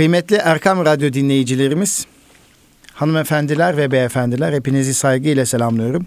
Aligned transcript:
Kıymetli 0.00 0.36
Erkam 0.36 0.84
Radyo 0.84 1.12
dinleyicilerimiz, 1.12 2.06
hanımefendiler 2.92 3.76
ve 3.76 3.90
beyefendiler 3.90 4.52
hepinizi 4.52 4.94
saygıyla 4.94 5.46
selamlıyorum. 5.46 6.06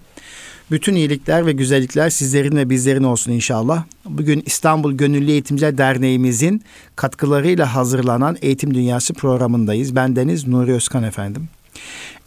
Bütün 0.71 0.96
iyilikler 0.96 1.46
ve 1.46 1.51
güzellikler 1.51 2.09
sizlerin 2.09 2.55
ve 2.55 2.69
bizlerin 2.69 3.03
olsun 3.03 3.31
inşallah. 3.31 3.83
Bugün 4.05 4.43
İstanbul 4.45 4.93
Gönüllü 4.93 5.31
Eğitimciler 5.31 5.77
Derneğimizin 5.77 6.63
katkılarıyla 6.95 7.75
hazırlanan 7.75 8.37
Eğitim 8.41 8.73
Dünyası 8.73 9.13
programındayız. 9.13 9.96
Ben 9.96 10.15
Deniz 10.15 10.47
Nuri 10.47 10.73
Özkan 10.73 11.03
efendim. 11.03 11.49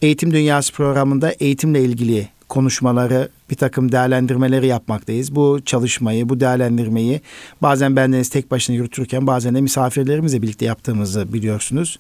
Eğitim 0.03 0.33
Dünyası 0.33 0.73
programında 0.73 1.33
eğitimle 1.41 1.81
ilgili 1.81 2.29
konuşmaları, 2.49 3.29
bir 3.51 3.57
takım 3.57 3.93
değerlendirmeleri 3.93 4.67
yapmaktayız. 4.67 5.35
Bu 5.35 5.61
çalışmayı, 5.65 6.29
bu 6.29 6.41
değerlendirmeyi 6.41 7.21
bazen 7.63 7.97
bendeniz 7.97 8.29
tek 8.29 8.51
başına 8.51 8.77
yürütürken 8.77 9.27
bazen 9.27 9.55
de 9.55 9.61
misafirlerimizle 9.61 10.43
birlikte 10.43 10.65
yaptığımızı 10.65 11.33
biliyorsunuz. 11.33 11.99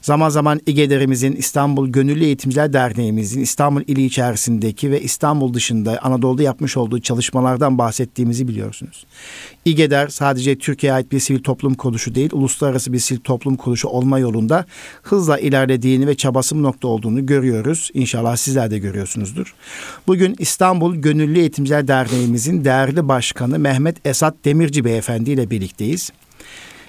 Zaman 0.00 0.28
zaman 0.28 0.60
İGEDER'imizin, 0.66 1.32
İstanbul 1.32 1.88
Gönüllü 1.88 2.24
Eğitimciler 2.24 2.72
Derneğimizin 2.72 3.40
İstanbul 3.40 3.82
ili 3.86 4.04
içerisindeki 4.04 4.90
ve 4.90 5.00
İstanbul 5.00 5.54
dışında 5.54 5.98
Anadolu'da 6.02 6.42
yapmış 6.42 6.76
olduğu 6.76 7.00
çalışmalardan 7.00 7.78
bahsettiğimizi 7.78 8.48
biliyorsunuz. 8.48 9.06
İGEDER 9.64 10.08
sadece 10.08 10.58
Türkiye'ye 10.58 10.94
ait 10.94 11.12
bir 11.12 11.20
sivil 11.20 11.42
toplum 11.42 11.74
kuruluşu 11.74 12.14
değil, 12.14 12.30
uluslararası 12.32 12.92
bir 12.92 12.98
sivil 12.98 13.20
toplum 13.20 13.56
kuruluşu 13.56 13.88
olma 13.88 14.18
yolunda 14.18 14.64
hızla 15.02 15.38
ilerlediğini 15.38 16.06
ve 16.06 16.14
çabası 16.14 16.62
nokta 16.62 16.88
olduğunu 16.88 17.26
görüyoruz. 17.26 17.90
İnşallah 17.94 18.36
sizler 18.36 18.70
de 18.70 18.78
görüyorsunuzdur. 18.78 19.54
Bugün 20.06 20.36
İstanbul 20.38 20.87
İstanbul 20.88 21.02
Gönüllü 21.02 21.38
Eğitimciler 21.38 21.88
Derneğimizin 21.88 22.64
değerli 22.64 23.08
başkanı 23.08 23.58
Mehmet 23.58 24.06
Esat 24.06 24.34
Demirci 24.44 24.84
Beyefendi 24.84 25.30
ile 25.30 25.50
birlikteyiz. 25.50 26.10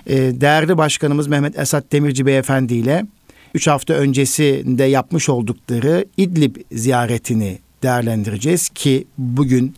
Ee, 0.07 0.16
değerli 0.17 0.77
başkanımız 0.77 1.27
Mehmet 1.27 1.59
Esat 1.59 1.91
Demirci 1.91 2.26
Beyefendi 2.26 2.73
ile 2.73 3.05
3 3.54 3.67
hafta 3.67 3.93
öncesinde 3.93 4.84
yapmış 4.84 5.30
oldukları 5.30 6.05
İdlib 6.18 6.55
ziyaretini 6.71 7.59
değerlendireceğiz 7.84 8.70
ki 8.70 9.07
bugün 9.18 9.76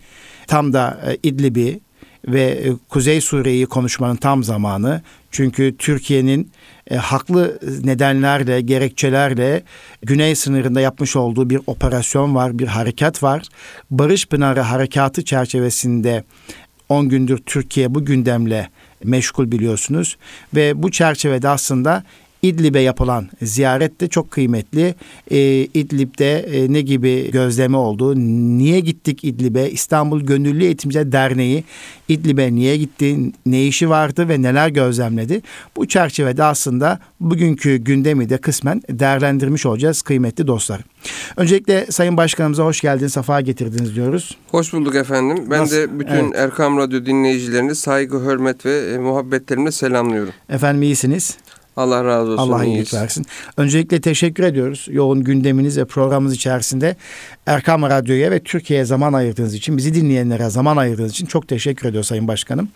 tam 0.47 0.73
da 0.73 1.01
e, 1.07 1.17
İdlib'i 1.23 1.79
ve 2.27 2.41
e, 2.41 2.71
Kuzey 2.89 3.21
Suriye'yi 3.21 3.65
konuşmanın 3.65 4.15
tam 4.15 4.43
zamanı. 4.43 5.01
Çünkü 5.31 5.75
Türkiye'nin 5.77 6.51
e, 6.89 6.95
haklı 6.95 7.59
nedenlerle, 7.83 8.61
gerekçelerle 8.61 9.63
güney 10.01 10.35
sınırında 10.35 10.81
yapmış 10.81 11.15
olduğu 11.15 11.49
bir 11.49 11.59
operasyon 11.67 12.35
var, 12.35 12.59
bir 12.59 12.67
harekat 12.67 13.23
var. 13.23 13.43
Barış 13.91 14.27
Pınarı 14.27 14.61
Harekatı 14.61 15.25
çerçevesinde 15.25 16.23
10 16.89 17.09
gündür 17.09 17.37
Türkiye 17.37 17.95
bu 17.95 18.05
gündemle 18.05 18.69
meşgul 19.03 19.51
biliyorsunuz 19.51 20.17
ve 20.55 20.83
bu 20.83 20.91
çerçevede 20.91 21.49
aslında 21.49 22.03
İdlib'e 22.41 22.79
yapılan 22.79 23.29
ziyaret 23.41 24.01
de 24.01 24.07
çok 24.07 24.31
kıymetli. 24.31 24.95
E, 25.31 25.39
İdlib'de 25.73 26.39
e, 26.39 26.73
ne 26.73 26.81
gibi 26.81 27.31
gözleme 27.31 27.77
oldu? 27.77 28.15
Niye 28.57 28.79
gittik 28.79 29.23
İdlib'e? 29.23 29.69
İstanbul 29.69 30.21
Gönüllü 30.21 30.63
Eğitimciler 30.63 31.11
Derneği 31.11 31.63
İdlib'e 32.07 32.55
niye 32.55 32.77
gitti? 32.77 33.17
Ne 33.45 33.65
işi 33.65 33.89
vardı 33.89 34.29
ve 34.29 34.41
neler 34.41 34.69
gözlemledi? 34.69 35.41
Bu 35.75 35.87
çerçevede 35.87 36.43
aslında 36.43 36.99
bugünkü 37.19 37.75
gündemi 37.75 38.29
de 38.29 38.37
kısmen 38.37 38.81
değerlendirmiş 38.89 39.65
olacağız 39.65 40.01
kıymetli 40.01 40.47
dostlar. 40.47 40.81
Öncelikle 41.37 41.85
Sayın 41.89 42.17
Başkanımıza 42.17 42.63
hoş 42.63 42.81
geldiniz, 42.81 43.13
safa 43.13 43.41
getirdiniz 43.41 43.95
diyoruz. 43.95 44.37
Hoş 44.47 44.73
bulduk 44.73 44.95
efendim. 44.95 45.47
Ben 45.51 45.61
Nasıl? 45.61 45.75
de 45.75 45.99
bütün 45.99 46.13
evet. 46.13 46.35
Erkam 46.35 46.77
Radyo 46.77 47.05
dinleyicilerini 47.05 47.75
saygı, 47.75 48.19
hürmet 48.19 48.65
ve 48.65 48.93
e, 48.93 48.97
muhabbetlerimle 48.97 49.71
selamlıyorum. 49.71 50.33
Efendim 50.49 50.81
iyisiniz. 50.83 51.37
Allah 51.77 52.05
razı 52.05 52.31
olsun. 52.31 52.53
Allah 52.53 52.65
iyilik 52.65 52.93
versin. 52.93 53.25
Öncelikle 53.57 54.01
teşekkür 54.01 54.43
ediyoruz. 54.43 54.87
Yoğun 54.91 55.23
gündeminiz 55.23 55.77
ve 55.77 55.85
programımız 55.85 56.33
içerisinde 56.33 56.95
Erkam 57.45 57.83
Radyo'ya 57.83 58.31
ve 58.31 58.39
Türkiye'ye 58.39 58.85
zaman 58.85 59.13
ayırdığınız 59.13 59.53
için, 59.53 59.77
bizi 59.77 59.93
dinleyenlere 59.93 60.49
zaman 60.49 60.77
ayırdığınız 60.77 61.11
için 61.11 61.25
çok 61.25 61.47
teşekkür 61.47 61.89
ediyor 61.89 62.03
Sayın 62.03 62.27
Başkanım. 62.27 62.69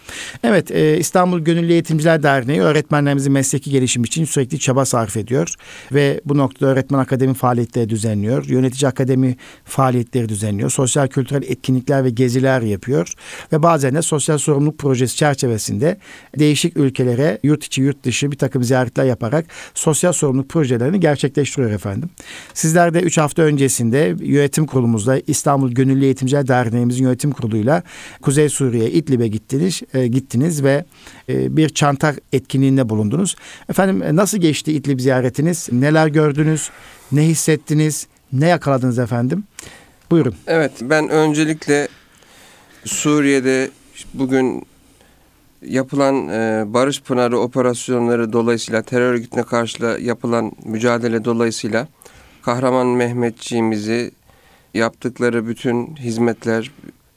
Evet, 0.43 0.71
e, 0.71 0.97
İstanbul 0.97 1.39
Gönüllü 1.39 1.71
Eğitimciler 1.71 2.23
Derneği 2.23 2.61
öğretmenlerimizin 2.61 3.33
mesleki 3.33 3.71
gelişim 3.71 4.03
için 4.03 4.25
sürekli 4.25 4.59
çaba 4.59 4.85
sarf 4.85 5.17
ediyor. 5.17 5.55
Ve 5.91 6.21
bu 6.25 6.37
noktada 6.37 6.71
öğretmen 6.71 6.99
akademi 6.99 7.33
faaliyetleri 7.33 7.89
düzenliyor. 7.89 8.45
Yönetici 8.45 8.89
akademi 8.89 9.35
faaliyetleri 9.65 10.29
düzenliyor. 10.29 10.69
Sosyal 10.69 11.07
kültürel 11.07 11.43
etkinlikler 11.43 12.03
ve 12.03 12.09
geziler 12.09 12.61
yapıyor. 12.61 13.13
Ve 13.53 13.63
bazen 13.63 13.95
de 13.95 14.01
sosyal 14.01 14.37
sorumluluk 14.37 14.77
projesi 14.77 15.15
çerçevesinde 15.15 15.97
değişik 16.39 16.77
ülkelere 16.77 17.39
yurt 17.43 17.63
içi 17.63 17.81
yurt 17.81 18.03
dışı 18.03 18.31
bir 18.31 18.37
takım 18.37 18.63
ziyaretler 18.85 19.05
yaparak 19.05 19.45
sosyal 19.73 20.13
sorumluluk 20.13 20.49
projelerini 20.49 20.99
gerçekleştiriyor 20.99 21.71
efendim. 21.71 22.09
Sizler 22.53 22.93
de 22.93 23.01
3 23.01 23.17
hafta 23.17 23.41
öncesinde 23.41 24.15
yönetim 24.19 24.65
kurulumuzla 24.65 25.19
İstanbul 25.27 25.71
Gönüllü 25.71 26.05
Eğitimciler 26.05 26.47
Derneğimizin 26.47 27.03
yönetim 27.03 27.31
kuruluyla 27.31 27.83
Kuzey 28.21 28.49
Suriye 28.49 28.91
İdlib'e 28.91 29.27
gittiniz, 29.27 29.81
e, 29.93 30.07
gittiniz 30.07 30.63
ve 30.63 30.85
e, 31.29 31.57
bir 31.57 31.69
çanta 31.69 32.15
etkinliğinde 32.33 32.89
bulundunuz. 32.89 33.35
Efendim 33.69 34.03
e, 34.03 34.15
nasıl 34.15 34.37
geçti 34.37 34.71
İdlib 34.71 34.99
ziyaretiniz? 34.99 35.69
Neler 35.71 36.07
gördünüz? 36.07 36.69
Ne 37.11 37.21
hissettiniz? 37.21 38.07
Ne 38.33 38.47
yakaladınız 38.47 38.99
efendim? 38.99 39.43
Buyurun. 40.11 40.35
Evet 40.47 40.71
ben 40.81 41.09
öncelikle 41.09 41.87
Suriye'de 42.85 43.69
bugün 44.13 44.63
yapılan 45.61 46.29
e, 46.29 46.63
Barış 46.67 47.01
Pınarı 47.01 47.39
operasyonları 47.39 48.33
dolayısıyla 48.33 48.81
terör 48.81 49.13
örgütüne 49.13 49.43
karşı 49.43 49.97
yapılan 50.01 50.51
mücadele 50.63 51.25
dolayısıyla 51.25 51.87
Kahraman 52.41 52.87
Mehmetçiğimizi 52.87 54.11
yaptıkları 54.73 55.47
bütün 55.47 55.95
hizmetler, 55.95 56.71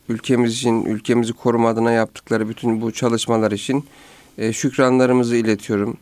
ülkemiz 0.09 0.53
için, 0.53 0.85
ülkemizi 0.85 1.33
koruma 1.33 1.69
adına 1.69 1.93
yaptıkları 1.93 2.49
bütün 2.49 2.81
bu 2.81 2.93
çalışmalar 2.93 3.53
için 3.53 3.85
e, 4.39 4.53
şükranlarımızı 4.53 5.37
iletiyorum. 5.37 5.97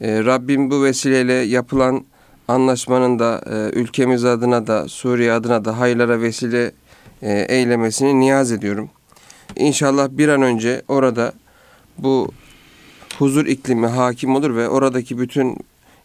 E, 0.00 0.24
Rabbim 0.24 0.70
bu 0.70 0.84
vesileyle 0.84 1.32
yapılan 1.32 2.04
anlaşmanın 2.48 3.18
da 3.18 3.42
e, 3.46 3.78
ülkemiz 3.78 4.24
adına 4.24 4.66
da 4.66 4.88
Suriye 4.88 5.32
adına 5.32 5.64
da 5.64 5.78
hayırlara 5.78 6.20
vesile 6.20 6.72
e, 7.22 7.46
eylemesini 7.48 8.20
niyaz 8.20 8.52
ediyorum. 8.52 8.90
İnşallah 9.56 10.08
bir 10.10 10.28
an 10.28 10.42
önce 10.42 10.82
orada 10.88 11.32
bu 11.98 12.28
huzur 13.18 13.46
iklimi 13.46 13.86
hakim 13.86 14.36
olur 14.36 14.56
ve 14.56 14.68
oradaki 14.68 15.18
bütün 15.18 15.56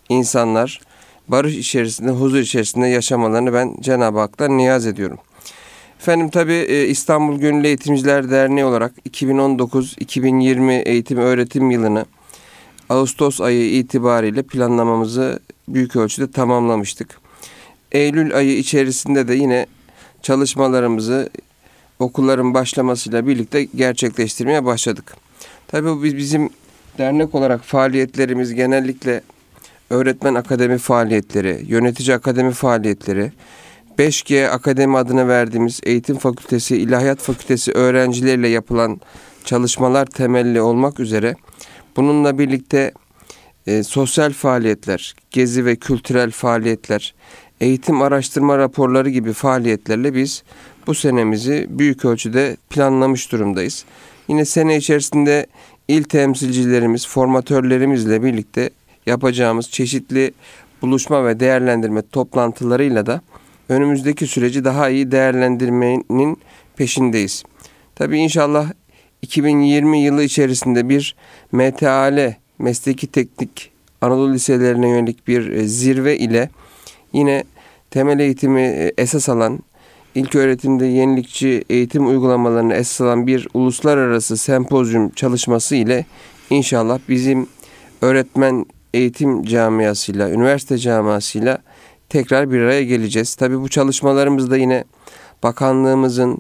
insanlar 0.09 0.81
barış 1.27 1.55
içerisinde, 1.55 2.11
huzur 2.11 2.39
içerisinde 2.39 2.87
yaşamalarını 2.87 3.53
ben 3.53 3.75
Cenab-ı 3.81 4.19
Hak'tan 4.19 4.57
niyaz 4.57 4.85
ediyorum. 4.85 5.17
Efendim 5.99 6.29
tabi 6.29 6.53
e, 6.53 6.87
İstanbul 6.87 7.39
Gönüllü 7.39 7.67
Eğitimciler 7.67 8.31
Derneği 8.31 8.65
olarak 8.65 8.93
2019-2020 9.09 10.71
eğitim 10.71 11.17
öğretim 11.17 11.71
yılını 11.71 12.05
Ağustos 12.89 13.41
ayı 13.41 13.71
itibariyle 13.71 14.43
planlamamızı 14.43 15.39
büyük 15.67 15.95
ölçüde 15.95 16.31
tamamlamıştık. 16.31 17.19
Eylül 17.91 18.35
ayı 18.35 18.57
içerisinde 18.57 19.27
de 19.27 19.33
yine 19.33 19.65
çalışmalarımızı 20.21 21.29
okulların 21.99 22.53
başlamasıyla 22.53 23.27
birlikte 23.27 23.63
gerçekleştirmeye 23.63 24.65
başladık. 24.65 25.26
Tabii 25.67 25.89
bu 25.89 26.03
bizim 26.03 26.49
dernek 26.97 27.35
olarak 27.35 27.63
faaliyetlerimiz 27.63 28.53
genellikle 28.53 29.21
öğretmen 29.89 30.35
akademi 30.35 30.77
faaliyetleri, 30.77 31.63
yönetici 31.67 32.15
akademi 32.15 32.51
faaliyetleri, 32.51 33.31
5G 33.99 34.47
Akademi 34.47 34.97
adına 34.97 35.27
verdiğimiz 35.27 35.79
Eğitim 35.83 36.17
Fakültesi, 36.17 36.77
İlahiyat 36.77 37.19
Fakültesi 37.19 37.71
öğrencileriyle 37.71 38.47
yapılan 38.47 39.01
çalışmalar 39.45 40.05
temelli 40.05 40.61
olmak 40.61 40.99
üzere 40.99 41.35
bununla 41.95 42.39
birlikte 42.39 42.91
e, 43.67 43.83
sosyal 43.83 44.33
faaliyetler, 44.33 45.15
gezi 45.31 45.65
ve 45.65 45.75
kültürel 45.75 46.31
faaliyetler, 46.31 47.15
eğitim 47.61 48.01
araştırma 48.01 48.57
raporları 48.57 49.09
gibi 49.09 49.33
faaliyetlerle 49.33 50.15
biz 50.15 50.43
bu 50.87 50.95
senemizi 50.95 51.67
büyük 51.69 52.05
ölçüde 52.05 52.57
planlamış 52.69 53.31
durumdayız. 53.31 53.85
Yine 54.27 54.45
sene 54.45 54.77
içerisinde 54.77 55.45
il 55.87 56.03
temsilcilerimiz, 56.03 57.07
formatörlerimizle 57.07 58.23
birlikte 58.23 58.69
yapacağımız 59.05 59.71
çeşitli 59.71 60.31
buluşma 60.81 61.25
ve 61.25 61.39
değerlendirme 61.39 62.01
toplantılarıyla 62.01 63.05
da 63.05 63.21
önümüzdeki 63.69 64.27
süreci 64.27 64.65
daha 64.65 64.89
iyi 64.89 65.11
değerlendirmenin 65.11 66.39
peşindeyiz. 66.75 67.43
Tabii 67.95 68.17
inşallah 68.17 68.71
2020 69.21 69.99
yılı 69.99 70.23
içerisinde 70.23 70.89
bir 70.89 71.15
MTAL 71.51 72.33
Mesleki 72.59 73.07
Teknik 73.07 73.71
Anadolu 74.01 74.33
Liselerine 74.33 74.89
yönelik 74.89 75.27
bir 75.27 75.49
e, 75.51 75.67
zirve 75.67 76.17
ile 76.17 76.49
yine 77.13 77.43
temel 77.91 78.19
eğitimi 78.19 78.61
e, 78.61 78.93
esas 78.97 79.29
alan, 79.29 79.59
ilk 80.17 80.35
öğretimde 80.35 80.85
yenilikçi 80.85 81.63
eğitim 81.69 82.07
uygulamalarını 82.07 82.73
esas 82.73 83.01
alan 83.01 83.27
bir 83.27 83.47
uluslararası 83.53 84.37
sempozyum 84.37 85.09
çalışması 85.09 85.75
ile 85.75 86.05
inşallah 86.49 86.99
bizim 87.09 87.47
öğretmen 88.01 88.65
eğitim 88.93 89.43
camiasıyla, 89.43 90.29
üniversite 90.29 90.77
camiasıyla 90.77 91.57
tekrar 92.09 92.51
bir 92.51 92.59
araya 92.59 92.83
geleceğiz. 92.83 93.35
Tabii 93.35 93.61
bu 93.61 93.69
çalışmalarımızda 93.69 94.57
yine 94.57 94.83
bakanlığımızın 95.43 96.37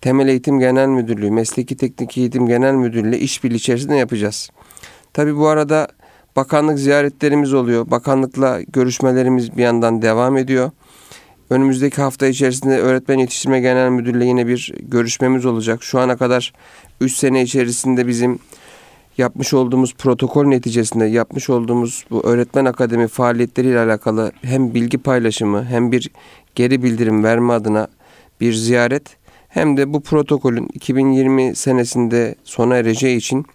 Temel 0.00 0.28
Eğitim 0.28 0.58
Genel 0.58 0.88
Müdürlüğü, 0.88 1.30
Mesleki 1.30 1.76
Teknik 1.76 2.18
Eğitim 2.18 2.46
Genel 2.46 2.74
Müdürlüğü 2.74 3.16
işbirliği 3.16 3.56
içerisinde 3.56 3.96
yapacağız. 3.96 4.50
Tabii 5.12 5.36
bu 5.36 5.46
arada 5.46 5.88
bakanlık 6.36 6.78
ziyaretlerimiz 6.78 7.54
oluyor. 7.54 7.90
Bakanlıkla 7.90 8.60
görüşmelerimiz 8.62 9.56
bir 9.56 9.62
yandan 9.62 10.02
devam 10.02 10.36
ediyor. 10.36 10.70
Önümüzdeki 11.50 12.02
hafta 12.02 12.26
içerisinde 12.26 12.78
Öğretmen 12.78 13.18
Yetiştirme 13.18 13.60
Genel 13.60 13.90
Müdürlüğü 13.90 14.24
yine 14.24 14.46
bir 14.46 14.74
görüşmemiz 14.80 15.46
olacak. 15.46 15.82
Şu 15.82 15.98
ana 15.98 16.16
kadar 16.16 16.52
3 17.00 17.16
sene 17.16 17.42
içerisinde 17.42 18.06
bizim 18.06 18.38
yapmış 19.18 19.54
olduğumuz 19.54 19.94
protokol 19.94 20.44
neticesinde 20.44 21.04
yapmış 21.04 21.50
olduğumuz 21.50 22.04
bu 22.10 22.26
öğretmen 22.26 22.64
akademi 22.64 23.08
faaliyetleriyle 23.08 23.80
alakalı 23.80 24.32
hem 24.42 24.74
bilgi 24.74 24.98
paylaşımı 24.98 25.64
hem 25.64 25.92
bir 25.92 26.10
geri 26.54 26.82
bildirim 26.82 27.24
verme 27.24 27.52
adına 27.52 27.88
bir 28.40 28.52
ziyaret 28.52 29.16
hem 29.48 29.76
de 29.76 29.92
bu 29.92 30.02
protokolün 30.02 30.68
2020 30.74 31.56
senesinde 31.56 32.34
sona 32.44 32.76
ereceği 32.76 33.16
için 33.16 33.46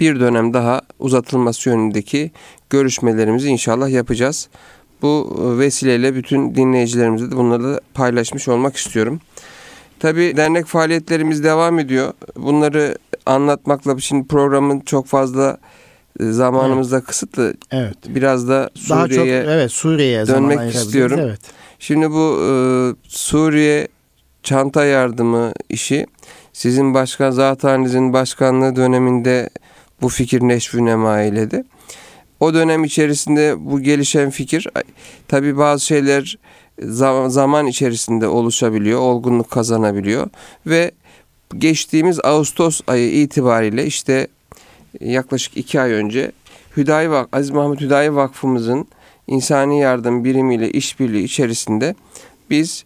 bir 0.00 0.20
dönem 0.20 0.54
daha 0.54 0.80
uzatılması 0.98 1.68
yönündeki 1.68 2.30
görüşmelerimizi 2.70 3.48
inşallah 3.48 3.88
yapacağız. 3.90 4.48
Bu 5.02 5.36
vesileyle 5.58 6.14
bütün 6.14 6.54
dinleyicilerimize 6.54 7.30
de 7.30 7.36
bunları 7.36 7.62
da 7.64 7.80
paylaşmış 7.94 8.48
olmak 8.48 8.76
istiyorum. 8.76 9.20
Tabi 10.00 10.36
dernek 10.36 10.66
faaliyetlerimiz 10.66 11.44
devam 11.44 11.78
ediyor. 11.78 12.12
Bunları 12.36 12.98
anlatmakla 13.26 13.98
şimdi 13.98 14.28
programın 14.28 14.80
çok 14.80 15.06
fazla 15.06 15.58
e, 16.20 16.24
zamanımız 16.24 16.92
da 16.92 17.00
kısıtlı. 17.00 17.54
Evet. 17.70 17.96
Biraz 18.08 18.48
da 18.48 18.70
Suriye'ye 18.74 19.44
evet 19.48 19.72
Suriye'ye 19.72 20.26
dönmek 20.26 20.74
istiyorum. 20.74 21.18
Evet. 21.22 21.40
Şimdi 21.78 22.10
bu 22.10 22.38
e, 22.42 22.50
Suriye 23.08 23.88
çanta 24.42 24.84
yardımı 24.84 25.52
işi 25.68 26.06
sizin 26.52 26.94
başkan 26.94 27.30
zatenizin 27.30 28.12
başkanlığı 28.12 28.76
döneminde 28.76 29.50
bu 30.02 30.08
fikir 30.08 30.40
neşvü 30.40 30.84
nema 30.84 31.20
eyledi. 31.20 31.64
O 32.40 32.54
dönem 32.54 32.84
içerisinde 32.84 33.54
bu 33.58 33.80
gelişen 33.80 34.30
fikir 34.30 34.66
tabi 35.28 35.56
bazı 35.58 35.84
şeyler 35.84 36.38
za- 36.82 37.30
zaman 37.30 37.66
içerisinde 37.66 38.26
oluşabiliyor, 38.26 39.00
olgunluk 39.00 39.50
kazanabiliyor 39.50 40.26
ve 40.66 40.90
geçtiğimiz 41.58 42.20
Ağustos 42.24 42.80
ayı 42.86 43.22
itibariyle 43.22 43.86
işte 43.86 44.28
yaklaşık 45.00 45.56
iki 45.56 45.80
ay 45.80 45.92
önce 45.92 46.32
Hüdayi 46.76 47.10
Vak 47.10 47.28
Aziz 47.32 47.50
Mahmut 47.50 47.80
Hüdayi 47.80 48.14
Vakfımızın 48.14 48.86
insani 49.26 49.80
yardım 49.80 50.24
birimiyle 50.24 50.70
işbirliği 50.70 51.24
içerisinde 51.24 51.94
biz 52.50 52.84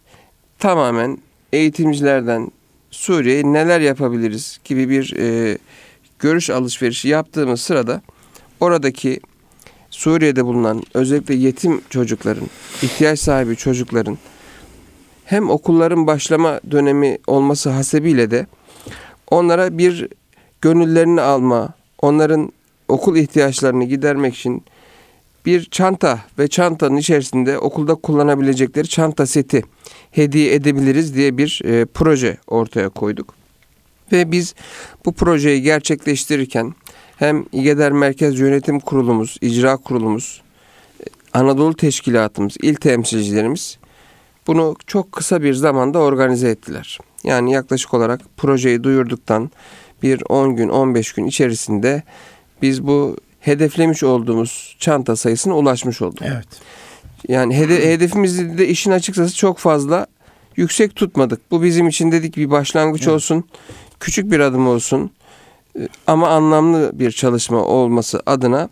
tamamen 0.59 1.17
eğitimcilerden 1.53 2.51
Suriye'ye 2.91 3.43
neler 3.43 3.79
yapabiliriz 3.81 4.59
gibi 4.65 4.89
bir 4.89 5.15
e, 5.17 5.57
görüş 6.19 6.49
alışverişi 6.49 7.07
yaptığımız 7.07 7.61
sırada 7.61 8.01
oradaki 8.59 9.19
Suriye'de 9.93 10.45
bulunan 10.45 10.83
özellikle 10.93 11.35
yetim 11.35 11.81
çocukların, 11.89 12.47
ihtiyaç 12.81 13.19
sahibi 13.19 13.55
çocukların 13.55 14.17
hem 15.25 15.49
okulların 15.49 16.07
başlama 16.07 16.59
dönemi 16.71 17.17
olması 17.27 17.69
hasebiyle 17.69 18.31
de 18.31 18.47
onlara 19.31 19.77
bir 19.77 20.07
gönüllerini 20.61 21.21
alma, 21.21 21.69
onların 22.01 22.51
okul 22.87 23.15
ihtiyaçlarını 23.15 23.83
gidermek 23.83 24.35
için 24.35 24.63
bir 25.45 25.65
çanta 25.65 26.19
ve 26.39 26.47
çantanın 26.47 26.97
içerisinde 26.97 27.59
okulda 27.59 27.95
kullanabilecekleri 27.95 28.87
çanta 28.87 29.25
seti 29.25 29.63
hediye 30.11 30.53
edebiliriz 30.53 31.15
diye 31.15 31.37
bir 31.37 31.61
e, 31.65 31.85
proje 31.85 32.37
ortaya 32.47 32.89
koyduk. 32.89 33.33
Ve 34.11 34.31
biz 34.31 34.55
bu 35.05 35.13
projeyi 35.13 35.61
gerçekleştirirken 35.61 36.73
hem 37.17 37.45
İGEDER 37.51 37.91
Merkez 37.91 38.39
Yönetim 38.39 38.79
Kurulumuz, 38.79 39.37
İcra 39.41 39.77
Kurulumuz, 39.77 40.41
Anadolu 41.33 41.75
Teşkilatımız, 41.75 42.57
il 42.61 42.75
temsilcilerimiz 42.75 43.77
bunu 44.47 44.75
çok 44.87 45.11
kısa 45.11 45.41
bir 45.41 45.53
zamanda 45.53 45.99
organize 45.99 46.49
ettiler. 46.49 46.99
Yani 47.23 47.51
yaklaşık 47.51 47.93
olarak 47.93 48.21
projeyi 48.37 48.83
duyurduktan 48.83 49.51
bir 50.03 50.23
10 50.29 50.55
gün 50.55 50.69
15 50.69 51.13
gün 51.13 51.25
içerisinde 51.25 52.03
biz 52.61 52.87
bu 52.87 53.17
hedeflemiş 53.39 54.03
olduğumuz 54.03 54.75
çanta 54.79 55.15
sayısına 55.15 55.57
ulaşmış 55.57 56.01
olduk. 56.01 56.21
Evet. 56.21 56.47
Yani 57.27 57.57
hede, 57.57 57.93
hedefimizi 57.93 58.57
de 58.57 58.67
işin 58.67 58.91
açıkçası 58.91 59.35
çok 59.35 59.57
fazla 59.57 60.07
yüksek 60.55 60.95
tutmadık. 60.95 61.51
Bu 61.51 61.63
bizim 61.63 61.87
için 61.87 62.11
dedik 62.11 62.37
bir 62.37 62.51
başlangıç 62.51 63.01
Evet. 63.01 63.13
olsun, 63.13 63.43
küçük 63.99 64.31
bir 64.31 64.39
adım 64.39 64.67
olsun 64.67 65.11
ama 66.07 66.27
anlamlı 66.27 66.91
bir 66.93 67.11
çalışma 67.11 67.63
olması 67.63 68.21
adına 68.25 68.69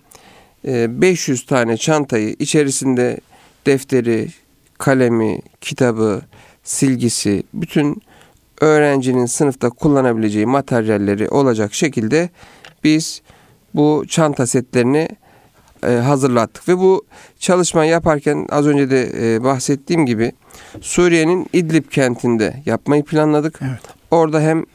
e, 0.68 1.02
500 1.02 1.46
tane 1.46 1.78
çantayı 1.78 2.36
içerisinde 2.40 3.20
defteri, 3.66 4.30
kalemi, 4.78 5.40
kitabı, 5.62 6.22
silgisi, 6.64 7.44
bütün 7.54 8.02
öğrencinin 8.62 9.26
sınıfta 9.26 9.70
kullanabileceği 9.70 10.46
materyalleri 10.46 11.30
olacak 11.30 11.74
şekilde 11.74 12.30
biz 12.84 13.22
bu 13.74 14.06
çanta 14.08 14.48
setlerini 14.48 15.10
e, 15.84 15.92
hazırlattık 15.92 16.68
ve 16.70 16.78
bu 16.78 17.06
çalışma 17.40 17.86
yaparken 17.86 18.48
az 18.50 18.68
önce 18.68 18.90
de 18.90 19.12
e, 19.36 19.44
bahsettiğim 19.44 20.06
gibi 20.06 20.32
Suriye'nin 20.82 21.50
İdlib 21.54 21.90
kentinde 21.92 22.64
yapmayı 22.66 23.04
planladık. 23.04 23.60
Evet. 23.62 23.82
Orada 24.12 24.42
hem 24.42 24.66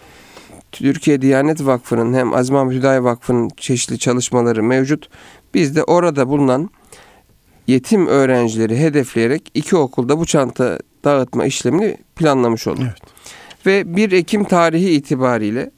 Türkiye 0.79 1.23
Diyanet 1.23 1.67
Vakfı'nın 1.67 2.15
hem 2.15 2.35
Aziz 2.35 2.51
Mahmut 2.51 2.73
Hüdayi 2.73 3.05
Vakfı'nın 3.05 3.51
çeşitli 3.57 3.99
çalışmaları 3.99 4.63
mevcut. 4.63 5.09
Biz 5.55 5.77
de 5.77 5.85
orada 5.85 6.29
bulunan 6.29 6.71
yetim 7.67 8.07
öğrencileri 8.07 8.79
hedefleyerek 8.79 9.51
iki 9.55 9.77
okulda 9.77 10.19
bu 10.19 10.27
çanta 10.27 10.79
dağıtma 11.05 11.47
işlemini 11.47 11.97
planlamış 12.17 12.67
olduk. 12.67 12.85
Evet. 12.85 13.17
Ve 13.67 13.97
1 13.97 14.13
Ekim 14.13 14.45
tarihi 14.45 14.91
itibariyle 14.91 15.71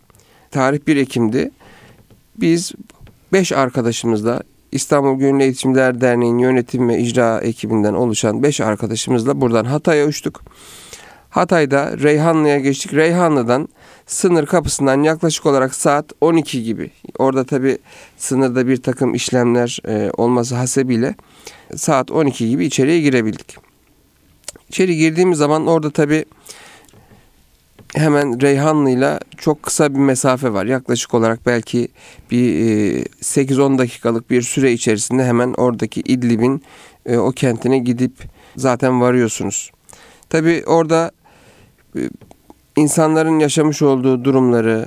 tarih 0.51 0.79
1 0.87 0.97
Ekim'di. 0.97 1.51
Biz 2.37 2.73
5 3.33 3.53
arkadaşımızla 3.53 4.43
İstanbul 4.73 5.19
Gönüllü 5.19 5.43
Eğitimciler 5.43 6.01
Derneği'nin 6.01 6.39
yönetim 6.39 6.89
ve 6.89 6.99
icra 6.99 7.41
ekibinden 7.41 7.95
oluşan 7.95 8.43
5 8.43 8.61
arkadaşımızla 8.61 9.41
buradan 9.41 9.65
Hatay'a 9.65 10.07
uçtuk. 10.07 10.43
Hatay'da 11.31 11.99
Reyhanlı'ya 11.99 12.59
geçtik. 12.59 12.95
Reyhanlı'dan 12.95 13.69
sınır 14.09 14.47
kapısından 14.47 15.03
yaklaşık 15.03 15.47
olarak 15.47 15.75
saat 15.75 16.13
12 16.21 16.63
gibi. 16.63 16.91
Orada 17.19 17.45
tabi 17.45 17.79
sınırda 18.17 18.67
bir 18.67 18.77
takım 18.77 19.15
işlemler 19.15 19.81
e, 19.89 20.11
olması 20.17 20.55
hasebiyle 20.55 21.15
saat 21.77 22.11
12 22.11 22.49
gibi 22.49 22.65
içeriye 22.65 23.01
girebildik. 23.01 23.57
İçeri 24.69 24.97
girdiğimiz 24.97 25.39
zaman 25.39 25.67
orada 25.67 25.91
tabi 25.91 26.25
hemen 27.95 28.41
Reyhanlı'yla 28.41 29.21
çok 29.37 29.63
kısa 29.63 29.95
bir 29.95 29.99
mesafe 29.99 30.53
var. 30.53 30.67
Yaklaşık 30.67 31.15
olarak 31.15 31.47
belki 31.47 31.89
bir 32.31 32.55
e, 32.55 33.03
8-10 33.03 33.79
dakikalık 33.79 34.31
bir 34.31 34.43
süre 34.43 34.73
içerisinde 34.73 35.25
hemen 35.25 35.55
oradaki 35.57 36.01
İdlib'in 36.01 36.63
e, 37.07 37.17
o 37.17 37.33
kentine 37.33 37.79
gidip 37.79 38.13
zaten 38.57 39.01
varıyorsunuz. 39.01 39.71
Tabi 40.31 40.63
orada 40.67 41.11
e, 41.97 42.01
insanların 42.79 43.39
yaşamış 43.39 43.83
olduğu 43.83 44.25
durumları, 44.25 44.87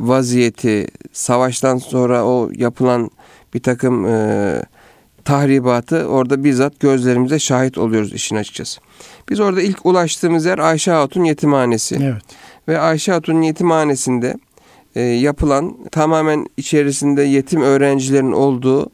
vaziyeti, 0.00 0.86
savaştan 1.12 1.76
sonra 1.76 2.24
o 2.24 2.50
yapılan 2.54 3.10
bir 3.54 3.62
takım 3.62 4.06
e, 4.06 4.62
tahribatı 5.24 6.06
orada 6.06 6.44
bizzat 6.44 6.80
gözlerimize 6.80 7.38
şahit 7.38 7.78
oluyoruz 7.78 8.12
işin 8.12 8.36
açıkçası. 8.36 8.80
Biz 9.28 9.40
orada 9.40 9.62
ilk 9.62 9.86
ulaştığımız 9.86 10.44
yer 10.44 10.58
Ayşe 10.58 10.90
Hatun 10.90 11.24
Yetimhanesi. 11.24 11.98
Evet. 12.02 12.22
Ve 12.68 12.78
Ayşe 12.78 13.12
Hatun 13.12 13.42
Yetimhanesi'nde 13.42 14.34
e, 14.94 15.00
yapılan 15.00 15.76
tamamen 15.90 16.46
içerisinde 16.56 17.22
yetim 17.22 17.62
öğrencilerin 17.62 18.32
olduğu 18.32 18.90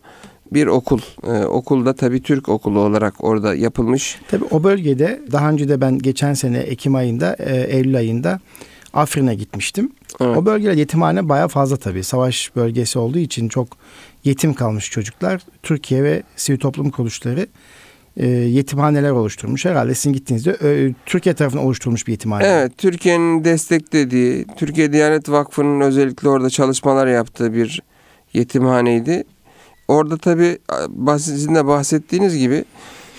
bir 0.55 0.67
okul. 0.67 1.01
E, 1.27 1.45
okulda 1.45 1.93
tabii 1.93 2.23
Türk 2.23 2.49
okulu 2.49 2.79
olarak 2.79 3.25
orada 3.25 3.55
yapılmış. 3.55 4.19
Tabii 4.29 4.45
o 4.51 4.65
bölgede 4.65 5.21
daha 5.33 5.51
önce 5.51 5.69
de 5.69 5.81
ben 5.81 5.99
geçen 5.99 6.35
sene 6.35 6.59
Ekim 6.59 6.95
ayında, 6.95 7.37
e, 7.39 7.77
Eylül 7.77 7.97
ayında 7.97 8.41
Afrin'e 8.93 9.35
gitmiştim. 9.35 9.93
Evet. 10.21 10.37
O 10.37 10.47
bölgede 10.47 10.81
yetimhane 10.81 11.29
baya 11.29 11.49
fazla 11.49 11.77
tabii. 11.77 12.05
Savaş 12.05 12.57
bölgesi 12.57 12.99
olduğu 12.99 13.19
için 13.19 13.49
çok 13.49 13.69
yetim 14.25 14.55
kalmış 14.55 14.91
çocuklar. 14.91 15.43
Türkiye 15.63 16.03
ve 16.03 16.23
sivil 16.37 16.59
toplum 16.59 16.91
kuruluşları 16.91 17.47
e, 18.17 18.27
yetimhaneler 18.27 19.11
oluşturmuş. 19.11 19.65
Herhalde 19.65 19.95
sizin 19.95 20.13
gittiğinizde 20.13 20.57
e, 20.63 20.95
Türkiye 21.07 21.35
tarafından 21.35 21.65
oluşturulmuş 21.65 22.07
bir 22.07 22.13
yetimhane. 22.13 22.47
Evet, 22.47 22.79
Türkiye'nin 22.79 23.45
desteklediği, 23.45 24.47
Türkiye 24.57 24.93
Diyanet 24.93 25.29
Vakfı'nın 25.29 25.81
özellikle 25.81 26.29
orada 26.29 26.51
çalışmalar 26.51 27.07
yaptığı 27.07 27.55
bir 27.55 27.83
yetimhaneydi. 28.33 29.25
Orada 29.93 30.17
tabii 30.17 30.59
sizin 31.19 31.55
de 31.55 31.67
bahsettiğiniz 31.67 32.39
gibi 32.39 32.65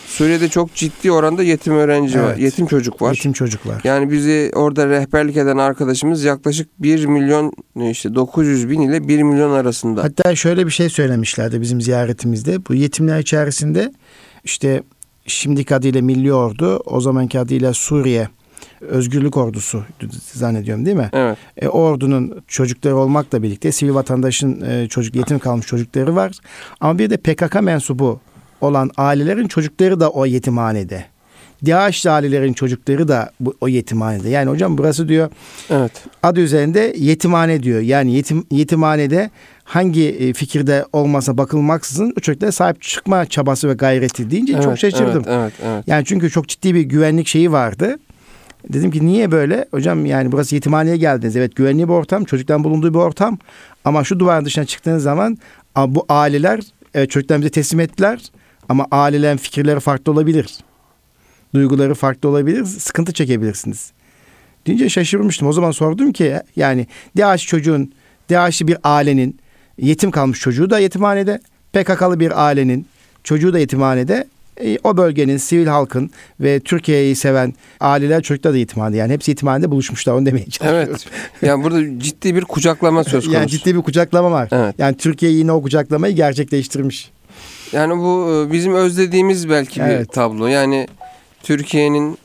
Suriye'de 0.07 0.49
çok 0.49 0.75
ciddi 0.75 1.11
oranda 1.11 1.43
yetim 1.43 1.73
öğrenci 1.73 2.17
Evet. 2.17 2.27
var. 2.27 2.35
Yetim 2.35 2.65
çocuk 2.67 3.01
var. 3.01 3.11
Yetim 3.13 3.33
çocuklar. 3.33 3.81
Yani 3.83 4.11
bizi 4.11 4.51
orada 4.55 4.87
rehberlik 4.87 5.37
eden 5.37 5.57
arkadaşımız 5.57 6.23
yaklaşık 6.23 6.69
1 6.79 7.05
milyon 7.05 7.53
işte 7.91 8.15
900 8.15 8.69
bin 8.69 8.81
ile 8.81 9.07
1 9.07 9.23
milyon 9.23 9.51
arasında. 9.51 10.03
Hatta 10.03 10.35
şöyle 10.35 10.65
bir 10.65 10.71
şey 10.71 10.89
söylemişlerdi 10.89 11.61
bizim 11.61 11.81
ziyaretimizde. 11.81 12.65
Bu 12.65 12.73
yetimler 12.73 13.19
içerisinde 13.19 13.93
işte 14.43 14.83
şimdiki 15.27 15.75
adıyla 15.75 16.01
Milli 16.01 16.33
Ordu, 16.33 16.77
o 16.85 17.01
zamanki 17.01 17.39
adıyla 17.39 17.73
Suriye 17.73 18.27
Özgürlük 18.81 19.37
Ordusu 19.37 19.83
zannediyorum 20.33 20.85
değil 20.85 20.97
mi? 20.97 21.09
Evet. 21.13 21.37
E, 21.57 21.67
o 21.67 21.79
ordunun 21.81 22.43
çocukları 22.47 22.97
olmakla 22.97 23.43
birlikte 23.43 23.71
sivil 23.71 23.93
vatandaşın 23.93 24.61
e, 24.61 24.87
çocuk 24.87 25.15
yetim 25.15 25.39
kalmış 25.39 25.67
çocukları 25.67 26.15
var. 26.15 26.31
Ama 26.79 26.99
bir 26.99 27.09
de 27.09 27.17
PKK 27.17 27.61
mensubu 27.61 28.19
olan 28.61 28.91
ailelerin 28.97 29.47
çocukları 29.47 29.99
da 29.99 30.09
o 30.09 30.25
yetimhanede. 30.25 31.05
DAEŞ'li 31.65 32.09
ailelerin 32.09 32.53
çocukları 32.53 33.07
da 33.07 33.31
bu, 33.39 33.55
o 33.61 33.67
yetimhanede. 33.67 34.29
Yani 34.29 34.49
hocam 34.49 34.77
burası 34.77 35.07
diyor 35.09 35.29
Evet. 35.69 35.91
adı 36.23 36.39
üzerinde 36.39 36.93
yetimhane 36.97 37.63
diyor. 37.63 37.79
Yani 37.81 38.11
yetim 38.15 38.45
yetimhanede 38.51 39.29
hangi 39.63 40.09
e, 40.09 40.33
fikirde 40.33 40.85
olmasa 40.93 41.37
bakılmaksızın 41.37 42.13
o 42.17 42.19
çocuklara 42.19 42.51
sahip 42.51 42.81
çıkma 42.81 43.25
çabası 43.25 43.69
ve 43.69 43.73
gayreti 43.73 44.31
deyince 44.31 44.53
çok 44.53 44.65
Evet, 44.65 44.77
şaşırdım. 44.79 45.23
Evet, 45.27 45.27
evet, 45.27 45.53
evet. 45.63 45.83
Yani 45.87 46.05
çünkü 46.05 46.29
çok 46.29 46.47
ciddi 46.47 46.75
bir 46.75 46.81
güvenlik 46.81 47.27
şeyi 47.27 47.51
vardı. 47.51 47.97
Dedim 48.69 48.91
ki 48.91 49.05
niye 49.05 49.31
böyle? 49.31 49.65
Hocam 49.71 50.05
yani 50.05 50.31
burası 50.31 50.55
yetimhaneye 50.55 50.97
geldiniz. 50.97 51.35
Evet 51.35 51.55
güvenli 51.55 51.87
bir 51.87 51.93
ortam, 51.93 52.23
çocuktan 52.23 52.63
bulunduğu 52.63 52.93
bir 52.93 52.99
ortam. 52.99 53.37
Ama 53.85 54.03
şu 54.03 54.19
duvarın 54.19 54.45
dışına 54.45 54.65
çıktığınız 54.65 55.03
zaman 55.03 55.37
bu 55.87 56.05
aileler 56.09 56.59
evet, 56.93 57.09
çocuklarını 57.09 57.41
bize 57.41 57.51
teslim 57.51 57.79
ettiler. 57.79 58.19
Ama 58.69 58.87
ailelerin 58.91 59.37
fikirleri 59.37 59.79
farklı 59.79 60.11
olabilir. 60.11 60.57
Duyguları 61.55 61.95
farklı 61.95 62.29
olabilir. 62.29 62.65
Sıkıntı 62.65 63.13
çekebilirsiniz. 63.13 63.91
Deyince 64.67 64.89
şaşırmıştım. 64.89 65.47
O 65.47 65.53
zaman 65.53 65.71
sordum 65.71 66.11
ki 66.11 66.39
yani 66.55 66.87
DAEŞ 67.17 67.47
çocuğun, 67.47 67.93
DAEŞ'li 68.29 68.67
bir 68.67 68.77
ailenin 68.83 69.39
yetim 69.77 70.11
kalmış 70.11 70.39
çocuğu 70.39 70.69
da 70.69 70.79
yetimhanede. 70.79 71.39
PKK'lı 71.73 72.19
bir 72.19 72.45
ailenin 72.45 72.87
çocuğu 73.23 73.53
da 73.53 73.59
yetimhanede. 73.59 74.27
E, 74.61 74.77
o 74.83 74.97
bölgenin 74.97 75.37
sivil 75.37 75.67
halkın 75.67 76.11
ve 76.39 76.59
Türkiye'yi 76.59 77.15
seven 77.15 77.53
aileler 77.79 78.21
çocuklar 78.21 78.53
da 78.53 78.57
yetimhanede. 78.57 78.97
Yani 78.97 79.13
hepsi 79.13 79.31
yetimhanede 79.31 79.71
buluşmuşlar 79.71 80.13
onu 80.13 80.25
demeye 80.25 80.45
çalışıyorum. 80.45 80.89
Evet. 80.89 81.05
Yani 81.41 81.63
burada 81.63 81.99
ciddi 81.99 82.35
bir 82.35 82.41
kucaklama 82.41 83.03
söz 83.03 83.23
konusu. 83.23 83.31
Yani 83.31 83.47
ciddi 83.49 83.75
bir 83.75 83.81
kucaklama 83.81 84.31
var. 84.31 84.49
Evet. 84.51 84.75
Yani 84.77 84.97
Türkiye 84.97 85.31
yine 85.31 85.51
o 85.51 85.61
kucaklamayı 85.61 86.15
gerçekleştirmiş. 86.15 87.11
Yani 87.71 87.97
bu 87.97 88.45
e, 88.49 88.51
bizim 88.51 88.73
özlediğimiz 88.75 89.49
belki 89.49 89.79
bir 89.79 89.85
Evet. 89.85 90.13
tablo. 90.13 90.47
Yani 90.47 90.87
Türkiye'nin 91.43 92.17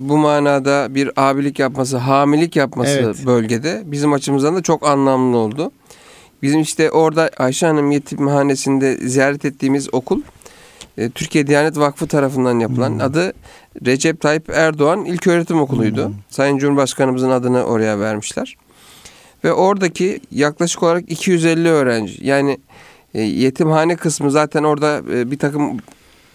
bu 0.00 0.16
manada 0.16 0.94
bir 0.94 1.10
abilik 1.16 1.58
yapması, 1.58 1.96
hamilik 1.96 2.56
yapması 2.56 2.98
Evet. 3.04 3.26
bölgede 3.26 3.82
bizim 3.84 4.12
açımızdan 4.12 4.56
da 4.56 4.62
çok 4.62 4.86
anlamlı 4.88 5.36
oldu. 5.36 5.72
Bizim 6.42 6.60
işte 6.60 6.90
orada 6.90 7.30
Ayşe 7.38 7.66
Hanım 7.66 7.90
Yetimhanesi'nde 7.90 8.96
ziyaret 9.08 9.44
ettiğimiz 9.44 9.94
okul 9.94 10.20
e, 10.98 11.10
Türkiye 11.10 11.46
Diyanet 11.46 11.78
Vakfı 11.78 12.06
tarafından 12.06 12.58
yapılan 12.58 12.90
Hmm. 12.90 13.00
adı 13.00 13.32
Recep 13.86 14.20
Tayyip 14.20 14.50
Erdoğan 14.50 15.04
İlköğretim 15.04 15.60
Okulu'ydu. 15.60 16.06
Hmm. 16.06 16.14
Sayın 16.30 16.58
Cumhurbaşkanımızın 16.58 17.30
adını 17.30 17.64
oraya 17.64 18.00
vermişler. 18.00 18.56
Ve 19.44 19.52
oradaki 19.52 20.20
yaklaşık 20.30 20.82
olarak 20.82 21.10
250 21.10 21.68
öğrenci 21.68 22.26
yani 22.26 22.58
e, 23.14 23.22
yetimhane 23.22 23.96
kısmı 23.96 24.30
zaten 24.30 24.64
orada 24.64 25.02
e, 25.12 25.30
bir 25.30 25.38
takım 25.38 25.76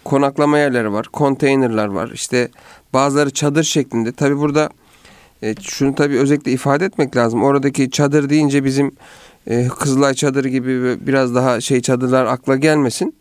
konaklama 0.03 0.57
yerleri 0.57 0.93
var, 0.93 1.05
konteynerler 1.05 1.87
var. 1.87 2.11
İşte 2.13 2.49
bazıları 2.93 3.29
çadır 3.29 3.63
şeklinde. 3.63 4.11
Tabi 4.11 4.37
burada 4.37 4.69
e, 5.43 5.55
şunu 5.61 5.95
tabi 5.95 6.19
özellikle 6.19 6.51
ifade 6.51 6.85
etmek 6.85 7.15
lazım. 7.15 7.43
Oradaki 7.43 7.91
çadır 7.91 8.29
deyince 8.29 8.63
bizim 8.63 8.91
e, 9.47 9.67
Kızılay 9.67 10.13
çadırı 10.13 10.49
gibi 10.49 11.07
biraz 11.07 11.35
daha 11.35 11.61
şey 11.61 11.81
çadırlar 11.81 12.25
akla 12.25 12.55
gelmesin. 12.55 13.15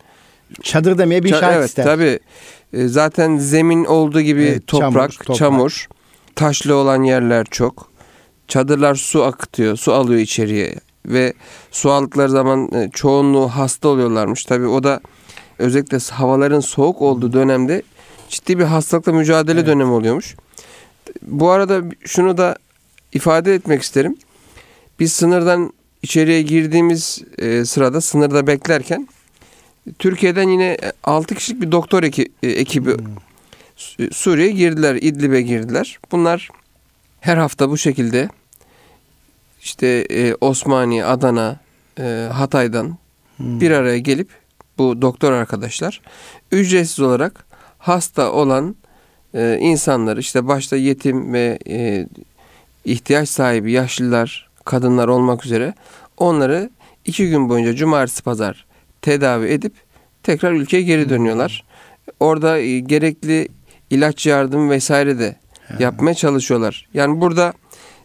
Çadır 0.63 0.97
demeye 0.97 1.23
bir 1.23 1.29
şart 1.29 1.55
evet, 1.55 1.69
ister. 1.69 1.83
Tabii. 1.83 2.19
E, 2.73 2.87
zaten 2.87 3.37
zemin 3.37 3.85
olduğu 3.85 4.21
gibi 4.21 4.43
Evet, 4.43 4.67
toprak, 4.67 5.11
çamur, 5.11 5.37
çamur, 5.37 5.87
toprak. 5.89 6.35
taşlı 6.35 6.75
olan 6.75 7.03
yerler 7.03 7.45
çok. 7.51 7.91
Çadırlar 8.47 8.95
su 8.95 9.23
akıtıyor, 9.23 9.77
su 9.77 9.93
alıyor 9.93 10.19
içeriye 10.19 10.75
ve 11.05 11.33
su 11.71 11.91
aldıkları 11.91 12.29
zaman 12.29 12.71
e, 12.73 12.89
çoğunluğu 12.93 13.47
hasta 13.47 13.87
oluyorlarmış. 13.87 14.45
Tabii 14.45 14.67
o 14.67 14.83
da 14.83 15.01
özellikle 15.59 15.97
havaların 15.97 16.59
soğuk 16.59 17.01
olduğu 17.01 17.33
dönemde 17.33 17.81
ciddi 18.29 18.59
bir 18.59 18.63
hastalıkla 18.63 19.13
mücadele 19.13 19.59
Evet. 19.59 19.67
dönemi 19.67 19.91
oluyormuş. 19.91 20.35
Bu 21.21 21.49
arada 21.49 21.81
şunu 22.05 22.37
da 22.37 22.55
ifade 23.13 23.55
etmek 23.55 23.81
isterim. 23.81 24.17
Biz 24.99 25.13
sınırdan 25.13 25.73
içeriye 26.01 26.41
girdiğimiz 26.41 27.21
e, 27.37 27.65
sırada 27.65 28.01
sınırda 28.01 28.47
beklerken 28.47 29.07
Türkiye'den 29.99 30.49
yine 30.49 30.77
6 31.03 31.35
kişilik 31.35 31.61
bir 31.61 31.71
doktor 31.71 32.03
eki- 32.03 32.31
e, 32.43 32.49
ekibi 32.49 32.91
Hmm. 32.97 33.05
Su- 33.75 34.13
Suriye'ye 34.13 34.53
girdiler, 34.53 34.95
İdlib'e 34.95 35.41
girdiler. 35.41 35.99
Bunlar 36.11 36.49
her 37.21 37.37
hafta 37.37 37.69
bu 37.69 37.77
şekilde 37.77 38.29
işte 39.61 39.87
e, 39.87 40.35
Osmaniye, 40.41 41.05
Adana, 41.05 41.59
e, 41.99 42.27
Hatay'dan 42.33 42.97
Hmm. 43.37 43.61
bir 43.61 43.71
araya 43.71 43.97
gelip 43.97 44.29
bu 44.77 45.01
doktor 45.01 45.31
arkadaşlar 45.31 46.01
ücretsiz 46.51 46.99
olarak 46.99 47.45
hasta 47.77 48.31
olan 48.31 48.75
e, 49.33 49.57
insanlar 49.61 50.17
işte 50.17 50.47
başta 50.47 50.75
yetim 50.77 51.33
ve 51.33 51.59
e, 51.67 52.07
ihtiyaç 52.85 53.29
sahibi 53.29 53.71
yaşlılar, 53.71 54.49
kadınlar 54.65 55.07
olmak 55.07 55.45
üzere 55.45 55.73
onları 56.17 56.69
iki 57.05 57.29
gün 57.29 57.49
boyunca 57.49 57.75
cumartesi 57.75 58.23
pazar 58.23 58.65
tedavi 59.01 59.47
edip 59.47 59.73
tekrar 60.23 60.51
ülkeye 60.51 60.81
geri 60.83 61.09
dönüyorlar. 61.09 61.63
Orada 62.19 62.57
e, 62.59 62.79
gerekli 62.79 63.47
ilaç 63.89 64.25
yardım 64.27 64.69
vesaire 64.69 65.19
de 65.19 65.35
yapmaya 65.79 66.13
çalışıyorlar. 66.13 66.87
Yani 66.93 67.21
burada 67.21 67.53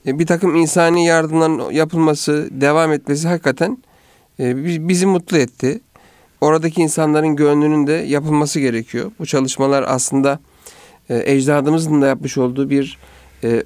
e, 0.06 0.18
bir 0.18 0.26
takım 0.26 0.56
insani 0.56 1.06
yardımların 1.06 1.70
yapılması, 1.70 2.48
devam 2.50 2.92
etmesi 2.92 3.28
hakikaten 3.28 3.78
e, 4.40 4.56
bi- 4.56 4.88
bizi 4.88 5.06
mutlu 5.06 5.38
etti. 5.38 5.80
Oradaki 6.40 6.80
insanların 6.82 7.36
gönlünün 7.36 7.86
de 7.86 7.92
yapılması 7.92 8.60
gerekiyor. 8.60 9.10
Bu 9.18 9.26
çalışmalar 9.26 9.84
aslında 9.88 10.38
ecdadımızın 11.08 12.02
da 12.02 12.06
yapmış 12.06 12.38
olduğu 12.38 12.70
bir 12.70 12.98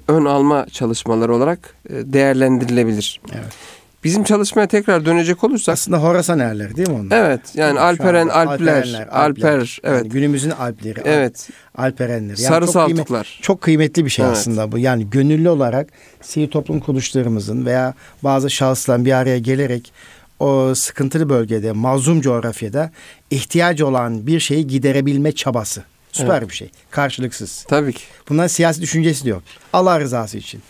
ön 0.07 0.25
alma 0.25 0.65
çalışmaları 0.71 1.35
olarak 1.35 1.75
değerlendirilebilir. 1.89 3.21
Evet. 3.33 3.53
Bizim 4.03 4.23
çalışmaya 4.23 4.67
tekrar 4.67 5.05
dönecek 5.05 5.43
olursak 5.43 5.73
Aslında 5.73 5.97
Horasan 6.03 6.39
erleri 6.39 6.75
değil 6.75 6.89
mi 6.89 6.95
onlar? 6.95 7.17
evet 7.25 7.41
yani 7.53 7.73
Şu 7.77 7.81
Alperen, 7.81 8.27
Alpler, 8.27 8.45
Alperenler, 8.73 9.07
Alper, 9.07 9.59
evet. 9.83 9.99
Yani 10.01 10.09
günümüzün 10.09 10.49
Alpleri. 10.51 10.99
evet. 11.05 11.49
Alperenler. 11.77 12.27
Yani 12.27 12.37
Sarı 12.37 12.65
çok 12.65 12.75
kıymet- 12.75 12.95
saltıklar. 12.97 13.39
çok 13.41 13.61
kıymetli 13.61 14.05
bir 14.05 14.09
şey 14.09 14.25
Evet. 14.25 14.37
aslında 14.37 14.71
bu. 14.71 14.77
Yani 14.77 15.09
gönüllü 15.09 15.49
olarak 15.49 15.87
sivil 16.21 16.47
toplum 16.49 16.79
kuruluşlarımızın 16.79 17.65
veya 17.65 17.93
bazı 18.23 18.49
şahısların 18.49 19.05
bir 19.05 19.11
araya 19.11 19.37
gelerek 19.39 19.91
o 20.39 20.75
sıkıntılı 20.75 21.29
bölgede, 21.29 21.71
mazlum 21.71 22.21
coğrafyada 22.21 22.91
ihtiyacı 23.31 23.87
olan 23.87 24.27
bir 24.27 24.39
şeyi 24.39 24.67
giderebilme 24.67 25.31
çabası. 25.31 25.83
Süper 26.11 26.49
bir 26.49 26.53
şey. 26.53 26.71
Karşılıksız. 26.91 27.65
Tabii 27.67 27.93
ki. 27.93 28.01
Bunların 28.29 28.47
siyasi 28.47 28.81
düşüncesi 28.81 29.25
de 29.25 29.29
yok. 29.29 29.43
Allah 29.73 29.99
rızası 29.99 30.37
için. 30.37 30.61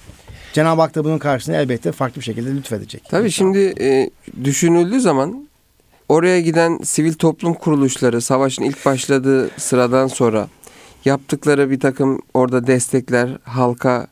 Cenab-ı 0.53 0.81
Hak 0.81 0.95
da 0.95 1.03
bunun 1.03 1.17
karşısında 1.17 1.57
elbette 1.57 1.91
farklı 1.91 2.19
bir 2.19 2.25
şekilde 2.25 2.55
lütfedecek. 2.55 3.03
Tabii 3.09 3.31
şimdi 3.31 3.73
e, 3.79 4.09
düşünüldüğü 4.43 5.01
zaman 5.01 5.47
oraya 6.09 6.41
giden 6.41 6.79
sivil 6.83 7.13
toplum 7.13 7.53
kuruluşları 7.53 8.21
savaşın 8.21 8.63
ilk 8.63 8.85
başladığı 8.85 9.49
sıradan 9.57 10.07
sonra 10.07 10.47
yaptıkları 11.05 11.71
bir 11.71 11.79
takım 11.79 12.21
orada 12.33 12.67
destekler 12.67 13.37
halka 13.43 14.07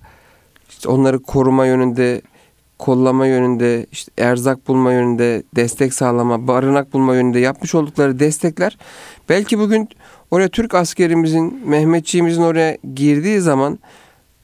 işte 0.70 0.90
onları 0.90 1.20
koruma 1.20 1.66
yönünde 1.66 2.22
kollama 2.80 3.28
yönünde 3.28 3.86
işte 3.92 4.12
erzak 4.18 4.68
bulma 4.68 4.94
yönünde 4.94 5.44
destek 5.56 5.94
sağlama 5.94 6.48
barınak 6.48 6.94
bulma 6.94 7.16
yönünde 7.16 7.40
yapmış 7.40 7.76
oldukları 7.76 8.20
destekler 8.20 8.78
belki 9.30 9.60
bugün 9.60 9.90
oraya 10.32 10.50
Türk 10.50 10.76
askerimizin 10.76 11.70
Mehmetçiğimizin 11.70 12.42
oraya 12.42 12.78
girdiği 12.96 13.40
zaman 13.40 13.80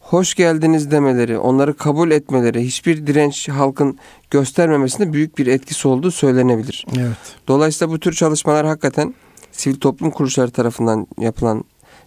hoş 0.06 0.34
geldiniz 0.36 0.92
demeleri, 0.92 1.38
onları 1.38 1.78
kabul 1.78 2.12
etmeleri, 2.12 2.64
hiçbir 2.64 3.08
direnç 3.08 3.50
halkın 3.50 3.98
göstermemesinde 4.32 5.14
büyük 5.14 5.38
bir 5.38 5.48
etkisi 5.48 5.88
olduğu 5.88 6.12
söylenebilir. 6.12 6.86
Evet. 6.98 7.18
Dolayısıyla 7.48 7.94
bu 7.94 8.00
tür 8.00 8.14
çalışmalar 8.14 8.66
hakikaten 8.66 9.14
sivil 9.52 9.76
toplum 9.76 10.12
kuruluşları 10.12 10.52
tarafından 10.52 11.08
yapılan 11.20 11.64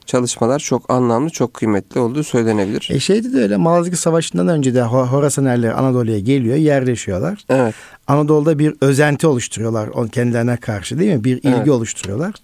çalışmalar 0.06 0.58
çok 0.58 0.90
anlamlı, 0.90 1.30
çok 1.30 1.54
kıymetli 1.54 2.00
olduğu 2.00 2.22
söylenebilir. 2.24 2.88
E 2.92 3.00
şeydi 3.00 3.32
de 3.32 3.38
öyle 3.42 3.56
Malazgirt 3.56 3.98
Savaşı'ndan 3.98 4.48
önce 4.48 4.74
de 4.74 4.78
Ho- 4.78 5.06
Horasan 5.06 5.44
erleri 5.44 5.72
Anadolu'ya 5.72 6.18
geliyor, 6.18 6.56
yerleşiyorlar. 6.56 7.44
Evet, 7.48 7.74
Anadolu'da 8.06 8.58
bir 8.58 8.74
özenti 8.80 9.26
oluşturuyorlar 9.26 9.88
on 9.88 10.06
kendilerine 10.06 10.56
karşı 10.56 10.98
değil 10.98 11.14
mi? 11.14 11.24
Bir 11.24 11.36
ilgi 11.36 11.48
Evet. 11.48 11.68
oluşturuyorlar. 11.68 12.34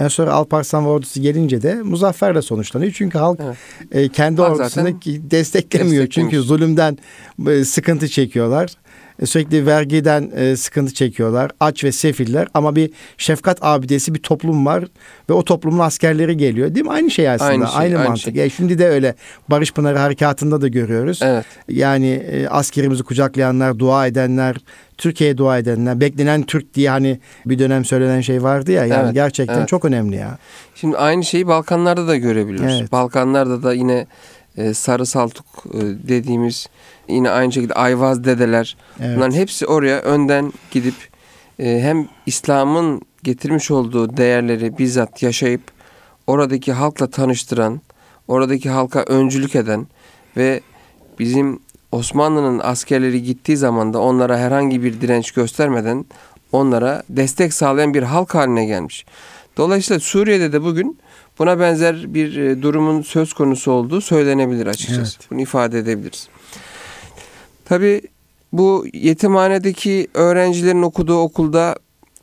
En 0.00 0.08
sonra 0.08 0.32
Alparslan 0.32 0.84
ordusu 0.86 1.20
gelince 1.22 1.62
de 1.62 1.74
muzafferle 1.74 2.42
sonuçlanıyor. 2.42 2.92
Çünkü 2.92 3.18
halk 3.18 3.40
Evet. 3.44 3.56
e, 3.92 4.08
kendi 4.08 4.42
Halk 4.42 4.60
ordusunu 4.60 4.88
desteklemiyor. 5.30 6.06
Çünkü 6.06 6.40
zulümden 6.42 6.98
e, 7.48 7.64
sıkıntı 7.64 8.08
çekiyorlar. 8.08 8.70
E, 9.22 9.26
sürekli 9.26 9.66
vergiden 9.66 10.30
e, 10.36 10.56
sıkıntı 10.56 10.94
çekiyorlar. 10.94 11.50
Aç 11.60 11.84
ve 11.84 11.92
sefiller 11.92 12.48
ama 12.54 12.76
bir 12.76 12.90
şefkat 13.18 13.58
abidesi 13.60 14.14
bir 14.14 14.18
toplum 14.22 14.66
var 14.66 14.84
ve 15.30 15.32
o 15.32 15.44
toplumun 15.44 15.78
askerleri 15.78 16.36
geliyor. 16.36 16.74
Değil 16.74 16.86
mi? 16.86 16.92
Aynı 16.92 17.10
şey 17.10 17.30
aslında. 17.30 17.50
Aynı 17.50 17.64
Aynı, 17.64 17.88
şey, 17.88 17.96
aynı 17.98 18.08
mantık. 18.08 18.34
şey. 18.34 18.44
E, 18.44 18.50
şimdi 18.50 18.78
de 18.78 18.88
öyle 18.88 19.14
Barış 19.50 19.72
Pınarı 19.72 19.98
harekatında 19.98 20.60
da 20.60 20.68
görüyoruz. 20.68 21.18
evet, 21.22 21.44
Yani 21.68 22.08
e, 22.08 22.46
askerimizi 22.48 23.02
kucaklayanlar, 23.02 23.78
dua 23.78 24.06
edenler, 24.06 24.56
Türkiye'ye 24.98 25.38
dua 25.38 25.58
edenler, 25.58 26.00
beklenen 26.00 26.42
Türk 26.42 26.74
diye 26.74 26.90
hani 26.90 27.20
bir 27.46 27.58
dönem 27.58 27.84
söylenen 27.84 28.20
şey 28.20 28.42
vardı 28.42 28.72
ya. 28.72 28.86
Yani 28.86 29.04
Evet, 29.04 29.14
gerçekten 29.14 29.58
evet. 29.58 29.68
çok 29.68 29.84
önemli 29.84 30.16
ya. 30.16 30.38
Şimdi 30.74 30.96
aynı 30.96 31.24
şeyi 31.24 31.46
Balkanlarda 31.46 32.08
da 32.08 32.16
görebiliyoruz. 32.16 32.78
Evet. 32.80 32.92
Balkanlarda 32.92 33.62
da 33.62 33.74
yine 33.74 34.06
e, 34.56 34.74
sarı 34.74 35.06
saltuk 35.06 35.46
e, 35.74 35.78
dediğimiz 36.08 36.66
yine 37.08 37.30
aynı 37.30 37.52
şekilde 37.52 37.74
ayvaz 37.74 38.24
dedeler. 38.24 38.76
Evet. 39.00 39.16
Bunların 39.16 39.36
hepsi 39.36 39.66
oraya 39.66 40.00
önden 40.00 40.52
gidip 40.70 40.94
e, 41.58 41.80
hem 41.80 42.08
İslam'ın 42.26 43.02
getirmiş 43.22 43.70
olduğu 43.70 44.16
değerleri 44.16 44.78
bizzat 44.78 45.22
yaşayıp 45.22 45.62
oradaki 46.26 46.72
halkla 46.72 47.10
tanıştıran, 47.10 47.80
oradaki 48.28 48.70
halka 48.70 49.02
öncülük 49.02 49.56
eden 49.56 49.86
ve 50.36 50.60
bizim 51.18 51.60
Osmanlı'nın 51.92 52.58
askerleri 52.58 53.22
gittiği 53.22 53.56
zaman 53.56 53.92
da 53.94 54.00
onlara 54.00 54.38
herhangi 54.38 54.82
bir 54.82 55.00
direnç 55.00 55.30
göstermeden 55.30 56.04
onlara 56.52 57.02
destek 57.08 57.54
sağlayan 57.54 57.94
bir 57.94 58.02
halk 58.02 58.34
haline 58.34 58.64
gelmiş. 58.64 59.06
Dolayısıyla 59.56 60.00
Suriye'de 60.00 60.52
de 60.52 60.62
bugün 60.62 60.98
buna 61.38 61.60
benzer 61.60 62.14
bir 62.14 62.36
e, 62.36 62.62
durumun 62.62 63.02
söz 63.02 63.32
konusu 63.32 63.72
olduğu 63.72 64.00
söylenebilir 64.00 64.66
açıkçası. 64.66 65.16
Evet. 65.20 65.30
Bunu 65.30 65.40
ifade 65.40 65.78
edebiliriz. 65.78 66.28
Tabii 67.64 68.02
bu 68.52 68.86
yetimhanedeki 68.92 70.08
öğrencilerin 70.14 70.82
okuduğu 70.82 71.18
okulda 71.18 71.76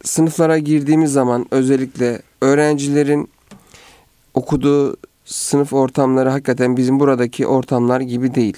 sınıflara 0.03 0.58
girdiğimiz 0.58 1.12
zaman 1.12 1.46
özellikle 1.51 2.22
öğrencilerin 2.41 3.29
okuduğu 4.34 4.98
sınıf 5.25 5.74
ortamları 5.74 6.29
hakikaten 6.29 6.77
bizim 6.77 7.00
buradaki 7.00 7.48
ortamlar 7.48 8.01
gibi 8.01 8.36
değil. 8.36 8.58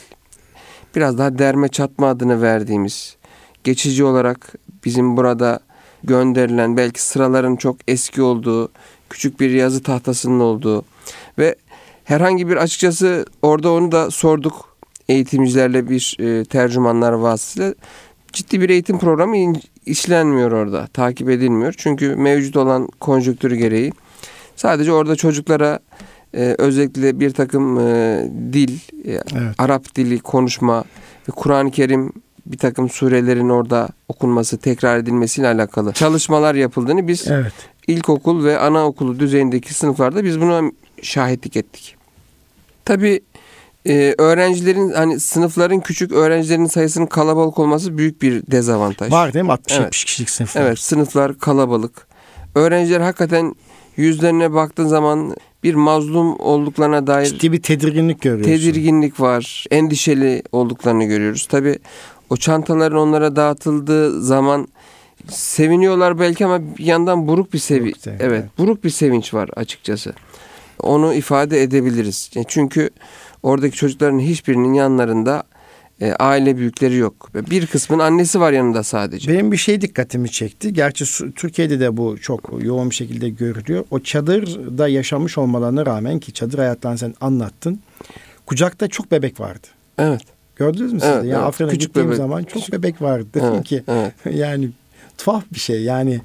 Biraz 0.96 1.18
daha 1.18 1.38
derme 1.38 1.68
çatma 1.68 2.08
adını 2.08 2.42
verdiğimiz, 2.42 3.16
geçici 3.64 4.04
olarak 4.04 4.54
bizim 4.86 5.18
burada 5.18 5.60
gönderilen 6.04 6.78
belki 6.78 7.02
sıraların 7.02 7.56
çok 7.56 7.76
eski 7.88 8.22
olduğu, 8.22 8.70
küçük 9.10 9.40
bir 9.40 9.50
yazı 9.50 9.84
tahtasının 9.84 10.40
olduğu 10.40 10.86
ve 11.40 11.56
herhangi 12.04 12.48
bir 12.48 12.58
açıkçası 12.58 13.26
orada 13.42 13.72
onu 13.72 13.92
da 13.92 14.12
sorduk 14.12 14.78
eğitimcilerle 15.10 15.90
bir 15.90 16.18
e, 16.20 16.46
tercümanlar 16.46 17.14
vasıtasıyla 17.14 17.74
ciddi 18.34 18.62
bir 18.62 18.70
eğitim 18.70 19.00
programı 19.00 19.38
in- 19.38 19.62
işlenmiyor 19.86 20.52
orada, 20.52 20.88
takip 20.88 21.30
edilmiyor. 21.30 21.74
Çünkü 21.78 22.16
mevcut 22.16 22.58
olan 22.58 22.88
konjonktürü 23.00 23.56
gereği 23.56 23.92
sadece 24.56 24.92
orada 24.92 25.16
çocuklara 25.16 25.80
e, 26.36 26.56
özellikle 26.58 27.20
bir 27.20 27.34
takım 27.34 27.80
e, 27.80 28.24
dil, 28.54 28.78
e, 29.06 29.12
Evet. 29.12 29.56
Arap 29.58 29.96
dili 29.96 30.20
konuşma 30.20 30.84
ve 31.30 31.32
Kur'an-ı 31.36 31.72
Kerim 31.72 32.14
bir 32.46 32.58
takım 32.58 32.90
surelerin 32.90 33.50
orada 33.50 33.90
okunması, 34.10 34.58
tekrar 34.58 34.98
edilmesiyle 34.98 35.48
alakalı 35.48 35.94
çalışmalar 35.94 36.56
yapıldığını 36.56 37.08
biz 37.08 37.28
Evet. 37.28 37.54
ilkokul 37.88 38.44
ve 38.44 38.60
anaokulu 38.60 39.20
düzeyindeki 39.20 39.74
sınıflarda 39.74 40.24
biz 40.24 40.42
buna 40.42 40.72
şahitlik 41.02 41.58
ettik. 41.58 41.96
Tabii 42.86 43.22
e, 43.88 44.16
öğrencilerin 44.18 44.92
hani 44.92 45.20
sınıfların 45.20 45.80
küçük 45.80 46.12
öğrencilerin 46.12 46.66
sayısının 46.66 47.06
kalabalık 47.06 47.60
olması 47.60 47.98
büyük 47.98 48.22
bir 48.22 48.44
dezavantaj. 48.52 49.12
Var 49.12 49.34
değil 49.34 49.46
mi? 49.46 49.52
60-70 49.52 49.82
Evet. 49.82 49.92
kişilik 49.92 50.30
sınıflar. 50.30 50.62
Evet 50.62 50.80
sınıflar 50.80 51.38
kalabalık. 51.40 52.08
Öğrenciler 52.56 53.02
hakikaten 53.02 53.56
yüzlerine 53.98 54.54
baktığın 54.54 54.88
zaman 54.88 55.36
bir 55.66 55.76
mazlum 55.76 56.40
olduklarına 56.40 57.08
dair 57.08 57.26
Ciddi 57.26 57.52
bir 57.52 57.62
tedirginlik 57.62 58.22
görüyorsun. 58.22 58.52
tedirginlik 58.52 59.20
var. 59.20 59.66
Endişeli 59.72 60.44
olduklarını 60.52 61.04
görüyoruz. 61.04 61.46
Tabi 61.46 61.80
o 62.30 62.38
çantaların 62.38 62.98
onlara 62.98 63.36
dağıtıldığı 63.36 64.22
zaman 64.22 64.68
seviniyorlar 65.30 66.20
belki 66.20 66.46
ama 66.46 66.62
bir 66.78 66.86
yandan 66.86 67.28
buruk 67.28 67.54
bir 67.54 67.58
sevi 67.60 67.86
Buruk 67.86 67.98
sevinç, 67.98 68.22
evet, 68.22 68.32
evet. 68.32 68.58
buruk 68.58 68.84
bir 68.84 68.90
sevinç 68.90 69.34
var 69.34 69.50
açıkçası. 69.56 70.14
Onu 70.80 71.14
ifade 71.14 71.64
edebiliriz. 71.64 72.32
E, 72.36 72.44
Çünkü 72.48 72.90
oradaki 73.44 73.78
çocukların 73.78 74.20
hiçbirinin 74.20 74.74
yanlarında 74.74 75.44
e, 76.02 76.14
aile 76.14 76.58
büyükleri 76.58 76.96
yok. 76.96 77.30
Bir 77.50 77.68
kısmın 77.68 78.00
annesi 78.00 78.40
var 78.40 78.52
yanında 78.52 78.84
sadece. 78.84 79.34
Benim 79.34 79.52
bir 79.52 79.58
şey 79.58 79.82
dikkatimi 79.82 80.32
çekti. 80.32 80.74
Gerçi 80.74 81.06
Türkiye'de 81.36 81.80
de 81.80 81.98
bu 81.98 82.18
çok 82.18 82.52
yoğun 82.64 82.90
bir 82.90 82.96
şekilde 82.96 83.30
görülüyor. 83.30 83.86
O 83.92 84.00
çadırda 84.00 84.88
yaşamış 84.88 85.38
olmalarına 85.38 85.86
rağmen 85.86 86.20
ki 86.20 86.34
çadır 86.34 86.58
hayatlarını 86.58 86.98
sen 86.98 87.16
anlattın. 87.22 87.80
Kucakta 88.46 88.88
çok 88.88 89.12
bebek 89.12 89.40
vardı. 89.40 89.68
Evet. 89.98 90.22
Gördünüz 90.56 90.94
mü 90.94 91.00
siz 91.00 91.10
Evet, 91.10 91.24
de? 91.24 91.28
Ya 91.28 91.52
evet. 91.60 91.72
Küçük 91.72 91.80
gittiğim 91.80 92.08
bebek. 92.08 92.18
zaman 92.18 92.44
çok 92.44 92.72
bebek 92.72 93.02
vardı. 93.02 93.28
Dedim 93.34 93.50
Evet. 93.54 93.64
ki 93.64 93.84
evet. 93.88 94.14
yani 94.36 94.70
tuhaf 95.18 95.44
bir 95.54 95.60
şey 95.60 95.84
yani 95.84 96.22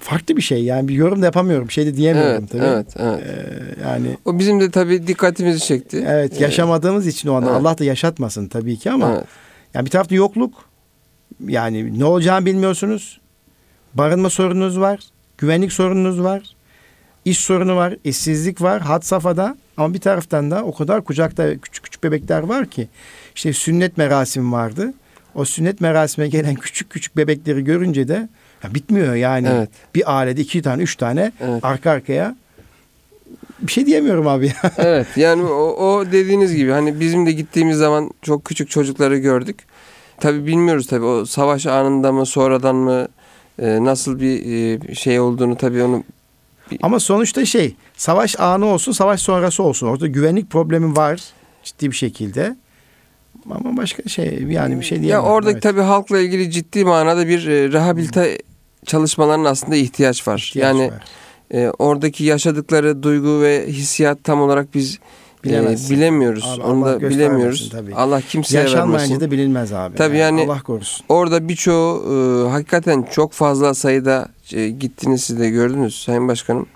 farklı 0.00 0.36
bir 0.36 0.42
şey 0.42 0.64
yani 0.64 0.88
bir 0.88 0.94
yorum 0.94 1.22
da 1.22 1.24
yapamıyorum 1.26 1.68
bir 1.68 1.72
şey 1.72 1.86
de 1.86 1.96
diyemiyorum 1.96 2.36
Evet, 2.38 2.50
tabii. 2.50 2.62
evet, 2.64 2.86
evet. 2.96 3.22
Ee, 3.26 3.88
yani 3.88 4.16
O 4.24 4.38
bizim 4.38 4.60
de 4.60 4.70
tabii 4.70 5.06
dikkatimizi 5.06 5.60
çekti. 5.60 6.04
evet 6.08 6.40
Ee, 6.40 6.42
yaşamadığımız 6.44 7.06
için 7.06 7.28
o 7.28 7.34
anda 7.34 7.50
evet. 7.50 7.60
Allah 7.60 7.78
da 7.78 7.84
yaşatmasın 7.84 8.48
tabii 8.48 8.76
ki 8.78 8.90
ama 8.90 9.12
evet. 9.14 9.24
yani 9.74 9.86
bir 9.86 9.90
tarafta 9.90 10.14
yokluk 10.14 10.64
yani 11.46 11.98
ne 11.98 12.04
olacağını 12.04 12.46
bilmiyorsunuz. 12.46 13.20
Barınma 13.94 14.30
sorununuz 14.30 14.80
var. 14.80 15.00
Güvenlik 15.38 15.72
sorununuz 15.72 16.22
var. 16.22 16.42
iş 17.24 17.38
sorunu 17.38 17.76
var. 17.76 17.96
işsizlik 18.04 18.62
var. 18.62 18.80
Had 18.82 19.02
safhada. 19.02 19.56
Ama 19.76 19.94
bir 19.94 19.98
taraftan 20.00 20.50
da 20.50 20.64
o 20.64 20.74
kadar 20.74 21.04
kucakta 21.04 21.56
küçük 21.58 21.84
küçük 21.84 22.04
bebekler 22.04 22.40
var 22.42 22.66
ki. 22.66 22.88
işte 23.34 23.52
sünnet 23.52 23.96
merasimi 23.96 24.52
vardı. 24.52 24.94
O 25.34 25.44
sünnet 25.44 25.80
merasimine 25.80 26.28
gelen 26.28 26.54
küçük 26.60 26.90
küçük 26.90 27.16
bebekleri 27.16 27.64
görünce 27.64 28.08
de 28.08 28.28
ya 28.64 28.74
bitmiyor 28.74 29.14
yani. 29.14 29.48
Evet. 29.52 29.70
Bir 29.94 30.18
ailede 30.18 30.40
iki 30.40 30.62
tane, 30.62 30.82
üç 30.82 30.96
tane 30.96 31.32
Evet. 31.40 31.64
arka 31.64 31.90
arkaya. 31.90 32.36
Bir 33.60 33.72
şey 33.72 33.86
diyemiyorum 33.86 34.26
abi. 34.26 34.52
evet 34.78 35.06
yani 35.16 35.42
o, 35.42 35.86
o 35.86 36.06
dediğiniz 36.12 36.56
gibi 36.56 36.70
hani 36.70 37.00
bizim 37.00 37.26
de 37.26 37.32
gittiğimiz 37.32 37.76
zaman 37.76 38.10
çok 38.22 38.44
küçük 38.44 38.70
çocukları 38.70 39.18
gördük. 39.18 39.58
Tabii 40.20 40.46
bilmiyoruz 40.46 40.86
tabii 40.86 41.04
o 41.04 41.24
savaş 41.24 41.66
anında 41.66 42.12
mı 42.12 42.26
sonradan 42.26 42.76
mı 42.76 43.08
e, 43.58 43.84
nasıl 43.84 44.20
bir 44.20 44.46
e, 44.90 44.94
şey 44.94 45.20
olduğunu 45.20 45.56
tabii 45.56 45.82
onu 45.82 46.04
Ama 46.82 47.00
sonuçta 47.00 47.44
şey 47.44 47.74
savaş 47.96 48.40
anı 48.40 48.66
olsun 48.66 48.92
savaş 48.92 49.20
sonrası 49.20 49.62
olsun. 49.62 49.86
Orada 49.86 50.06
güvenlik 50.06 50.50
problemi 50.50 50.96
var 50.96 51.20
ciddi 51.62 51.90
bir 51.90 51.96
şekilde. 51.96 52.56
Ama 53.50 53.76
başka 53.76 54.08
şey 54.08 54.42
yani 54.50 54.80
bir 54.80 54.84
şey 54.84 54.98
ya 54.98 55.02
diyemem. 55.02 55.24
oradaki 55.24 55.52
Evet. 55.52 55.62
tabii 55.62 55.80
halkla 55.80 56.18
ilgili 56.18 56.50
ciddi 56.50 56.84
manada 56.84 57.28
bir 57.28 57.46
e, 57.46 57.72
rehabilite 57.72 58.38
çalışmalarının 58.90 59.44
aslında 59.44 59.76
ihtiyaç 59.76 60.28
var. 60.28 60.38
İhtiyaç 60.48 60.76
yani 60.76 60.90
var. 60.92 61.04
e, 61.54 61.70
oradaki 61.78 62.24
yaşadıkları 62.24 63.02
duygu 63.02 63.42
ve 63.42 63.66
hissiyat 63.68 64.24
tam 64.24 64.40
olarak 64.42 64.74
biz 64.74 64.98
e, 65.46 65.50
bilemiyoruz. 65.90 66.44
Abi 66.54 66.62
Onu 66.62 66.84
Allah 66.86 67.00
da 67.00 67.08
bilemiyoruz. 67.10 67.68
tabii. 67.72 67.94
Allah 67.94 68.20
kimseye 68.20 68.58
Yaşanmayınca 68.58 69.02
vermesin. 69.02 69.20
da 69.20 69.30
bilinmez 69.30 69.72
abi. 69.72 69.96
Tabii 69.96 70.16
yani- 70.18 70.44
Allah 70.44 70.62
korusun. 70.62 71.06
Orada 71.08 71.48
birçoğu 71.48 72.04
e, 72.46 72.50
hakikaten 72.50 73.06
çok 73.12 73.32
fazla 73.32 73.74
sayıda 73.74 74.28
e, 74.52 74.68
gittiniz 74.68 75.24
siz 75.24 75.38
de 75.40 75.50
gördünüz 75.50 76.02
Sayın 76.02 76.28
Başkanım. 76.28 76.66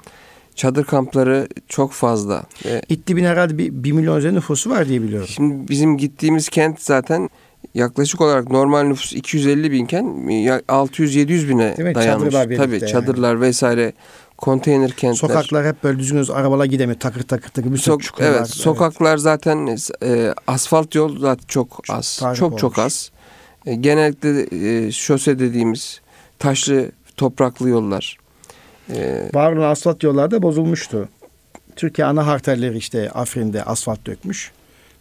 Çadır 0.55 0.85
kampları 0.85 1.49
çok 1.69 1.93
fazla. 1.93 2.43
Ve 2.65 2.83
İttibin 2.89 3.25
herhalde 3.25 3.59
bir, 3.59 3.71
bir 3.85 3.93
milyon 3.93 4.17
üzerinde 4.19 4.37
nüfusu 4.39 4.71
var 4.71 4.89
diye 4.89 5.03
biliyorum. 5.03 5.29
şimdi 5.31 5.69
bizim 5.69 5.99
gittiğimiz 5.99 6.49
kent 6.49 6.83
zaten 6.83 7.29
yaklaşık 7.75 8.21
olarak 8.21 8.51
normal 8.51 8.83
nüfus 8.83 9.13
250 9.13 9.73
binken 9.73 10.29
ya 10.29 10.61
600-700 10.61 11.49
bine 11.49 11.77
Değil 11.77 11.89
mi? 11.89 11.95
dayanmış. 11.95 12.33
Çadırlar 12.33 12.57
Tabii 12.57 12.75
yani. 12.75 12.87
çadırlar 12.93 13.41
vesaire 13.41 13.93
konteyner 14.39 14.91
kentler. 14.91 15.19
Sokaklar 15.19 15.67
hep 15.67 15.85
böyle 15.85 15.99
düzgün 15.99 16.27
arabalar 16.33 16.65
gidemiyor. 16.65 17.01
Takır 17.01 17.23
takır 17.23 17.49
takır 17.49 17.73
bir 17.73 17.77
sürü 17.79 17.95
Sok- 17.95 18.15
evet, 18.23 18.41
var. 18.41 18.45
sokaklar 18.47 19.17
zaten 19.17 19.77
e, 20.03 20.35
asfalt 20.47 20.95
yol 20.95 21.19
zaten 21.19 21.45
çok 21.49 21.81
az. 21.91 22.19
tahrip 22.19 22.37
çok 22.37 22.59
çok 22.59 22.79
az. 22.79 23.11
E, 23.67 23.75
genellikle 23.75 24.47
e, 24.87 24.93
şose 24.93 25.39
dediğimiz 25.39 26.01
taşlı 26.39 26.91
topraklı 27.17 27.69
yollar. 27.69 28.19
E, 28.95 29.31
Bağırın 29.35 29.63
asfalt 29.63 30.03
yollarda 30.03 30.43
bozulmuştu. 30.43 31.09
Türkiye 31.77 32.07
ana 32.07 32.27
harterleri 32.27 32.77
işte 32.79 33.11
Afrin'de 33.11 33.63
asfalt 33.65 34.07
dökmüş. 34.07 34.53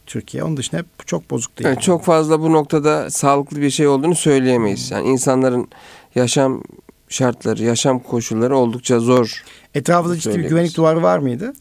Türkiye. 0.05 0.43
Onun 0.43 0.57
dışında 0.57 0.77
hep 0.77 1.07
çok 1.07 1.29
bozuk 1.31 1.57
değil. 1.59 1.67
Evet, 1.67 1.81
çok 1.81 2.03
fazla 2.03 2.39
bu 2.41 2.51
noktada 2.51 3.09
sağlıklı 3.09 3.61
bir 3.61 3.69
şey 3.69 3.87
olduğunu 3.87 4.15
söyleyemeyiz. 4.15 4.91
Yani 4.91 5.07
insanların 5.07 5.67
yaşam 6.15 6.63
şartları, 7.09 7.63
yaşam 7.63 7.99
koşulları 7.99 8.57
oldukça 8.57 8.99
zor. 8.99 9.43
Etrafında 9.75 10.17
ciddi 10.17 10.39
bir 10.39 10.43
güvenlik 10.49 10.77
duvarı 10.77 11.03
var 11.03 11.19
mıydı? 11.19 11.53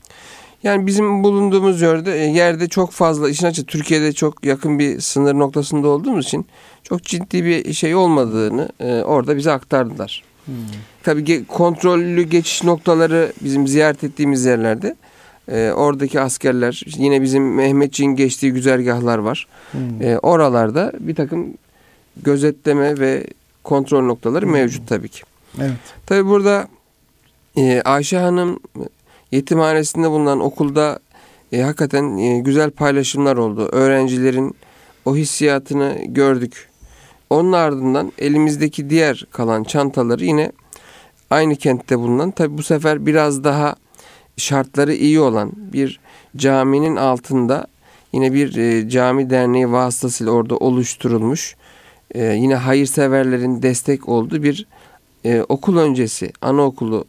Yani 0.63 0.87
bizim 0.87 1.25
bulunduğumuz 1.25 1.81
yerde 1.81 2.19
e, 2.19 2.25
yerde 2.25 2.69
çok 2.69 2.93
fazla 2.93 3.31
işin 3.31 3.47
açığı 3.47 3.65
Türkiye'de 3.67 4.13
çok 4.13 4.45
yakın 4.47 4.79
bir 4.79 5.01
sınır 5.01 5.35
noktasında 5.35 5.89
olduğumuz 5.89 6.27
için 6.27 6.47
çok 6.83 7.03
ciddi 7.03 7.45
bir 7.45 7.73
şey 7.73 7.95
olmadığını 7.95 8.69
e, 8.81 9.03
orada 9.03 9.37
bize 9.37 9.53
aktardılar. 9.53 10.23
Tabii 11.03 11.23
ge- 11.23 11.47
kontrollü 11.47 12.23
geçiş 12.23 12.65
noktaları 12.65 13.33
bizim 13.41 13.69
ziyaret 13.69 14.05
ettiğimiz 14.05 14.45
yerlerde. 14.45 14.97
E, 15.53 15.73
oradaki 15.73 16.21
askerler 16.21 16.83
yine 16.87 17.23
bizim 17.23 17.55
Mehmetçiğin 17.55 18.11
geçtiği 18.11 18.53
güzergahlar 18.53 19.19
var. 19.19 19.47
Hmm. 19.73 20.03
E, 20.03 20.19
oralarda 20.19 20.93
bir 21.01 21.15
takım 21.15 21.47
gözetleme 22.23 22.99
ve 22.99 23.27
kontrol 23.65 24.03
noktaları 24.03 24.47
mevcut 24.47 24.89
tabii 24.89 25.09
ki. 25.09 25.23
Evet. 25.61 25.73
Tabii 26.07 26.29
burada 26.29 26.69
e, 27.57 27.83
Ayşe 27.85 28.19
Hanım 28.19 28.61
yetimhanesinde 29.33 30.11
bulunan 30.11 30.41
okulda 30.41 30.99
e, 31.53 31.61
hakikaten 31.61 32.17
e, 32.17 32.41
güzel 32.41 32.71
paylaşımlar 32.71 33.37
oldu. 33.37 33.69
Öğrencilerin 33.73 34.55
o 35.05 35.17
hissiyatını 35.17 35.99
gördük. 36.07 36.69
Onun 37.31 37.53
ardından 37.53 38.13
elimizdeki 38.19 38.91
diğer 38.91 39.27
kalan 39.31 39.65
çantaları 39.65 40.25
yine 40.25 40.53
aynı 41.31 41.57
kentte 41.57 41.99
bulunan 41.99 42.31
tabii 42.31 42.59
bu 42.59 42.63
sefer 42.63 43.07
biraz 43.07 43.45
daha 43.45 43.75
şartları 44.37 44.95
iyi 44.95 45.21
olan 45.21 45.53
bir 45.57 46.01
caminin 46.37 46.97
altında 46.97 47.67
yine 48.13 48.33
bir 48.33 48.57
e, 48.57 48.89
cami 48.89 49.31
derneği 49.31 49.73
vasıtasıyla 49.73 50.33
orada 50.33 50.57
oluşturulmuş 50.57 51.57
e, 52.15 52.25
yine 52.25 52.55
hayırseverlerin 52.55 53.63
destek 53.63 54.09
olduğu 54.09 54.43
bir 54.43 54.67
e, 55.25 55.43
okul 55.49 55.77
öncesi 55.77 56.33
anaokulu 56.41 57.05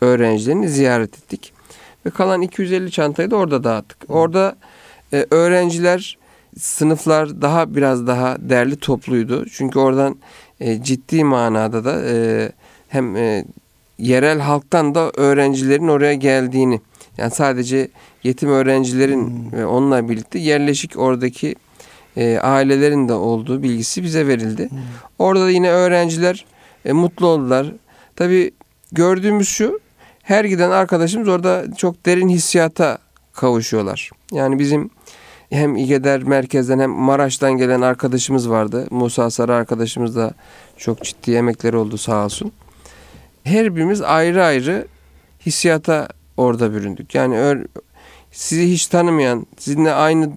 öğrencilerini 0.00 0.68
ziyaret 0.68 1.18
ettik. 1.18 1.52
Ve 2.06 2.10
kalan 2.10 2.42
250 2.42 2.90
çantayı 2.90 3.30
da 3.30 3.36
orada 3.36 3.64
dağıttık. 3.64 3.98
Orada 4.08 4.56
e, 5.12 5.26
öğrenciler 5.30 6.18
sınıflar 6.58 7.42
daha 7.42 7.74
biraz 7.74 8.06
daha 8.06 8.36
derli 8.40 8.76
topluydu. 8.76 9.46
Çünkü 9.48 9.78
oradan 9.78 10.16
e, 10.60 10.82
ciddi 10.82 11.24
manada 11.24 11.84
da 11.84 12.02
e, 12.04 12.52
hem 12.88 13.16
e, 13.16 13.44
yerel 13.98 14.40
halktan 14.40 14.94
da 14.94 15.10
öğrencilerin 15.16 15.88
oraya 15.88 16.14
geldiğini 16.14 16.80
yani 17.18 17.30
sadece 17.30 17.88
yetim 18.22 18.50
öğrencilerin 18.50 19.52
ve 19.52 19.66
onunla 19.66 20.08
birlikte 20.08 20.38
yerleşik 20.38 20.98
oradaki 20.98 21.54
e, 22.16 22.38
ailelerin 22.38 23.08
de 23.08 23.12
olduğu 23.12 23.62
bilgisi 23.62 24.02
bize 24.02 24.26
verildi. 24.26 24.68
Orada 25.18 25.44
da 25.44 25.50
yine 25.50 25.70
öğrenciler 25.70 26.44
e, 26.84 26.92
mutlu 26.92 27.26
oldular. 27.26 27.72
Tabii 28.16 28.50
gördüğümüz 28.92 29.48
şu 29.48 29.80
her 30.22 30.44
giden 30.44 30.70
arkadaşımız 30.70 31.28
orada 31.28 31.64
çok 31.76 32.06
derin 32.06 32.28
hissiyata 32.28 32.98
kavuşuyorlar. 33.32 34.10
Yani 34.32 34.58
bizim 34.58 34.90
hem 35.50 35.76
İgeder 35.76 36.22
merkezden 36.22 36.78
hem 36.78 36.90
Maraş'tan 36.90 37.52
gelen 37.52 37.80
arkadaşımız 37.80 38.50
vardı. 38.50 38.86
Musa 38.90 39.30
Sarı 39.30 39.54
arkadaşımız 39.54 40.16
da 40.16 40.34
çok 40.76 41.02
ciddi 41.02 41.34
emekleri 41.34 41.76
oldu 41.76 41.98
sağ 41.98 42.24
olsun. 42.24 42.52
Her 43.44 43.76
birimiz 43.76 44.02
ayrı 44.02 44.44
ayrı 44.44 44.86
hissiyata 45.46 46.08
orada 46.36 46.72
büründük. 46.74 47.14
Yani 47.14 47.34
ör- 47.34 47.66
sizi 48.32 48.70
hiç 48.72 48.86
tanımayan, 48.86 49.46
sizinle 49.58 49.92
aynı 49.92 50.30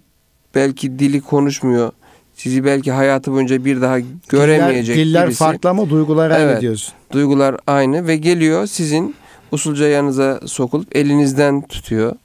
belki 0.55 0.99
dili 0.99 1.21
konuşmuyor, 1.21 1.91
sizi 2.33 2.65
belki 2.65 2.91
hayatı 2.91 3.31
boyunca 3.31 3.65
bir 3.65 3.81
daha 3.81 3.97
göremeyecek 4.29 4.95
diller, 4.95 5.05
diller 5.05 5.25
birisi. 5.27 5.39
farklı 5.39 5.69
ama 5.69 5.89
duygular 5.89 6.31
aynı 6.31 6.43
Evet. 6.43 6.61
diyorsun. 6.61 6.93
Duygular 7.11 7.57
aynı 7.67 8.07
ve 8.07 8.17
geliyor 8.17 8.67
sizin 8.67 9.15
usulca 9.51 9.87
yanınıza 9.87 10.39
sokulup 10.45 10.95
elinizden 10.95 11.61
tutuyor. 11.61 12.15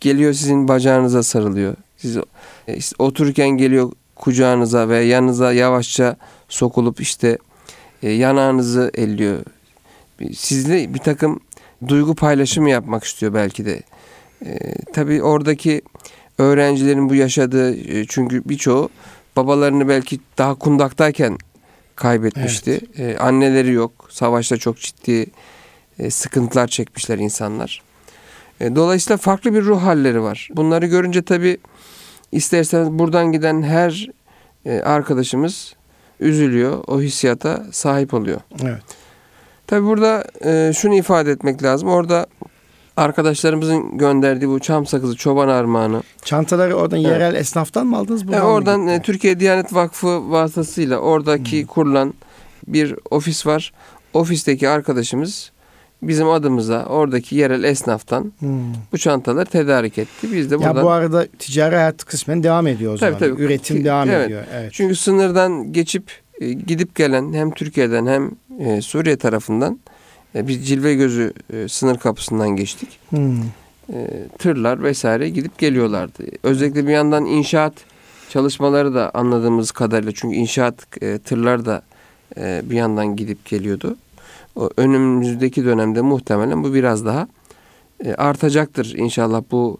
Geliyor 0.00 0.32
sizin 0.32 0.68
bacağınıza 0.68 1.22
sarılıyor. 1.22 1.74
Siz 1.96 2.16
işte 2.76 2.96
otururken 2.98 3.48
geliyor 3.48 3.92
kucağınıza 4.16 4.88
ve 4.88 4.98
yanınıza 4.98 5.52
yavaşça 5.52 6.16
sokulup 6.48 7.00
işte 7.00 7.38
e, 8.02 8.10
yanağınızı 8.10 8.90
elliyor. 8.94 9.38
Sizle 10.34 10.94
bir 10.94 10.98
takım 10.98 11.40
duygu 11.88 12.14
paylaşımı 12.14 12.70
yapmak 12.70 13.04
istiyor 13.04 13.34
belki 13.34 13.66
de. 13.66 13.82
E, 14.46 14.74
tabii 14.92 15.22
oradaki 15.22 15.82
öğrencilerin 16.38 17.08
bu 17.08 17.14
yaşadığı 17.14 17.76
e, 17.76 18.06
çünkü 18.08 18.42
birçoğu 18.44 18.88
babalarını 19.36 19.88
belki 19.88 20.20
daha 20.38 20.54
kundaktayken 20.54 21.38
kaybetmişti. 21.96 22.80
E, 22.98 23.16
anneleri 23.16 23.72
yok. 23.72 24.08
Savaşta 24.10 24.56
çok 24.56 24.78
ciddi 24.78 25.26
e, 25.98 26.10
sıkıntılar 26.10 26.66
çekmişler 26.66 27.18
insanlar. 27.18 27.82
E, 28.60 28.76
dolayısıyla 28.76 29.16
farklı 29.16 29.54
bir 29.54 29.62
ruh 29.62 29.82
halleri 29.82 30.22
var. 30.22 30.48
Bunları 30.52 30.86
görünce 30.86 31.22
tabii 31.22 31.58
isterseniz 32.32 32.90
buradan 32.90 33.32
giden 33.32 33.62
her 33.62 34.10
e, 34.66 34.80
arkadaşımız 34.80 35.74
üzülüyor. 36.20 36.84
O 36.86 37.00
hissiyata 37.00 37.66
sahip 37.72 38.14
oluyor. 38.14 38.40
Evet. 38.62 38.82
Tabii 39.66 39.86
burada 39.86 40.24
e, 40.44 40.72
şunu 40.76 40.94
ifade 40.94 41.30
etmek 41.30 41.62
lazım. 41.62 41.88
Orada 41.88 42.26
arkadaşlarımızın 42.96 43.98
gönderdiği 43.98 44.48
bu 44.48 44.60
çam 44.60 44.86
sakızı 44.86 45.16
çoban 45.16 45.48
armağanı. 45.48 46.02
Çantaları 46.24 46.74
oradan 46.74 46.98
Evet. 47.00 47.10
yerel 47.10 47.34
esnaftan 47.34 47.86
mı 47.86 47.96
aldınız? 47.96 48.32
E, 48.32 48.42
oradan 48.42 48.86
e? 48.86 49.02
Türkiye 49.02 49.40
Diyanet 49.40 49.74
Vakfı 49.74 50.30
vasıtasıyla 50.30 50.98
oradaki 50.98 51.66
kurulan 51.66 52.14
bir 52.66 52.94
ofis 53.10 53.46
var. 53.46 53.72
Ofisteki 54.14 54.68
arkadaşımız 54.68 55.52
bizim 56.02 56.28
adımıza 56.30 56.84
oradaki 56.84 57.36
yerel 57.36 57.64
esnaftan 57.64 58.32
Hmm. 58.38 58.58
bu 58.92 58.98
çantaları 58.98 59.46
tedarik 59.46 59.98
etti. 59.98 60.28
Biz 60.32 60.50
de 60.50 60.58
buradan 60.58 60.76
Ya 60.76 60.82
bu 60.82 60.90
arada 60.90 61.26
ticari 61.38 61.76
hayat 61.76 62.04
kısmen 62.04 62.42
devam 62.42 62.66
ediyor 62.66 62.94
o 62.94 62.96
Tabii, 62.96 63.18
zaman. 63.18 63.32
tabii. 63.34 63.42
Üretim 63.42 63.76
Ki- 63.76 63.84
devam 63.84 64.10
evet. 64.10 64.26
ediyor. 64.26 64.44
Evet. 64.54 64.70
çünkü 64.72 64.96
sınırdan 64.96 65.72
geçip 65.72 66.10
e, 66.40 66.52
gidip 66.52 66.94
gelen 66.94 67.32
hem 67.32 67.50
Türkiye'den 67.50 68.06
hem 68.06 68.30
e, 68.58 68.80
Suriye 68.80 69.16
tarafından 69.16 69.80
e, 70.34 70.48
biz 70.48 70.68
Cilve 70.68 70.94
Gözü 70.94 71.32
e, 71.52 71.68
sınır 71.68 71.98
kapısından 71.98 72.48
geçtik. 72.48 72.88
Hmm. 73.10 73.40
e, 73.92 74.28
tırlar 74.38 74.82
vesaire 74.82 75.28
gidip 75.28 75.58
geliyorlardı. 75.58 76.24
Özellikle 76.42 76.86
bir 76.86 76.92
yandan 76.92 77.24
inşaat 77.24 77.72
çalışmaları 78.30 78.94
da 78.94 79.10
anladığımız 79.14 79.70
kadarıyla 79.70 80.12
çünkü 80.14 80.36
inşaat 80.36 81.02
e, 81.02 81.18
tırlar 81.18 81.66
da 81.66 81.82
e, 82.36 82.62
bir 82.64 82.76
yandan 82.76 83.16
gidip 83.16 83.44
geliyordu. 83.44 83.96
O 84.56 84.70
önümüzdeki 84.76 85.64
dönemde 85.64 86.00
muhtemelen 86.00 86.64
bu 86.64 86.74
biraz 86.74 87.04
daha 87.04 87.28
e, 88.04 88.14
artacaktır 88.14 88.94
inşallah 88.96 89.42
bu 89.50 89.78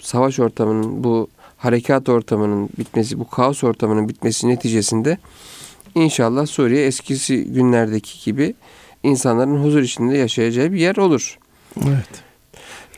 savaş 0.00 0.40
ortamının 0.40 1.04
bu 1.04 1.28
harekat 1.56 2.08
ortamının 2.08 2.68
bitmesi 2.78 3.18
bu 3.18 3.28
kaos 3.28 3.64
ortamının 3.64 4.08
bitmesi 4.08 4.48
neticesinde 4.48 5.18
inşallah 5.98 6.46
Suriye 6.46 6.86
eskisi 6.86 7.44
günlerdeki 7.44 8.24
gibi 8.24 8.54
insanların 9.02 9.64
huzur 9.64 9.82
içinde 9.82 10.16
yaşayacağı 10.16 10.72
bir 10.72 10.78
yer 10.80 10.96
olur. 10.96 11.38
Evet. 11.88 12.08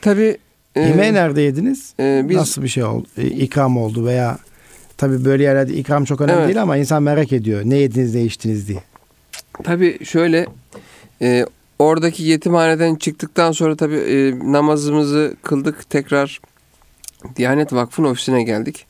Tabii 0.01 0.37
e, 0.75 0.81
Yemeği 0.81 1.15
nerede 1.15 1.41
yediniz? 1.43 1.95
e, 2.01 2.23
biz 2.29 2.37
Nasıl 2.37 2.63
bir 2.63 2.69
şey 2.69 2.85
oldu? 2.85 3.07
E, 3.19 3.27
ikram 3.27 3.77
oldu 3.79 4.07
veya 4.07 4.39
tabii 4.97 5.25
böyle 5.25 5.43
yerlerde 5.43 5.75
ikram 5.75 6.05
çok 6.05 6.21
önemli 6.21 6.39
Evet. 6.39 6.47
değil 6.49 6.63
ama 6.63 6.77
insan 6.77 7.03
merak 7.03 7.33
ediyor. 7.33 7.63
Ne 7.65 7.77
yediniz, 7.77 8.15
ne 8.15 8.23
içtiniz 8.25 8.69
diye. 8.69 8.83
Tabii 9.65 10.05
şöyle 10.05 10.47
e, 11.23 11.47
oradaki 11.79 12.23
yetimhaneden 12.23 12.95
çıktıktan 12.95 13.53
sonra 13.53 13.77
tabii 13.77 13.97
e, 13.97 14.39
namazımızı 14.53 15.35
kıldık 15.43 15.91
tekrar 15.91 16.41
Diyanet 17.37 17.73
Vakfı'nın 17.73 18.09
ofisine 18.11 18.43
geldik. 18.43 18.87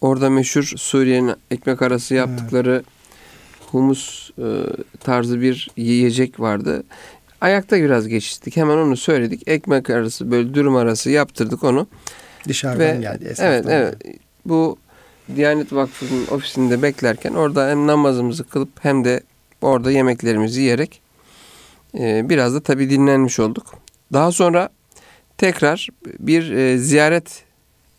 Orada 0.00 0.30
meşhur 0.30 0.72
Suriye'nin 0.76 1.34
ekmek 1.50 1.82
arası 1.82 2.14
yaptıkları 2.14 2.82
humus 3.72 4.30
e, 4.38 4.46
tarzı 5.00 5.40
bir 5.40 5.70
yiyecek 5.76 6.40
vardı. 6.40 6.82
Ayakta 7.40 7.76
biraz 7.76 8.08
geçtik. 8.08 8.56
Hemen 8.56 8.76
onu 8.76 8.96
söyledik. 8.96 9.42
Ekmek 9.46 9.90
arası 9.90 10.30
böyle 10.30 10.54
dürüm 10.54 10.76
arası 10.76 11.10
yaptırdık 11.10 11.64
onu. 11.64 11.86
Dışarıdan 12.48 12.80
Ve- 12.80 13.00
geldi. 13.00 13.24
esnaftan 13.24 13.52
Evet, 13.52 13.64
evet. 13.68 14.16
Bu 14.46 14.78
Diyanet 15.36 15.72
Vakfı'nın 15.72 16.26
ofisinde 16.26 16.82
beklerken 16.82 17.32
orada 17.32 17.68
hem 17.68 17.86
namazımızı 17.86 18.44
kılıp 18.44 18.68
hem 18.80 19.04
de 19.04 19.20
orada 19.62 19.90
yemeklerimizi 19.90 20.60
yiyerek 20.60 21.02
e, 21.98 22.28
biraz 22.28 22.54
da 22.54 22.60
tabii 22.60 22.90
dinlenmiş 22.90 23.40
olduk. 23.40 23.74
Daha 24.12 24.32
sonra 24.32 24.68
tekrar 25.38 25.88
bir 26.18 26.50
e, 26.52 26.78
ziyaret 26.78 27.44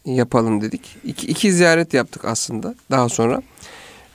yapalım 0.05 0.61
dedik. 0.61 0.95
İki, 1.03 1.27
iki 1.27 1.53
ziyaret 1.53 1.93
yaptık 1.93 2.25
aslında 2.25 2.75
daha 2.91 3.09
sonra. 3.09 3.41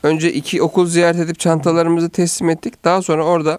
Önce 0.02 0.32
iki 0.32 0.62
okul 0.62 0.86
ziyaret 0.86 1.20
edip 1.20 1.38
çantalarımızı 1.38 2.10
teslim 2.10 2.50
ettik. 2.50 2.84
Daha 2.84 3.02
sonra 3.02 3.24
orada 3.24 3.58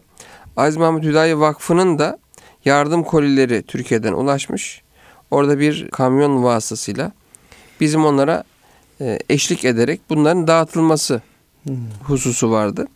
Aziz 0.58 0.78
Mahmut 0.78 1.04
Hüdayi 1.04 1.40
Vakfı'nın 1.40 2.00
da 2.00 2.20
yardım 2.66 3.04
kolileri 3.04 3.64
Türkiye'den 3.64 4.14
ulaşmış. 4.14 4.82
orada 5.32 5.60
bir 5.60 5.90
kamyon 5.90 6.44
vasıtasıyla 6.44 7.12
bizim 7.80 8.06
onlara 8.06 8.44
e, 9.02 9.20
eşlik 9.30 9.66
ederek 9.66 10.02
bunların 10.10 10.48
dağıtılması 10.48 11.22
Hmm. 11.64 11.76
hususu 12.04 12.52
vardı. 12.52 12.88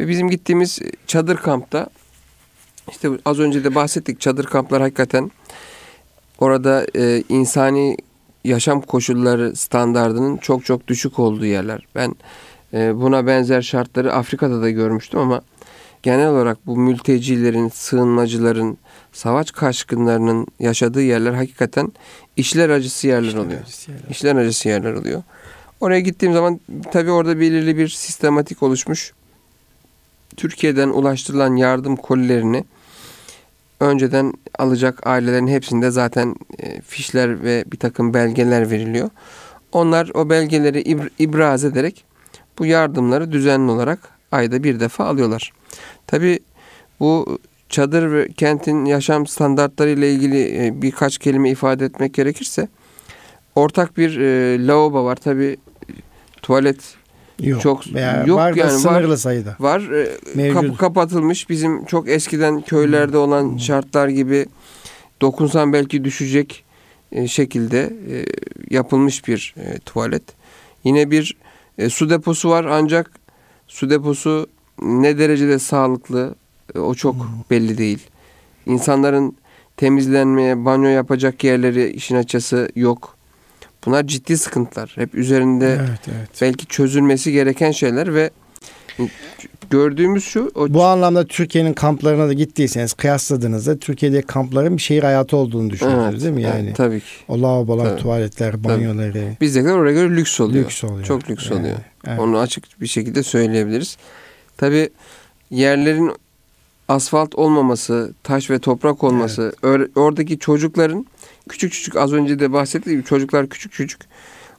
Ve 0.00 0.08
bizim 0.08 0.30
gittiğimiz 0.30 0.78
çadır 1.06 1.36
kampta 1.36 1.86
işte 2.90 3.08
az 3.24 3.38
önce 3.38 3.64
de 3.64 3.74
bahsettik 3.74 4.20
çadır 4.20 4.44
kamplar 4.44 4.82
hakikaten 4.82 5.30
orada 6.38 6.86
e, 6.96 7.22
insani 7.28 7.96
yaşam 8.44 8.80
koşulları 8.80 9.56
standardının 9.56 10.36
çok 10.36 10.64
çok 10.64 10.88
düşük 10.88 11.18
olduğu 11.18 11.46
yerler. 11.46 11.86
Ben 11.94 12.14
buna 12.74 13.26
benzer 13.26 13.62
şartları 13.62 14.12
Afrika'da 14.12 14.62
da 14.62 14.70
görmüştüm 14.70 15.20
ama 15.20 15.42
genel 16.02 16.28
olarak 16.28 16.66
bu 16.66 16.76
mültecilerin, 16.76 17.68
sığınmacıların, 17.68 18.78
savaş 19.12 19.50
kaçkınlarının 19.50 20.46
yaşadığı 20.60 21.02
yerler 21.02 21.32
hakikaten 21.32 21.92
işler 22.36 22.70
acısı 22.70 23.06
yerler 23.06 23.34
oluyor. 23.34 23.60
İşler 24.10 24.36
acısı 24.36 24.68
yerler 24.68 24.92
oluyor. 24.92 25.22
Oraya 25.80 26.00
gittiğim 26.00 26.34
zaman 26.34 26.60
tabii 26.92 27.10
orada 27.10 27.40
belirli 27.40 27.76
bir 27.76 27.88
sistematik 27.88 28.62
oluşmuş. 28.62 29.12
Türkiye'den 30.36 30.88
ulaştırılan 30.88 31.56
yardım 31.56 31.96
kolilerini 31.96 32.64
önceden 33.80 34.32
alacak 34.58 35.06
ailelerin 35.06 35.46
hepsinde 35.46 35.90
zaten 35.90 36.34
e, 36.58 36.80
fişler 36.80 37.42
ve 37.42 37.64
bir 37.72 37.78
takım 37.78 38.14
belgeler 38.14 38.70
veriliyor. 38.70 39.10
Onlar 39.72 40.10
o 40.14 40.30
belgeleri 40.30 40.82
ibr- 40.82 41.10
ibraz 41.18 41.64
ederek 41.64 42.04
bu 42.58 42.66
yardımları 42.66 43.32
düzenli 43.32 43.70
olarak 43.70 43.98
ayda 44.32 44.64
bir 44.64 44.80
defa 44.80 45.04
alıyorlar. 45.04 45.52
Tabii 46.06 46.38
bu 47.00 47.38
çadır 47.68 48.12
ve 48.12 48.28
kentin 48.36 48.84
yaşam 48.84 49.26
standartları 49.26 49.90
ile 49.90 50.12
ilgili 50.12 50.66
e, 50.66 50.82
birkaç 50.82 51.18
kelime 51.18 51.50
ifade 51.50 51.84
etmek 51.84 52.14
gerekirse 52.14 52.68
ortak 53.54 53.96
bir 53.96 54.20
e, 54.20 54.66
lavabo 54.66 55.04
var. 55.04 55.16
Tabii 55.16 55.56
tuvalet 56.42 56.94
Yok. 57.40 57.60
Çok- 57.62 57.94
Veya 57.94 58.24
yok 58.26 58.38
var 58.38 58.54
yani, 58.54 58.72
var. 58.72 58.78
sınırlı 58.78 59.18
sayıda. 59.18 59.56
var. 59.60 59.80
E, 59.80 60.08
Mevcut. 60.34 60.60
kapı 60.62 60.76
kapatılmış. 60.76 61.50
Bizim 61.50 61.84
çok 61.84 62.08
eskiden 62.08 62.60
köylerde 62.60 63.18
olan 63.18 63.56
şartlar 63.56 64.08
gibi 64.08 64.46
dokunsan 65.20 65.72
belki 65.72 66.04
düşecek 66.04 66.64
e, 67.12 67.28
şekilde 67.28 67.80
e, 68.10 68.24
yapılmış 68.70 69.28
bir 69.28 69.54
e, 69.58 69.78
tuvalet. 69.78 70.22
Yine 70.84 71.10
bir 71.10 71.36
e, 71.78 71.88
su 71.88 72.10
deposu 72.10 72.50
var 72.50 72.64
ancak 72.64 73.10
su 73.66 73.90
deposu 73.90 74.46
ne 74.82 75.18
derecede 75.18 75.58
sağlıklı 75.58 76.34
e, 76.74 76.78
o 76.78 76.94
çok 76.94 77.16
belli 77.50 77.78
değil. 77.78 78.06
İnsanların 78.66 79.36
temizlenmeye, 79.76 80.64
banyo 80.64 80.88
yapacak 80.88 81.44
yerleri 81.44 81.90
işin 81.90 82.16
açısı 82.16 82.68
yok. 82.76 83.16
Bunlar 83.86 84.06
ciddi 84.06 84.38
sıkıntılar. 84.38 84.92
Hep 84.94 85.14
üzerinde 85.14 85.66
Evet, 85.80 86.00
evet. 86.08 86.28
belki 86.42 86.66
çözülmesi 86.66 87.32
gereken 87.32 87.70
şeyler 87.70 88.14
ve 88.14 88.30
gördüğümüz 89.70 90.24
şu 90.24 90.50
o 90.54 90.74
Bu 90.74 90.84
anlamda 90.84 91.24
Türkiye'nin 91.26 91.72
kamplarına 91.72 92.28
da 92.28 92.32
gittiyseniz 92.32 92.92
kıyasladığınızda 92.92 93.78
Türkiye'de 93.78 94.22
kampların 94.22 94.76
bir 94.76 94.82
şehir 94.82 95.02
hayatı 95.02 95.36
olduğunu 95.36 95.70
düşünüyorsunuz 95.70 96.24
değil 96.24 96.34
mi? 96.34 96.42
evet, 96.42 96.54
Yani 96.54 96.72
tabii 96.74 97.00
ki. 97.00 97.06
o 97.28 97.42
lavabolar, 97.42 97.84
Tabii. 97.90 98.00
tuvaletler, 98.00 98.64
banyoları 98.64 99.36
Bizdekiler 99.40 99.72
oraya 99.72 99.92
göre 99.92 100.16
lüks 100.16 100.40
oluyor. 100.40 100.64
lüks 100.64 100.84
oluyor. 100.84 101.04
Çok 101.04 101.30
lüks 101.30 101.50
Yani, 101.50 101.60
oluyor. 101.60 101.76
evet. 102.06 102.18
Onu 102.20 102.38
açık 102.38 102.80
bir 102.80 102.86
şekilde 102.86 103.22
söyleyebiliriz. 103.22 103.96
Tabii 104.56 104.90
yerlerin 105.50 106.12
asfalt 106.88 107.34
olmaması, 107.34 108.14
taş 108.22 108.50
ve 108.50 108.58
toprak 108.58 109.04
olması, 109.04 109.54
or- 109.62 109.90
oradaki 109.94 110.38
çocukların 110.38 111.06
küçük 111.48 111.72
küçük 111.72 111.96
az 111.96 112.12
önce 112.12 112.38
de 112.38 112.52
bahsettiğim 112.52 113.02
çocuklar 113.02 113.48
küçük 113.48 113.72
küçük. 113.72 114.00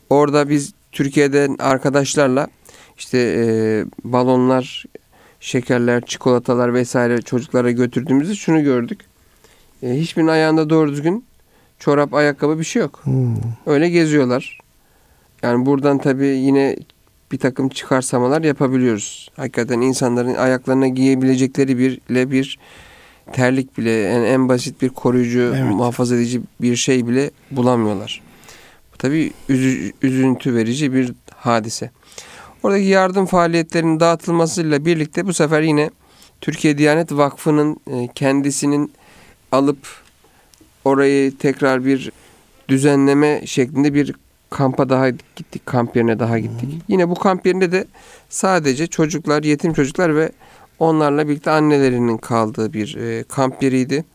Orada 0.09 0.49
biz 0.49 0.73
Türkiye'den 0.91 1.55
arkadaşlarla 1.59 2.47
işte 2.97 3.17
e, 3.17 3.45
balonlar, 4.03 4.85
şekerler, 5.39 6.05
çikolatalar 6.05 6.73
vesaire 6.73 7.21
çocuklara 7.21 7.71
götürdüğümüzde 7.71 8.35
şunu 8.35 8.63
gördük. 8.63 8.99
E, 9.83 9.89
hiçbirinin 9.93 10.31
ayağında 10.31 10.69
doğru 10.69 10.91
düzgün 10.91 11.25
çorap, 11.79 12.13
ayakkabı 12.13 12.59
bir 12.59 12.63
şey 12.63 12.81
yok. 12.81 12.99
Hmm. 13.03 13.35
Öyle 13.65 13.89
geziyorlar. 13.89 14.59
Yani 15.43 15.65
buradan 15.65 15.97
tabii 15.97 16.27
yine 16.27 16.75
bir 17.31 17.37
takım 17.37 17.69
çıkarsamalar 17.69 18.41
yapabiliyoruz. 18.41 19.29
Hakikaten 19.35 19.81
insanların 19.81 20.35
ayaklarına 20.35 20.87
giyebilecekleri 20.87 21.77
bir 21.77 21.99
ile 22.09 22.31
bir 22.31 22.59
terlik 23.33 23.77
bile 23.77 24.09
en, 24.09 24.21
en 24.21 24.49
basit 24.49 24.81
bir 24.81 24.89
koruyucu, 24.89 25.39
Evet. 25.55 25.71
muhafaza 25.71 26.15
edici 26.15 26.41
bir 26.61 26.75
şey 26.75 27.07
bile 27.07 27.31
bulamıyorlar. 27.51 28.21
Bu 28.93 28.97
tabii 28.97 29.31
üzü- 29.49 29.93
üzüntü 30.01 30.55
verici 30.55 30.93
bir 30.93 31.13
hadise. 31.35 31.91
Oradaki 32.65 32.85
yardım 32.85 33.25
faaliyetlerinin 33.25 33.99
dağıtılmasıyla 33.99 34.85
birlikte 34.85 35.25
bu 35.27 35.33
sefer 35.33 35.61
yine 35.61 35.89
Türkiye 36.41 36.77
Diyanet 36.77 37.11
Vakfı'nın 37.11 37.77
e, 37.87 38.07
kendisinin 38.15 38.93
alıp 39.51 39.77
orayı 40.85 41.37
tekrar 41.37 41.85
bir 41.85 42.11
düzenleme 42.69 43.41
şeklinde 43.45 43.93
bir 43.93 44.15
kampa 44.49 44.89
daha 44.89 45.09
gittik. 45.09 45.65
Kamp 45.65 45.95
yerine 45.95 46.19
daha 46.19 46.39
gittik. 46.39 46.69
Yine 46.87 47.09
bu 47.09 47.15
kamp 47.15 47.45
yerinde 47.45 47.71
de 47.71 47.85
sadece 48.29 48.87
çocuklar, 48.87 49.43
yetim 49.43 49.73
çocuklar 49.73 50.15
ve 50.15 50.31
onlarla 50.79 51.27
birlikte 51.27 51.51
annelerinin 51.51 52.17
kaldığı 52.17 52.73
bir 52.73 52.95
e, 52.95 53.23
kamp 53.23 53.63
yeriydi. 53.63 54.05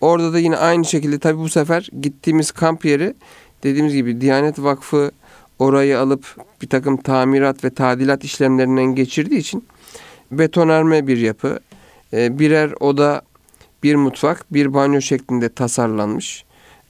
Orada 0.00 0.32
da 0.32 0.38
yine 0.38 0.56
aynı 0.56 0.84
şekilde 0.84 1.18
tabii 1.18 1.38
bu 1.38 1.48
sefer 1.48 1.88
gittiğimiz 2.02 2.50
kamp 2.50 2.84
yeri 2.84 3.14
dediğimiz 3.62 3.94
gibi 3.94 4.20
Diyanet 4.20 4.58
Vakfı 4.58 5.10
orayı 5.58 5.98
alıp 5.98 6.47
bir 6.62 6.68
takım 6.68 6.96
tamirat 6.96 7.64
ve 7.64 7.70
tadilat 7.70 8.24
işlemlerinden 8.24 8.94
geçirdiği 8.94 9.38
için 9.38 9.64
betonarme 10.30 11.06
bir 11.06 11.16
yapı. 11.18 11.58
E, 12.12 12.38
birer 12.38 12.72
oda, 12.80 13.22
bir 13.82 13.94
mutfak, 13.94 14.46
bir 14.54 14.74
banyo 14.74 15.00
şeklinde 15.00 15.48
tasarlanmış. 15.48 16.44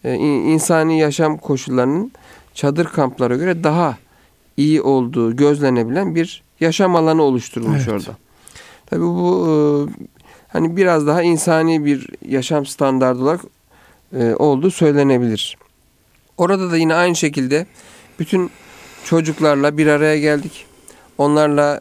E, 0.04 0.14
in- 0.14 0.44
insani 0.48 0.98
yaşam 1.00 1.38
koşullarının 1.38 2.12
çadır 2.54 2.84
kamplara 2.86 3.36
göre 3.36 3.64
daha 3.64 3.98
iyi 4.56 4.82
olduğu 4.82 5.36
gözlenebilen 5.36 6.14
bir 6.14 6.42
yaşam 6.60 6.96
alanı 6.96 7.22
oluşturulmuş 7.22 7.88
Evet. 7.88 7.88
orada. 7.88 8.16
Tabii 8.86 9.02
bu 9.04 9.46
e, 9.48 9.52
hani 10.48 10.76
biraz 10.76 11.06
daha 11.06 11.22
insani 11.22 11.84
bir 11.84 12.08
yaşam 12.28 12.66
standardı 12.66 13.22
olarak 13.22 13.40
e, 14.16 14.34
olduğu 14.34 14.70
söylenebilir. 14.70 15.56
Orada 16.36 16.70
da 16.70 16.76
yine 16.76 16.94
aynı 16.94 17.16
şekilde 17.16 17.66
bütün 18.18 18.50
çocuklarla 19.04 19.78
bir 19.78 19.86
araya 19.86 20.18
geldik. 20.18 20.66
Onlarla 21.18 21.80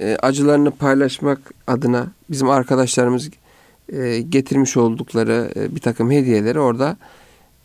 e, 0.00 0.16
acılarını 0.22 0.70
paylaşmak 0.70 1.38
adına 1.66 2.06
bizim 2.30 2.50
arkadaşlarımız 2.50 3.30
e, 3.92 4.20
getirmiş 4.20 4.76
oldukları 4.76 5.52
e, 5.56 5.74
bir 5.74 5.80
takım 5.80 6.10
hediyeleri 6.10 6.60
orada 6.60 6.96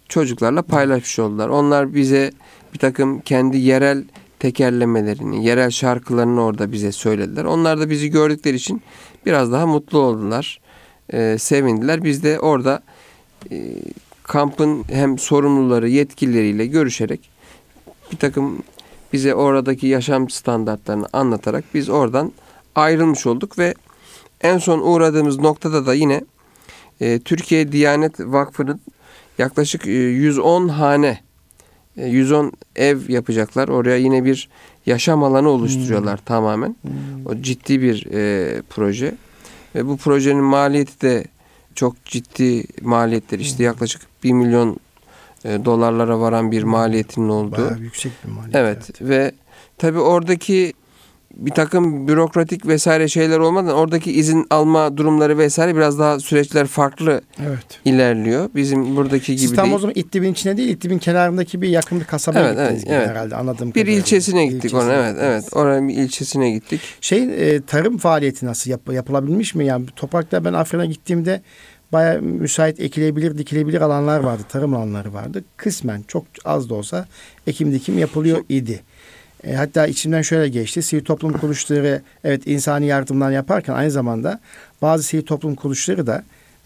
çocuklarla 0.10 0.62
paylaşmış 0.62 1.20
oldular. 1.20 1.50
Onlar 1.50 1.94
bize 1.94 2.32
bir 2.74 2.80
takım 2.80 3.22
kendi 3.22 3.58
yerel 3.58 4.04
tekerlemelerini, 4.40 5.46
yerel 5.46 5.70
şarkılarını 5.70 6.44
orada 6.44 6.72
bize 6.72 6.92
söylediler. 6.92 7.46
Onlar 7.46 7.80
da 7.80 7.90
bizi 7.90 8.10
gördükleri 8.10 8.56
için 8.56 8.82
biraz 9.26 9.52
daha 9.52 9.68
mutlu 9.68 10.00
oldular, 10.00 10.60
e, 11.14 11.38
sevindiler. 11.38 12.04
Biz 12.04 12.24
de 12.24 12.40
orada 12.40 12.84
e, 13.52 13.76
kampın 14.24 14.84
hem 14.92 15.18
sorumluları, 15.18 15.90
yetkilileriyle 15.90 16.66
görüşerek 16.66 17.30
bir 18.12 18.18
takım 18.18 18.64
bize 19.14 19.36
oradaki 19.36 19.88
yaşam 19.88 20.30
standartlarını 20.30 21.08
anlatarak 21.14 21.64
biz 21.74 21.90
oradan 21.90 22.32
ayrılmış 22.76 23.26
olduk 23.26 23.60
ve 23.60 23.74
en 24.42 24.58
son 24.58 24.80
uğradığımız 24.80 25.40
noktada 25.40 25.86
da 25.86 25.94
yine 25.94 26.24
e, 27.02 27.20
Türkiye 27.20 27.72
Diyanet 27.72 28.20
Vakfı'nın 28.20 28.82
yaklaşık 29.38 29.88
e, 29.88 29.92
110 29.92 30.68
hane, 30.68 31.20
e, 31.98 32.08
110 32.08 32.52
ev 32.76 33.10
yapacaklar. 33.10 33.68
Oraya 33.68 33.98
yine 33.98 34.26
bir 34.26 34.50
yaşam 34.86 35.24
alanı 35.24 35.50
oluşturuyorlar 35.50 36.20
tamamen. 36.26 36.76
O 37.26 37.36
ciddi 37.36 37.82
bir 37.82 38.08
e, 38.14 38.62
proje. 38.70 39.16
Ve 39.76 39.88
bu 39.88 39.98
projenin 39.98 40.44
maliyeti 40.44 41.02
de 41.02 41.26
çok 41.76 42.06
ciddi 42.06 42.66
maliyetler. 42.82 43.40
İşte 43.40 43.64
yaklaşık 43.64 44.02
1 44.24 44.32
milyon 44.32 44.78
e, 45.46 45.66
dolarlara 45.66 46.20
varan 46.20 46.52
bir 46.52 46.64
maliyetinin 46.64 47.30
olduğu. 47.30 47.52
Bayağı 47.58 47.80
yüksek 47.80 48.12
bir 48.26 48.32
maliyet. 48.32 48.56
Evet 48.56 49.02
ve 49.02 49.32
tabii 49.78 50.00
oradaki 50.00 50.74
bir 51.36 51.52
takım 51.52 52.08
bürokratik 52.08 52.68
vesaire 52.68 53.08
şeyler 53.08 53.40
olmadan 53.40 53.74
oradaki 53.76 54.12
izin 54.12 54.48
alma 54.50 54.98
durumları 54.98 55.38
vesaire 55.38 55.76
biraz 55.76 56.00
daha 56.00 56.20
süreçler 56.20 56.68
farklı 56.68 57.22
Evet. 57.48 57.66
ilerliyor. 57.86 58.50
Bizim 58.56 58.96
buradaki 58.96 59.32
gibi 59.36 59.40
Siz 59.48 59.56
tam 59.56 59.66
değil. 59.66 59.76
o 59.76 59.80
zaman 59.80 59.94
İttib'in 59.96 60.32
içine 60.34 60.58
değil, 60.58 60.70
İttib'in 60.70 60.98
kenarındaki 60.98 61.62
bir 61.62 61.70
yakın 61.70 62.00
bir 62.00 62.06
kasabaya 62.06 62.46
Evet, 62.46 62.58
gittiniz 62.60 62.84
evet, 62.88 62.98
evet. 62.98 63.10
herhalde 63.10 63.36
anladığım 63.36 63.68
Bir 63.68 63.74
kadarıyla. 63.74 64.00
ilçesine 64.00 64.46
gittik 64.46 64.66
İlçesine 64.66 64.82
ona 64.84 64.94
evet 64.94 65.16
evet. 65.22 65.46
Oranın 65.52 65.88
bir 65.90 65.94
ilçesine 65.98 66.52
gittik. 66.52 66.82
Şey 67.02 67.24
e, 67.56 67.62
tarım 67.62 67.98
faaliyeti 67.98 68.46
nasıl 68.46 68.72
yap- 68.72 68.94
yapılabilmiş 68.94 69.56
mi? 69.56 69.66
Yani 69.66 69.86
toprakta 69.96 70.46
ben 70.46 70.54
Afrin'e 70.54 70.86
gittiğimde 70.88 71.42
baya 71.94 72.22
müsait 72.22 72.80
ekilebilir, 72.80 73.38
dikilebilir 73.38 73.82
alanlar 73.82 74.20
vardı. 74.20 74.44
Tarım 74.50 74.76
alanları 74.76 75.14
vardı. 75.14 75.44
Kısmen 75.58 76.04
çok 76.08 76.26
az 76.46 76.70
da 76.70 76.76
olsa 76.76 77.08
ekim 77.48 77.74
dikim 77.74 77.98
yapılıyor 77.98 78.44
idi. 78.50 78.84
E, 79.44 79.54
hatta 79.54 79.88
içimden 79.88 80.22
şöyle 80.22 80.50
geçti. 80.50 80.82
Sivil 80.82 81.04
toplum 81.04 81.34
kuruluşları 81.34 82.02
evet 82.24 82.48
insani 82.48 82.86
yardımlar 82.86 83.32
yaparken 83.32 83.74
aynı 83.74 83.92
zamanda 83.92 84.40
bazı 84.82 85.04
sivil 85.04 85.26
toplum 85.26 85.56
kuruluşları 85.56 86.08
da 86.08 86.24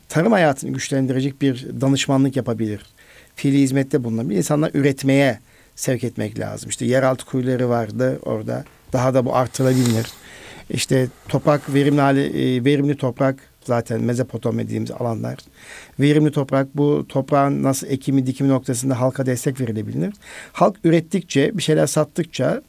tarım 0.10 0.32
hayatını 0.32 0.72
güçlendirecek 0.72 1.42
bir 1.42 1.68
danışmanlık 1.82 2.36
yapabilir. 2.36 2.82
Fiili 3.36 3.58
hizmette 3.58 4.04
bulunabilir. 4.04 4.38
İnsanlar 4.38 4.72
üretmeye 4.74 5.40
sevk 5.76 6.04
etmek 6.04 6.40
lazım. 6.40 6.70
İşte 6.70 6.86
yeraltı 6.86 7.26
kuyuları 7.26 7.70
vardı 7.70 8.20
orada. 8.24 8.64
Daha 8.94 9.14
da 9.14 9.26
bu 9.26 9.36
artırılabilir. 9.36 10.08
İşte 10.70 11.08
toprak 11.30 11.74
verimli 11.74 12.02
hali, 12.02 12.22
e, 12.22 12.66
verimli 12.66 12.98
toprak 12.98 13.36
zaten 13.68 14.02
Mezopotamya 14.02 14.66
dediğimiz 14.66 14.92
alanlar. 14.92 15.38
Verimli 16.00 16.32
toprak 16.32 16.78
bu 16.78 17.06
toprağın 17.10 17.64
nasıl 17.64 17.88
ekimi 17.88 18.28
dikimi 18.28 18.50
noktasında 18.50 19.02
halka 19.02 19.26
destek 19.26 19.62
verilebilir. 19.62 20.14
Halk 20.54 20.76
ürettikçe 20.84 21.58
bir 21.58 21.64
şeyler 21.64 21.88
sattıkça 21.88 22.62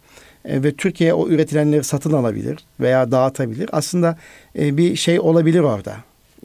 e, 0.45 0.63
ve 0.63 0.75
Türkiye 0.75 1.15
o 1.15 1.29
üretilenleri 1.29 1.85
satın 1.85 2.13
alabilir 2.13 2.59
veya 2.81 3.11
dağıtabilir. 3.11 3.71
Aslında 3.73 4.19
e, 4.59 4.77
bir 4.77 4.97
şey 4.97 5.21
olabilir 5.21 5.61
orada. 5.61 5.97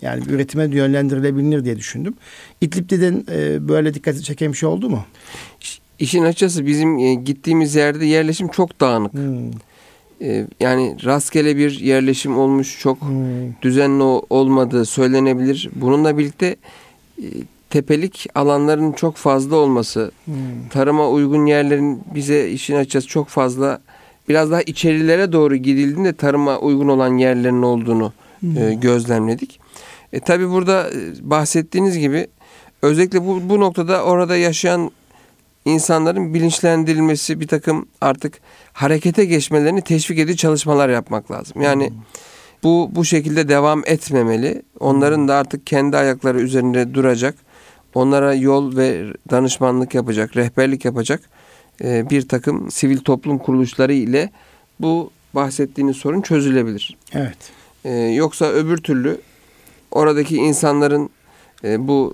Yani 0.02 0.24
üretime 0.30 0.64
yönlendirilebilir 0.64 1.66
diye 1.66 1.78
düşündüm. 1.78 2.14
İdlib'den 2.62 3.26
e, 3.32 3.68
böyle 3.68 3.94
dikkati 3.94 4.24
çeken 4.24 4.52
bir 4.52 4.58
şey 4.58 4.70
oldu 4.70 4.90
mu? 4.90 5.06
İşin 6.00 6.24
açıkçası 6.24 6.66
bizim 6.66 7.24
gittiğimiz 7.24 7.76
yerde 7.76 8.06
yerleşim 8.06 8.48
çok 8.48 8.82
dağınık. 8.82 9.14
Hmm. 9.14 9.52
E, 10.24 10.48
yani 10.60 10.98
rastgele 11.06 11.58
bir 11.58 11.80
yerleşim 11.80 12.38
olmuş, 12.38 12.80
çok 12.80 13.02
Hmm. 13.02 13.18
düzenli 13.62 14.04
olmadığı 14.30 14.86
söylenebilir. 14.86 15.70
Bununla 15.76 16.18
birlikte 16.18 16.56
e, 17.18 17.26
tepelik 17.70 18.28
alanların 18.36 18.92
çok 18.92 19.16
fazla 19.16 19.56
olması, 19.56 20.12
Hmm. 20.26 20.34
tarıma 20.70 21.10
uygun 21.10 21.46
yerlerin 21.46 22.02
bize 22.16 22.50
işin 22.50 22.76
açıkçası 22.76 23.08
çok 23.08 23.28
fazla 23.28 23.80
biraz 24.30 24.52
daha 24.52 24.62
içerilere 24.62 25.32
doğru 25.32 25.56
gidildiğinde 25.56 26.14
tarıma 26.14 26.60
uygun 26.60 26.88
olan 26.88 27.18
yerlerin 27.18 27.62
olduğunu 27.62 28.14
e, 28.58 28.74
gözlemledik. 28.74 29.60
E, 30.14 30.20
Tabi 30.20 30.50
burada 30.50 30.90
e, 30.90 31.30
bahsettiğiniz 31.30 31.98
gibi 31.98 32.28
özellikle 32.82 33.26
bu, 33.26 33.42
bu 33.50 33.60
noktada 33.60 34.04
orada 34.04 34.38
yaşayan 34.38 34.92
insanların 35.66 36.34
bilinçlendirilmesi 36.34 37.40
bir 37.40 37.48
takım 37.48 37.86
artık 38.02 38.40
harekete 38.74 39.26
geçmelerini 39.26 39.82
teşvik 39.82 40.20
edici 40.20 40.38
çalışmalar 40.38 40.90
yapmak 40.90 41.32
lazım. 41.32 41.62
Yani 41.62 41.94
bu 42.64 42.90
bu 42.92 43.06
şekilde 43.06 43.48
devam 43.48 43.84
etmemeli. 43.86 44.62
Onların 44.80 45.28
da 45.28 45.36
artık 45.36 45.68
kendi 45.68 45.98
ayakları 45.98 46.40
üzerinde 46.40 46.94
duracak. 46.94 47.36
Onlara 47.94 48.34
yol 48.34 48.78
ve 48.78 49.14
danışmanlık 49.32 49.96
yapacak, 49.96 50.38
rehberlik 50.38 50.86
yapacak 50.86 51.22
e, 51.84 52.10
bir 52.10 52.28
takım 52.28 52.72
sivil 52.72 52.98
toplum 52.98 53.38
kuruluşları 53.38 53.94
ile 53.94 54.30
bu 54.80 55.12
bahsettiğiniz 55.34 55.98
sorun 55.98 56.22
çözülebilir. 56.22 56.98
Evet. 57.14 57.38
E, 57.86 57.92
yoksa 57.94 58.46
öbür 58.46 58.78
türlü 58.78 59.18
oradaki 59.92 60.36
insanların 60.36 61.10
e, 61.64 61.88
bu 61.88 62.14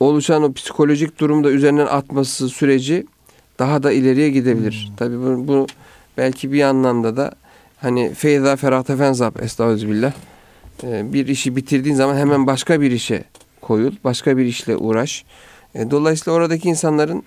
oluşan 0.00 0.42
o 0.42 0.52
psikolojik 0.52 1.20
durumda 1.20 1.50
üzerinden 1.50 1.86
atması 1.86 2.48
süreci 2.48 3.06
daha 3.58 3.82
da 3.82 3.92
ileriye 3.92 4.30
gidebilir. 4.30 4.92
Tabii 4.96 5.18
bu, 5.18 5.48
bu 5.48 5.66
belki 6.18 6.52
bir 6.52 6.62
anlamda 6.62 7.16
da 7.16 7.32
hani 7.80 8.14
feyza 8.14 8.56
ferahte 8.56 8.96
fenzab 8.96 9.36
estağfirullah 9.40 10.12
e, 10.84 11.12
bir 11.12 11.26
işi 11.26 11.56
bitirdiğin 11.56 11.96
zaman 11.96 12.16
hemen 12.16 12.46
başka 12.46 12.80
bir 12.80 12.90
işe 12.90 13.24
koyul, 13.60 13.92
başka 14.04 14.36
bir 14.36 14.44
işle 14.44 14.76
uğraş. 14.76 15.24
E, 15.74 15.90
dolayısıyla 15.90 16.36
oradaki 16.36 16.68
insanların 16.68 17.22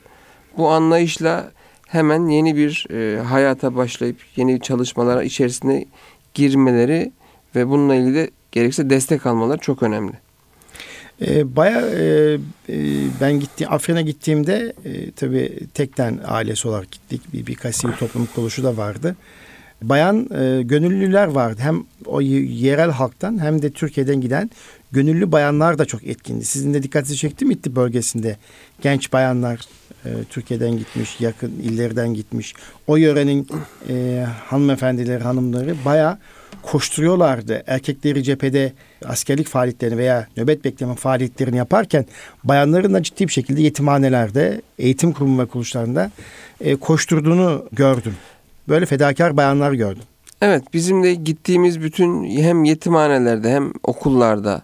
bu 0.58 0.70
anlayışla 0.70 1.52
hemen 1.88 2.28
yeni 2.28 2.56
bir 2.56 2.88
e, 2.92 3.22
hayata 3.22 3.76
başlayıp 3.76 4.18
yeni 4.36 4.62
çalışmalara 4.62 5.24
içerisine 5.24 5.86
girmeleri 6.34 7.12
ve 7.56 7.68
bununla 7.68 7.96
ilgili 7.96 8.16
de 8.16 8.32
gerekirse 8.52 8.90
destek 8.90 9.26
almaları 9.26 9.58
çok 9.58 9.84
önemli. 9.84 10.14
E, 11.28 11.56
Baya 11.56 11.82
e, 11.82 12.34
e, 12.70 12.78
ben 13.22 13.40
gitti 13.40 13.68
Afrin'e 13.68 14.02
gittiğimde 14.02 14.74
e, 14.86 15.12
tabii 15.12 15.60
tekten 15.74 16.20
ailesi 16.26 16.68
olarak 16.68 16.92
gittik. 16.92 17.22
Bir 17.34 17.48
birkaç 17.48 17.76
sivil 17.76 17.94
toplum 17.94 18.28
kuruluşu 18.36 18.64
da 18.64 18.78
vardı. 18.78 19.16
Bayan 19.82 20.30
e, 20.34 20.62
gönüllüler 20.62 21.28
vardı. 21.28 21.62
Hem 21.62 21.84
o 22.06 22.22
yerel 22.22 22.92
halktan 22.92 23.44
hem 23.44 23.62
de 23.62 23.70
Türkiye'den 23.70 24.22
giden 24.22 24.50
gönüllü 24.92 25.32
bayanlar 25.32 25.78
da 25.78 25.86
çok 25.86 26.08
etkindi. 26.08 26.46
Sizin 26.46 26.74
de 26.74 26.84
dikkatinizi 26.84 27.18
çekti 27.18 27.46
mi 27.46 27.54
İdlib 27.54 27.76
bölgesinde? 27.76 28.38
Genç 28.82 29.14
bayanlar 29.14 29.60
e, 30.06 30.10
Türkiye'den 30.30 30.78
gitmiş, 30.78 31.22
yakın 31.22 31.52
illerden 31.52 32.14
gitmiş. 32.14 32.54
O 32.88 32.96
yörenin 32.96 33.48
e, 33.90 34.26
hanımefendileri, 34.46 35.24
hanımları 35.24 35.76
bayağı 35.86 36.18
koşturuyorlardı. 36.62 37.64
Erkekleri 37.68 38.24
cephede 38.24 38.74
askerlik 39.06 39.48
faaliyetlerini 39.48 39.98
veya 39.98 40.28
nöbet 40.38 40.66
bekleme 40.66 40.96
faaliyetlerini 40.96 41.58
yaparken 41.58 42.06
bayanların 42.44 42.94
da 42.94 43.04
ciddi 43.04 43.28
bir 43.28 43.34
şekilde 43.34 43.62
yetimhanelerde, 43.62 44.62
eğitim 44.80 45.14
kurumu 45.14 45.42
ve 45.42 45.46
kuruluşlarında 45.46 46.12
e, 46.62 46.76
koşturduğunu 46.76 47.66
gördüm. 47.72 48.16
Böyle 48.70 48.86
fedakar 48.86 49.38
bayanlar 49.38 49.72
gördüm. 49.72 50.04
Evet 50.42 50.64
bizim 50.74 51.04
de 51.04 51.14
gittiğimiz 51.14 51.82
bütün 51.82 52.38
hem 52.38 52.64
yetimhanelerde 52.64 53.52
hem 53.52 53.74
okullarda 53.84 54.62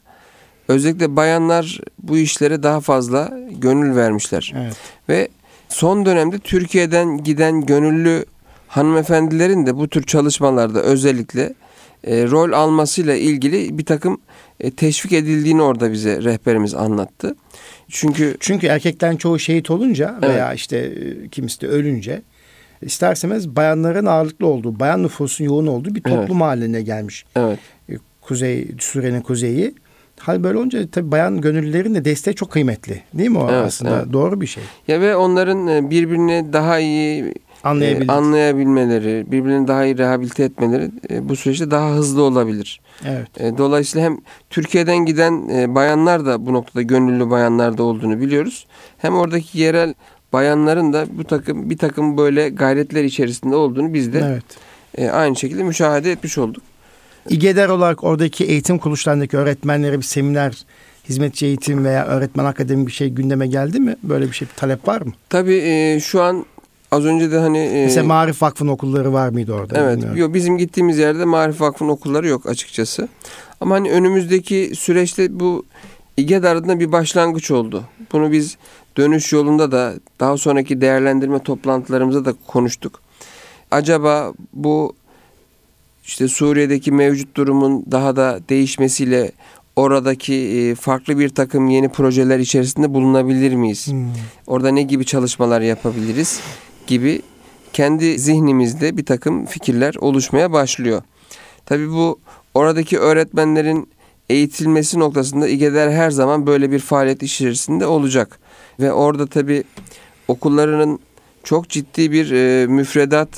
özellikle 0.67 1.15
bayanlar 1.15 1.80
bu 2.04 2.17
işlere 2.17 2.63
daha 2.63 2.82
fazla 2.82 3.39
gönül 3.52 3.95
vermişler. 3.95 4.54
Evet. 4.58 4.76
Ve 5.10 5.28
son 5.69 6.06
dönemde 6.06 6.39
Türkiye'den 6.39 7.23
giden 7.23 7.65
gönüllü 7.65 8.26
hanımefendilerin 8.67 9.65
de 9.65 9.76
bu 9.76 9.88
tür 9.88 10.04
çalışmalarda 10.04 10.82
özellikle 10.82 11.54
e, 12.03 12.23
rol 12.27 12.51
almasıyla 12.51 13.15
ilgili 13.15 13.77
bir 13.77 13.86
takım 13.86 14.17
e, 14.60 14.71
teşvik 14.71 15.13
edildiğini 15.13 15.62
orada 15.62 15.91
bize 15.91 16.23
rehberimiz 16.23 16.73
anlattı. 16.75 17.36
Çünkü 17.89 18.38
Çünkü 18.39 18.67
erkeklerin 18.67 19.17
çoğu 19.17 19.39
şehit 19.39 19.71
olunca 19.71 20.19
veya 20.21 20.53
işte 20.53 20.77
e, 20.77 21.27
kimisi 21.27 21.62
de 21.62 21.67
ölünce 21.67 22.21
isterseniz 22.81 23.55
bayanların 23.55 24.05
ağırlıklı 24.05 24.47
olduğu, 24.47 24.79
bayan 24.79 25.03
nüfusun 25.03 25.45
yoğun 25.45 25.67
olduğu 25.67 25.95
bir 25.95 26.03
toplum 26.03 26.41
haline 26.41 26.81
gelmiş. 26.81 27.25
evet 27.36 27.60
E, 27.89 27.93
Kuzey, 28.21 28.67
Suriye'nin 28.79 29.21
kuzeyi. 29.21 29.75
Hal 30.19 30.43
böyle 30.43 30.57
olunca 30.57 30.88
tabii 30.88 31.12
bayan 31.12 31.41
gönüllülerin 31.41 31.95
de 31.95 32.05
desteği 32.05 32.36
çok 32.36 32.51
kıymetli. 32.51 33.01
Değil 33.13 33.29
mi 33.29 33.38
o 33.38 33.47
Evet, 33.51 33.65
aslında? 33.65 33.97
evet. 34.01 34.13
Doğru 34.13 34.41
bir 34.41 34.47
şey. 34.47 34.63
ya 34.88 35.01
ve 35.01 35.15
onların 35.15 35.67
e, 35.67 35.89
birbirini 35.89 36.53
daha 36.53 36.79
iyi 36.79 37.33
Anlayabilir. 37.63 38.09
e, 38.09 38.11
anlayabilmeleri, 38.11 39.25
birbirini 39.31 39.67
daha 39.67 39.85
iyi 39.85 39.97
rehabilite 39.97 40.43
etmeleri 40.43 40.91
e, 41.09 41.29
bu 41.29 41.35
süreçte 41.35 41.71
daha 41.71 41.91
hızlı 41.91 42.21
olabilir. 42.21 42.81
evet. 43.05 43.41
E, 43.41 43.57
Dolayısıyla 43.57 44.05
hem 44.05 44.17
Türkiye'den 44.49 44.97
giden 44.97 45.49
e, 45.49 45.75
bayanlar 45.75 46.25
da 46.25 46.45
bu 46.45 46.53
noktada 46.53 46.81
gönüllü 46.81 47.29
bayanlar 47.29 47.77
da 47.77 47.83
olduğunu 47.83 48.21
biliyoruz. 48.21 48.67
Hem 48.97 49.13
oradaki 49.15 49.59
yerel 49.59 49.93
bayanların 50.33 50.93
da 50.93 51.05
bu 51.09 51.23
takım 51.23 51.69
bir 51.69 51.77
takım 51.77 52.17
böyle 52.17 52.49
gayretler 52.49 53.03
içerisinde 53.03 53.55
olduğunu 53.55 53.93
biz 53.93 54.13
de 54.13 54.19
Evet. 54.25 54.43
e, 54.97 55.09
aynı 55.09 55.35
şekilde 55.35 55.63
müşahede 55.63 56.11
etmiş 56.11 56.37
olduk. 56.37 56.63
İGEDER 57.29 57.69
olarak 57.69 58.03
oradaki 58.03 58.45
eğitim 58.45 58.77
kuruluşlarındaki 58.77 59.37
öğretmenlere 59.37 59.97
bir 59.97 60.03
seminer, 60.03 60.65
hizmetçi 61.09 61.45
eğitim 61.45 61.85
veya 61.85 62.05
öğretmen 62.05 62.45
akademi 62.45 62.87
bir 62.87 62.91
şey 62.91 63.09
gündeme 63.09 63.47
geldi 63.47 63.79
mi? 63.79 63.95
Böyle 64.03 64.25
bir 64.27 64.31
şey 64.33 64.47
bir 64.47 64.53
talep 64.53 64.87
var 64.87 65.01
mı? 65.01 65.11
Tabii 65.29 65.55
e, 65.63 65.99
şu 65.99 66.21
an 66.21 66.45
az 66.91 67.06
önce 67.06 67.32
de 67.32 67.38
hani 67.38 67.58
e, 67.58 67.84
Mesela 67.84 68.08
Marif 68.08 68.41
Vakfı'nın 68.41 68.69
okulları 68.69 69.13
var 69.13 69.30
mıydı 69.30 69.54
orada? 69.54 69.80
Evet. 69.80 69.97
Bilmiyorum. 69.97 70.19
Yok, 70.19 70.34
bizim 70.34 70.58
gittiğimiz 70.58 70.97
yerde 70.97 71.26
Marif 71.26 71.62
Vakfı'nın 71.62 71.89
okulları 71.89 72.28
yok 72.28 72.45
açıkçası. 72.45 73.08
Ama 73.62 73.76
hani 73.76 73.91
önümüzdeki 73.91 74.71
süreçte 74.76 75.39
bu 75.39 75.65
İGED 76.17 76.43
adına 76.43 76.80
bir 76.80 76.91
başlangıç 76.91 77.52
oldu. 77.52 77.84
Bunu 78.12 78.32
biz 78.32 78.58
dönüş 78.97 79.34
yolunda 79.34 79.71
da 79.71 79.93
daha 80.19 80.38
sonraki 80.38 80.82
değerlendirme 80.82 81.39
toplantılarımızda 81.39 82.26
da 82.26 82.34
konuştuk. 82.47 83.02
Acaba 83.71 84.34
bu 84.54 84.93
işte 86.04 86.28
Suriye'deki 86.28 86.92
mevcut 86.92 87.38
durumun 87.38 87.85
daha 87.92 88.15
da 88.15 88.40
değişmesiyle 88.50 89.31
oradaki 89.75 90.33
e, 90.33 90.75
farklı 90.75 91.19
bir 91.19 91.29
takım 91.29 91.69
yeni 91.69 91.90
projeler 91.90 92.40
içerisinde 92.40 92.94
bulunabilir 92.94 93.54
miyiz? 93.56 93.88
Hmm. 93.88 94.08
Orada 94.48 94.71
ne 94.71 94.81
gibi 94.81 95.06
çalışmalar 95.06 95.62
yapabiliriz 95.62 96.40
gibi 96.88 97.21
kendi 97.73 98.19
zihnimizde 98.19 98.98
bir 98.98 99.06
takım 99.06 99.46
fikirler 99.46 99.96
oluşmaya 99.96 100.52
başlıyor. 100.52 101.02
Tabii 101.65 101.90
bu 101.90 102.19
oradaki 102.54 103.00
öğretmenlerin 103.00 103.90
eğitilmesi 104.29 105.00
noktasında 105.00 105.48
İGEDER 105.48 105.92
her 105.92 106.12
zaman 106.12 106.48
böyle 106.48 106.71
bir 106.71 106.79
faaliyet 106.79 107.23
içerisinde 107.23 107.85
olacak. 107.85 108.40
Ve 108.79 108.94
orada 108.94 109.27
tabii 109.27 109.63
okullarının 110.27 111.00
çok 111.44 111.69
ciddi 111.69 112.12
bir 112.12 112.31
e, 112.31 112.67
müfredat 112.67 113.29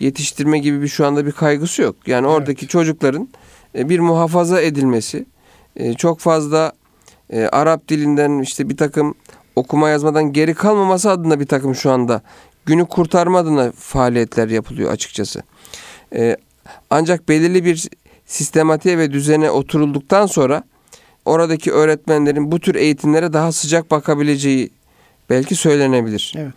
yetiştirme 0.00 0.58
gibi 0.58 0.82
bir 0.82 0.88
şu 0.88 1.06
anda 1.06 1.26
bir 1.26 1.32
kaygısı 1.32 1.82
yok. 1.82 1.96
Yani 2.06 2.26
oradaki 2.26 2.68
çocukların 2.68 3.28
e, 3.74 3.88
bir 3.88 4.00
muhafaza 4.00 4.60
edilmesi, 4.60 5.26
e, 5.76 5.94
çok 5.94 6.20
fazla 6.20 6.72
e, 7.30 7.42
Arap 7.42 7.88
dilinden 7.88 8.38
işte 8.38 8.68
bir 8.68 8.76
takım 8.76 9.14
okuma 9.56 9.88
yazmadan 9.88 10.32
geri 10.32 10.54
kalmaması 10.54 11.10
adına 11.10 11.40
bir 11.40 11.46
takım 11.46 11.74
şu 11.74 11.90
anda 11.90 12.22
günü 12.66 12.86
kurtarma 12.86 13.38
adına 13.38 13.72
faaliyetler 13.72 14.48
yapılıyor 14.48 14.92
açıkçası. 14.92 15.42
E, 16.14 16.36
ancak 16.90 17.28
belirli 17.28 17.64
bir 17.64 17.88
sistematiğe 18.26 18.98
ve 18.98 19.12
düzene 19.12 19.50
oturulduktan 19.50 20.26
sonra 20.26 20.62
oradaki 21.24 21.72
öğretmenlerin 21.72 22.52
bu 22.52 22.60
tür 22.60 22.74
eğitimlere 22.74 23.32
daha 23.32 23.52
sıcak 23.52 23.90
bakabileceği 23.90 24.70
belki 25.30 25.54
söylenebilir. 25.54 26.32
Evet. 26.36 26.52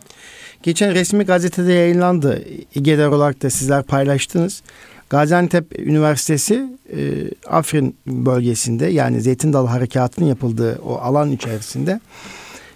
Geçen 0.62 0.94
resmi 0.94 1.24
gazetede 1.24 1.72
yayınlandı. 1.72 2.44
İGEDER 2.74 3.06
olarak 3.06 3.42
da 3.42 3.50
sizler 3.50 3.82
paylaştınız. 3.82 4.62
Gaziantep 5.10 5.78
Üniversitesi 5.78 6.66
e, 6.96 6.98
Afrin 7.46 7.96
bölgesinde 8.06 8.86
yani 8.86 9.20
Zeytin 9.20 9.52
Dalı 9.52 9.68
Harekatı'nın 9.68 10.26
yapıldığı 10.26 10.78
o 10.84 10.94
alan 10.94 11.30
içerisinde 11.30 12.00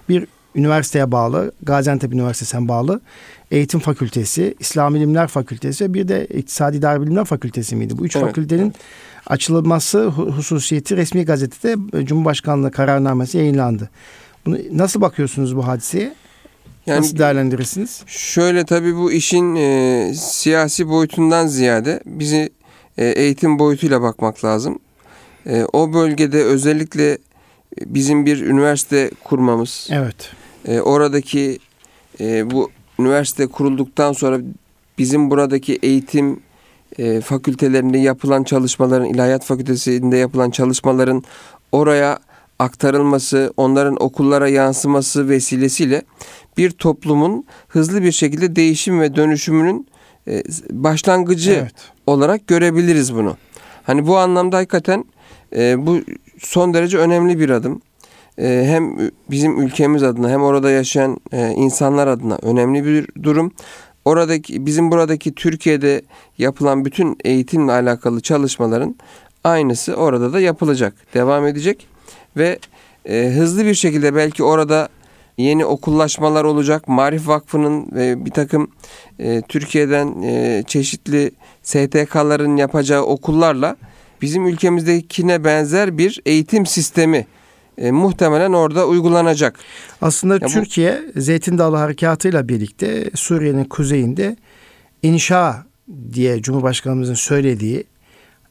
bir 0.08 0.26
üniversiteye 0.54 1.12
bağlı, 1.12 1.52
Gaziantep 1.62 2.12
Üniversitesi'ne 2.12 2.68
bağlı 2.68 3.00
Eğitim 3.50 3.80
Fakültesi, 3.80 4.54
İslam 4.60 4.96
İlimler 4.96 5.26
Fakültesi 5.26 5.84
ve 5.84 5.94
bir 5.94 6.08
de 6.08 6.26
İktisadi 6.26 6.76
İdari 6.76 7.02
Bilimler 7.02 7.24
Fakültesi 7.24 7.76
miydi? 7.76 7.98
Bu 7.98 8.04
üç 8.06 8.16
Evet. 8.16 8.26
fakültenin 8.26 8.74
açılması 9.26 9.98
hu- 9.98 10.30
hususiyeti 10.30 10.96
resmi 10.96 11.24
gazetede 11.24 11.98
e, 11.98 12.06
Cumhurbaşkanlığı 12.06 12.70
kararnamesi 12.70 13.38
yayınlandı. 13.38 13.90
Bunu 14.46 14.58
nasıl 14.72 15.00
bakıyorsunuz 15.00 15.56
bu 15.56 15.66
hadiseye? 15.66 16.14
Yani 16.86 16.98
nasıl 17.00 17.18
değerlendirirsiniz? 17.18 18.02
Şöyle 18.06 18.64
tabii 18.64 18.96
bu 18.96 19.12
işin 19.12 19.54
e, 19.56 20.12
siyasi 20.14 20.88
boyutundan 20.88 21.46
ziyade 21.46 22.00
bizi 22.06 22.50
e, 22.98 23.04
eğitim 23.06 23.58
boyutuyla 23.58 24.02
bakmak 24.02 24.44
lazım. 24.44 24.78
E, 25.46 25.64
o 25.72 25.92
bölgede 25.92 26.44
özellikle 26.44 27.18
bizim 27.86 28.26
bir 28.26 28.40
üniversite 28.46 29.10
kurmamız, 29.24 29.88
Evet. 29.90 30.30
E, 30.68 30.80
oradaki 30.80 31.58
e, 32.20 32.50
bu 32.50 32.70
üniversite 32.98 33.46
kurulduktan 33.46 34.12
sonra 34.12 34.40
bizim 34.98 35.30
buradaki 35.30 35.78
eğitim 35.82 36.40
e, 36.98 37.20
fakültelerinde 37.20 37.98
yapılan 37.98 38.44
çalışmaların, 38.44 39.06
ilahiyat 39.08 39.44
fakültesinde 39.44 40.16
yapılan 40.16 40.50
çalışmaların 40.50 41.22
oraya 41.72 42.18
aktarılması, 42.58 43.52
onların 43.56 44.02
okullara 44.02 44.48
yansıması 44.48 45.28
vesilesiyle 45.28 46.02
bir 46.56 46.70
toplumun 46.70 47.44
hızlı 47.68 48.02
bir 48.02 48.12
şekilde 48.12 48.56
değişim 48.56 49.00
ve 49.00 49.16
dönüşümünün 49.16 49.86
e, 50.28 50.42
başlangıcı 50.70 51.52
Evet. 51.52 51.74
olarak 52.06 52.46
görebiliriz 52.46 53.14
bunu. 53.14 53.36
Hani 53.82 54.06
bu 54.06 54.18
anlamda 54.18 54.56
hakikaten 54.56 55.04
e, 55.56 55.86
bu 55.86 56.00
son 56.38 56.74
derece 56.74 56.98
önemli 56.98 57.38
bir 57.38 57.50
adım. 57.50 57.80
E, 58.38 58.64
hem 58.66 59.10
bizim 59.30 59.62
ülkemiz 59.62 60.02
adına 60.02 60.30
hem 60.30 60.42
orada 60.42 60.70
yaşayan 60.70 61.18
e, 61.32 61.50
insanlar 61.50 62.06
adına 62.06 62.38
önemli 62.42 62.84
bir 62.84 63.08
durum. 63.22 63.52
Oradaki 64.04 64.66
bizim 64.66 64.90
buradaki 64.90 65.34
Türkiye'de 65.34 66.02
yapılan 66.38 66.84
bütün 66.84 67.16
eğitimle 67.24 67.72
alakalı 67.72 68.20
çalışmaların 68.20 68.96
aynısı 69.44 69.94
orada 69.94 70.32
da 70.32 70.40
yapılacak, 70.40 70.94
devam 71.14 71.46
edecek 71.46 71.86
ve 72.36 72.58
e, 73.08 73.32
hızlı 73.36 73.64
bir 73.64 73.74
şekilde 73.74 74.14
belki 74.14 74.44
orada 74.44 74.88
yeni 75.36 75.64
okullaşmalar 75.64 76.44
olacak. 76.44 76.88
Marif 76.88 77.28
Vakfı'nın 77.28 77.92
ve 77.92 78.24
bir 78.24 78.30
takım 78.30 78.70
e, 79.18 79.42
Türkiye'den 79.48 80.22
e, 80.22 80.62
çeşitli 80.66 81.30
STK'ların 81.62 82.56
yapacağı 82.56 83.02
okullarla 83.02 83.76
bizim 84.22 84.46
ülkemizdekine 84.46 85.44
benzer 85.44 85.98
bir 85.98 86.20
eğitim 86.26 86.66
sistemi 86.66 87.26
e, 87.78 87.90
muhtemelen 87.90 88.52
orada 88.52 88.86
uygulanacak. 88.86 89.58
Aslında 90.00 90.40
bu- 90.40 90.46
Türkiye 90.48 91.02
Zeytin 91.16 91.58
Dalı 91.58 91.76
Harekatı'yla 91.76 92.48
birlikte 92.48 93.10
Suriye'nin 93.14 93.64
kuzeyinde 93.64 94.36
inşa 95.02 95.66
diye 96.12 96.42
Cumhurbaşkanımızın 96.42 97.14
söylediği 97.14 97.84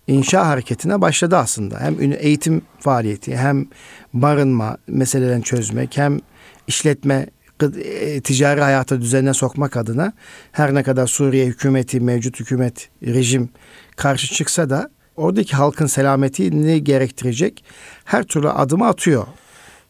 inşa 0.08 0.48
hareketine 0.48 1.02
başladı 1.02 1.38
aslında. 1.38 1.80
Hem 1.80 1.96
eğitim 2.20 2.62
faaliyeti 2.80 3.38
hem 3.38 3.66
barınma 4.14 4.78
meselelerini 4.88 5.44
çözmek 5.44 5.98
hem 5.98 6.20
işletme 6.68 7.28
e, 7.84 8.22
ticari 8.22 8.62
hayata 8.62 9.02
düzenine 9.02 9.34
sokmak 9.34 9.78
adına 9.78 10.14
her 10.52 10.74
ne 10.76 10.84
kadar 10.84 11.08
Suriye 11.08 11.46
hükümeti 11.46 12.00
mevcut 12.00 12.40
hükümet 12.40 12.90
rejim 13.04 13.50
karşı 13.96 14.28
çıksa 14.34 14.70
da 14.70 14.90
oradaki 15.22 15.56
halkın 15.56 15.88
selametini 15.88 16.84
gerektirecek 16.84 17.64
her 18.06 18.24
türlü 18.24 18.50
adımı 18.50 18.88
atıyor. 18.88 19.28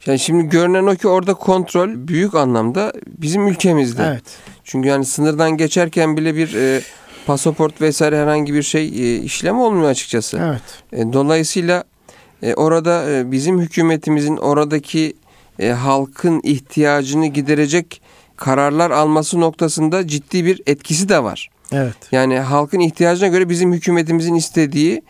Yani 0.06 0.20
şimdi 0.20 0.50
görünen 0.50 0.86
o 0.86 0.96
ki 0.96 1.08
orada 1.08 1.34
kontrol 1.34 1.90
büyük 1.96 2.36
anlamda 2.36 2.94
bizim 3.08 3.48
ülkemizde. 3.48 4.04
Evet. 4.04 4.24
Çünkü 4.64 4.88
yani 4.88 5.06
sınırdan 5.06 5.58
geçerken 5.58 6.18
bile 6.18 6.36
bir 6.36 6.54
e, 6.56 6.82
pasaport 7.26 7.82
vesaire 7.82 8.22
herhangi 8.22 8.54
bir 8.54 8.64
şey 8.64 8.88
e, 8.88 9.22
işlem 9.22 9.60
olmuyor 9.60 9.90
açıkçası. 9.90 10.40
Evet. 10.42 10.62
E, 11.02 11.14
dolayısıyla 11.14 11.84
e, 12.44 12.54
orada 12.54 13.12
e, 13.12 13.32
bizim 13.32 13.60
hükümetimizin 13.60 14.38
oradaki 14.38 15.14
e, 15.60 15.70
halkın 15.70 16.42
ihtiyacını 16.44 17.28
giderecek 17.28 18.02
kararlar 18.36 18.92
alması 18.92 19.40
noktasında 19.40 20.08
ciddi 20.08 20.46
bir 20.46 20.62
etkisi 20.66 21.10
de 21.10 21.24
var. 21.24 21.50
Evet. 21.72 21.96
Yani 22.12 22.40
halkın 22.40 22.80
ihtiyacına 22.80 23.28
göre 23.28 23.50
bizim 23.50 23.74
hükümetimizin 23.74 24.36
istediği 24.36 25.02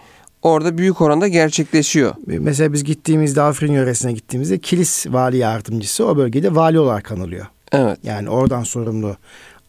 orada 0.41 0.77
büyük 0.77 1.01
oranda 1.01 1.27
gerçekleşiyor. 1.27 2.15
Mesela 2.27 2.73
biz 2.73 2.83
gittiğimizde 2.83 3.41
Afrin 3.41 3.73
yöresine 3.73 4.13
gittiğimizde 4.13 4.57
Kilis 4.57 5.07
vali 5.07 5.37
yardımcısı 5.37 6.05
o 6.07 6.17
bölgede 6.17 6.55
vali 6.55 6.79
olarak 6.79 7.11
anılıyor. 7.11 7.45
Evet. 7.71 7.97
Yani 8.03 8.29
oradan 8.29 8.63
sorumlu 8.63 9.15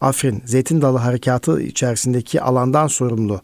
Afrin 0.01 0.43
Zeytin 0.45 0.81
Dalı 0.81 0.97
Harekatı 0.97 1.61
içerisindeki 1.61 2.41
alandan 2.41 2.87
sorumlu 2.87 3.41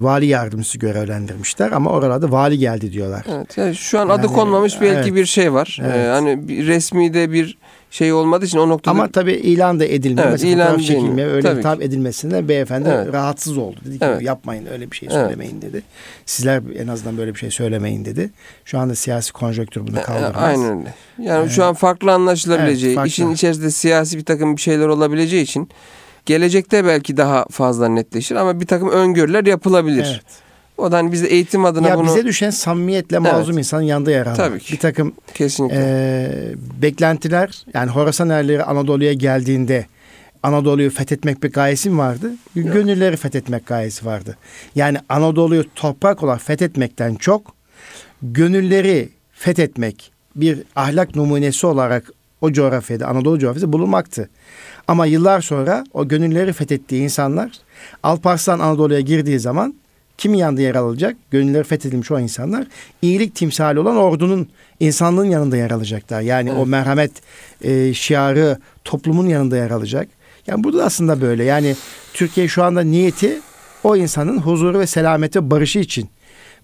vali 0.00 0.26
yardımcısı 0.26 0.78
görevlendirmişler 0.78 1.72
ama 1.72 1.90
oralarda 1.90 2.32
vali 2.32 2.58
geldi 2.58 2.92
diyorlar. 2.92 3.24
Evet. 3.28 3.58
Yani 3.58 3.74
şu 3.74 4.00
an 4.00 4.08
adı 4.08 4.26
Yani, 4.26 4.34
konmamış 4.34 4.80
belki 4.80 5.08
evet. 5.08 5.14
bir 5.14 5.26
şey 5.26 5.52
var. 5.52 5.78
Evet. 5.82 5.96
Ee, 5.96 6.08
hani 6.08 6.66
resmi 6.66 7.14
de 7.14 7.32
bir 7.32 7.58
şey 7.90 8.12
olmadığı 8.12 8.44
için 8.44 8.58
o 8.58 8.68
noktada 8.68 8.90
Ama 8.90 9.08
tabii 9.08 9.32
ilan 9.32 9.80
da 9.80 9.84
edilmiyor. 9.84 10.22
Evet, 10.28 10.32
Mesela 10.32 10.54
ilan 10.54 10.78
çekilmiyor. 10.78 11.30
Öyle 11.30 11.48
Tabii 11.48 11.58
hitap 11.58 11.82
edilmesine 11.82 12.48
beyefendi 12.48 12.88
Evet. 12.92 13.12
rahatsız 13.12 13.58
oldu. 13.58 13.76
Dedi 13.84 13.98
ki 13.98 14.04
Evet. 14.04 14.22
yapmayın 14.22 14.66
öyle 14.72 14.90
bir 14.90 14.96
şey 14.96 15.08
Evet. 15.12 15.20
söylemeyin 15.22 15.62
dedi. 15.62 15.82
Sizler 16.26 16.62
en 16.78 16.88
azından 16.88 17.18
böyle 17.18 17.34
bir 17.34 17.38
şey 17.38 17.50
söylemeyin 17.50 18.04
dedi. 18.04 18.30
Şu 18.64 18.78
anda 18.78 18.94
siyasi 18.94 19.32
konjonktür 19.32 19.86
bunu 19.86 19.98
E, 19.98 20.02
kaldırmaz. 20.02 20.42
Aynen 20.42 20.78
öyle. 20.78 20.94
Yani 21.18 21.40
Evet. 21.42 21.50
şu 21.50 21.64
an 21.64 21.74
farklı 21.74 22.12
anlaşılabileceği, 22.12 22.86
Evet, 22.90 22.96
farklı. 22.96 23.08
işin 23.08 23.30
içerisinde 23.32 23.70
siyasi 23.70 24.18
bir 24.18 24.24
takım 24.24 24.56
bir 24.56 24.60
şeyler 24.62 24.86
olabileceği 24.88 25.42
için 25.42 25.68
gelecekte 26.26 26.84
belki 26.84 27.16
daha 27.16 27.44
fazla 27.50 27.88
netleşir 27.88 28.36
ama 28.36 28.60
bir 28.60 28.66
takım 28.66 28.88
öngörüler 28.90 29.44
yapılabilir. 29.46 30.06
Evet. 30.12 30.49
O 30.80 30.92
da 30.92 30.96
hani 30.96 31.12
biz 31.12 31.22
de 31.22 31.28
eğitim 31.28 31.64
adına 31.64 31.88
Ya 31.88 31.98
bunu 31.98 32.06
bize 32.06 32.24
düşen 32.24 32.50
samimiyetle 32.50 33.18
mazlum 33.18 33.58
insanın 33.58 33.82
yanında 33.82 34.10
yer 34.10 34.22
almak. 34.26 34.36
Tabii 34.36 34.58
ki. 34.58 34.72
Bir 34.72 34.78
takım 34.78 35.12
kesinlikle 35.34 35.76
e, 35.78 36.54
beklentiler 36.82 37.64
yani 37.74 37.90
Horasan 37.90 38.30
erleri 38.30 38.64
Anadolu'ya 38.64 39.12
geldiğinde 39.12 39.86
Anadolu'yu 40.42 40.90
fethetmek 40.90 41.42
bir 41.42 41.52
gayesi 41.52 41.90
mi 41.90 41.98
vardı? 41.98 42.32
Gönülleri 42.54 43.16
fethetmek 43.16 43.66
gayesi 43.66 44.06
vardı. 44.06 44.36
Yani 44.74 44.98
Anadolu'yu 45.08 45.64
toprak 45.74 46.22
olarak 46.22 46.42
fethetmekten 46.42 47.14
çok 47.14 47.54
gönülleri 48.22 49.08
fethetmek 49.32 50.12
bir 50.36 50.62
ahlak 50.76 51.16
numunesi 51.16 51.66
olarak 51.66 52.10
o 52.40 52.52
coğrafyada 52.52 53.06
Anadolu 53.06 53.38
coğrafyasında 53.38 53.72
bulunmaktı. 53.72 54.30
Ama 54.88 55.06
yıllar 55.06 55.40
sonra 55.40 55.84
o 55.92 56.08
gönülleri 56.08 56.52
fethettiği 56.52 57.02
insanlar 57.02 57.50
Alparslan 58.02 58.58
Anadolu'ya 58.58 59.00
girdiği 59.00 59.38
zaman 59.38 59.74
kimin 60.20 60.38
yanında 60.38 60.60
yer 60.62 60.74
alacak? 60.74 61.16
Gönülleri 61.30 61.64
fethedilmiş 61.64 62.10
o 62.10 62.18
insanlar 62.20 62.66
iyilik 63.02 63.34
timsali 63.34 63.78
olan 63.78 63.96
ordunun 63.96 64.48
insanlığın 64.80 65.24
yanında 65.24 65.56
yer 65.56 65.70
alacaklar. 65.70 66.20
Yani 66.20 66.52
o 66.52 66.56
Evet. 66.56 66.66
merhamet 66.66 67.12
e, 67.62 67.94
şiarı 67.94 68.58
toplumun 68.84 69.26
yanında 69.26 69.56
yer 69.56 69.70
alacak. 69.70 70.08
Yani 70.46 70.64
burada 70.64 70.78
da 70.78 70.84
aslında 70.84 71.20
böyle. 71.20 71.44
Yani 71.44 71.76
Türkiye 72.14 72.48
şu 72.48 72.62
anda 72.64 72.80
niyeti 72.80 73.40
o 73.84 73.96
insanın 73.96 74.38
huzuru 74.38 74.78
ve 74.78 74.86
selameti 74.86 75.50
barışı 75.50 75.78
için 75.78 76.08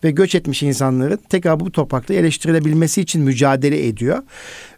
ve 0.04 0.10
göç 0.10 0.34
etmiş 0.34 0.62
insanların 0.62 1.18
tekrar 1.28 1.60
bu 1.60 1.72
toprakta 1.72 2.14
eleştirilebilmesi 2.14 3.00
için 3.00 3.22
mücadele 3.22 3.86
ediyor. 3.86 4.22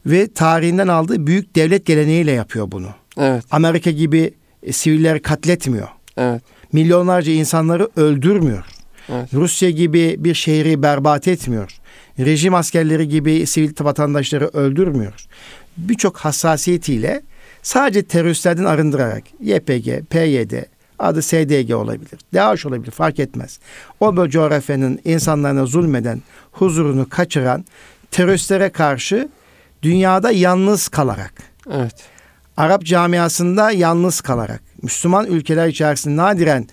Ve 0.07 0.33
tarihinden 0.33 0.89
aldığı 0.89 1.27
büyük 1.27 1.57
devlet 1.57 1.87
geleneğiyle 1.87 2.33
yapıyor 2.33 2.71
bunu. 2.73 2.89
evet 3.19 3.45
Amerika 3.51 3.91
gibi 3.91 4.35
e, 4.63 4.73
sivilleri 4.73 5.23
katletmiyor. 5.23 5.89
evet 6.19 6.43
Milyonlarca 6.73 7.33
insanları 7.33 7.89
öldürmüyor. 7.97 8.65
Evet. 9.09 9.35
Rusya 9.35 9.71
gibi 9.71 10.17
bir 10.19 10.35
şehri 10.35 10.83
berbat 10.83 11.29
etmiyor. 11.29 11.79
Rejim 12.19 12.55
askerleri 12.55 13.09
gibi 13.09 13.47
sivil 13.47 13.73
vatandaşları 13.81 14.49
öldürmüyor. 14.49 15.27
Birçok 15.77 16.17
hassasiyetiyle 16.17 17.23
sadece 17.63 18.03
teröristlerden 18.03 18.65
arındırarak 18.65 19.23
YPG, 19.41 20.07
PYD, 20.11 20.53
adı 20.99 21.23
SDG 21.23 21.75
olabilir, 21.75 22.19
DAEŞ 22.35 22.67
olabilir 22.67 22.91
fark 22.91 23.19
etmez. 23.19 23.59
O 24.01 24.17
böyle 24.17 24.31
coğrafyanın 24.31 24.99
insanlarına 25.05 25.67
zulmeden, 25.67 26.23
huzurunu 26.53 27.09
kaçıran 27.09 27.65
teröristlere 28.11 28.69
karşı 28.69 29.29
dünyada 29.83 30.31
yalnız 30.31 30.89
kalarak, 30.89 31.33
Evet. 31.71 31.95
Arap 32.57 32.85
camiasında 32.85 33.71
yalnız 33.71 34.21
kalarak, 34.21 34.63
Müslüman 34.83 35.27
ülkeler 35.27 35.69
içerisinde 35.69 36.17
nadiren 36.17 36.67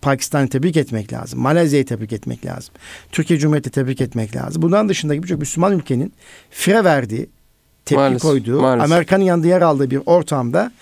Pakistan'ı 0.00 0.48
tebrik 0.48 0.76
etmek 0.76 1.12
lazım. 1.12 1.40
Malezya'yı 1.40 1.86
tebrik 1.86 2.12
etmek 2.12 2.46
lazım. 2.46 2.74
Türkiye 3.12 3.38
Cumhuriyeti 3.38 3.70
tebrik 3.70 4.00
etmek 4.00 4.36
lazım. 4.36 4.62
Bundan 4.62 4.88
dışındaki 4.88 5.22
birçok 5.22 5.38
Müslüman 5.38 5.72
ülkenin 5.72 6.12
fire 6.50 6.84
verdiği, 6.84 7.30
tepki 7.84 8.00
Maalesef, 8.00 8.22
koyduğu, 8.22 8.60
maalesef. 8.60 8.92
Amerika'nın 8.92 9.24
yanında 9.24 9.46
yer 9.46 9.62
aldığı 9.62 9.90
bir 9.90 10.00
ortamda 10.06 10.72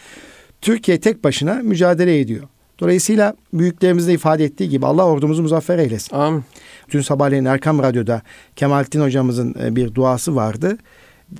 Türkiye 0.60 1.00
tek 1.00 1.24
başına 1.24 1.54
mücadele 1.54 2.20
ediyor. 2.20 2.44
Dolayısıyla 2.80 3.34
büyüklerimizin 3.52 4.08
de 4.08 4.14
ifade 4.14 4.44
ettiği 4.44 4.68
gibi 4.68 4.86
Allah 4.86 5.06
ordumuzu 5.06 5.42
muzaffer 5.42 5.78
eylesin. 5.78 6.16
Amin. 6.16 6.44
Dün 6.90 7.00
sabahleyin 7.00 7.44
Erkam 7.44 7.78
Radyo'da 7.78 8.22
Kemalettin 8.56 9.00
hocamızın 9.00 9.54
e, 9.62 9.76
bir 9.76 9.94
duası 9.94 10.36
vardı. 10.36 10.78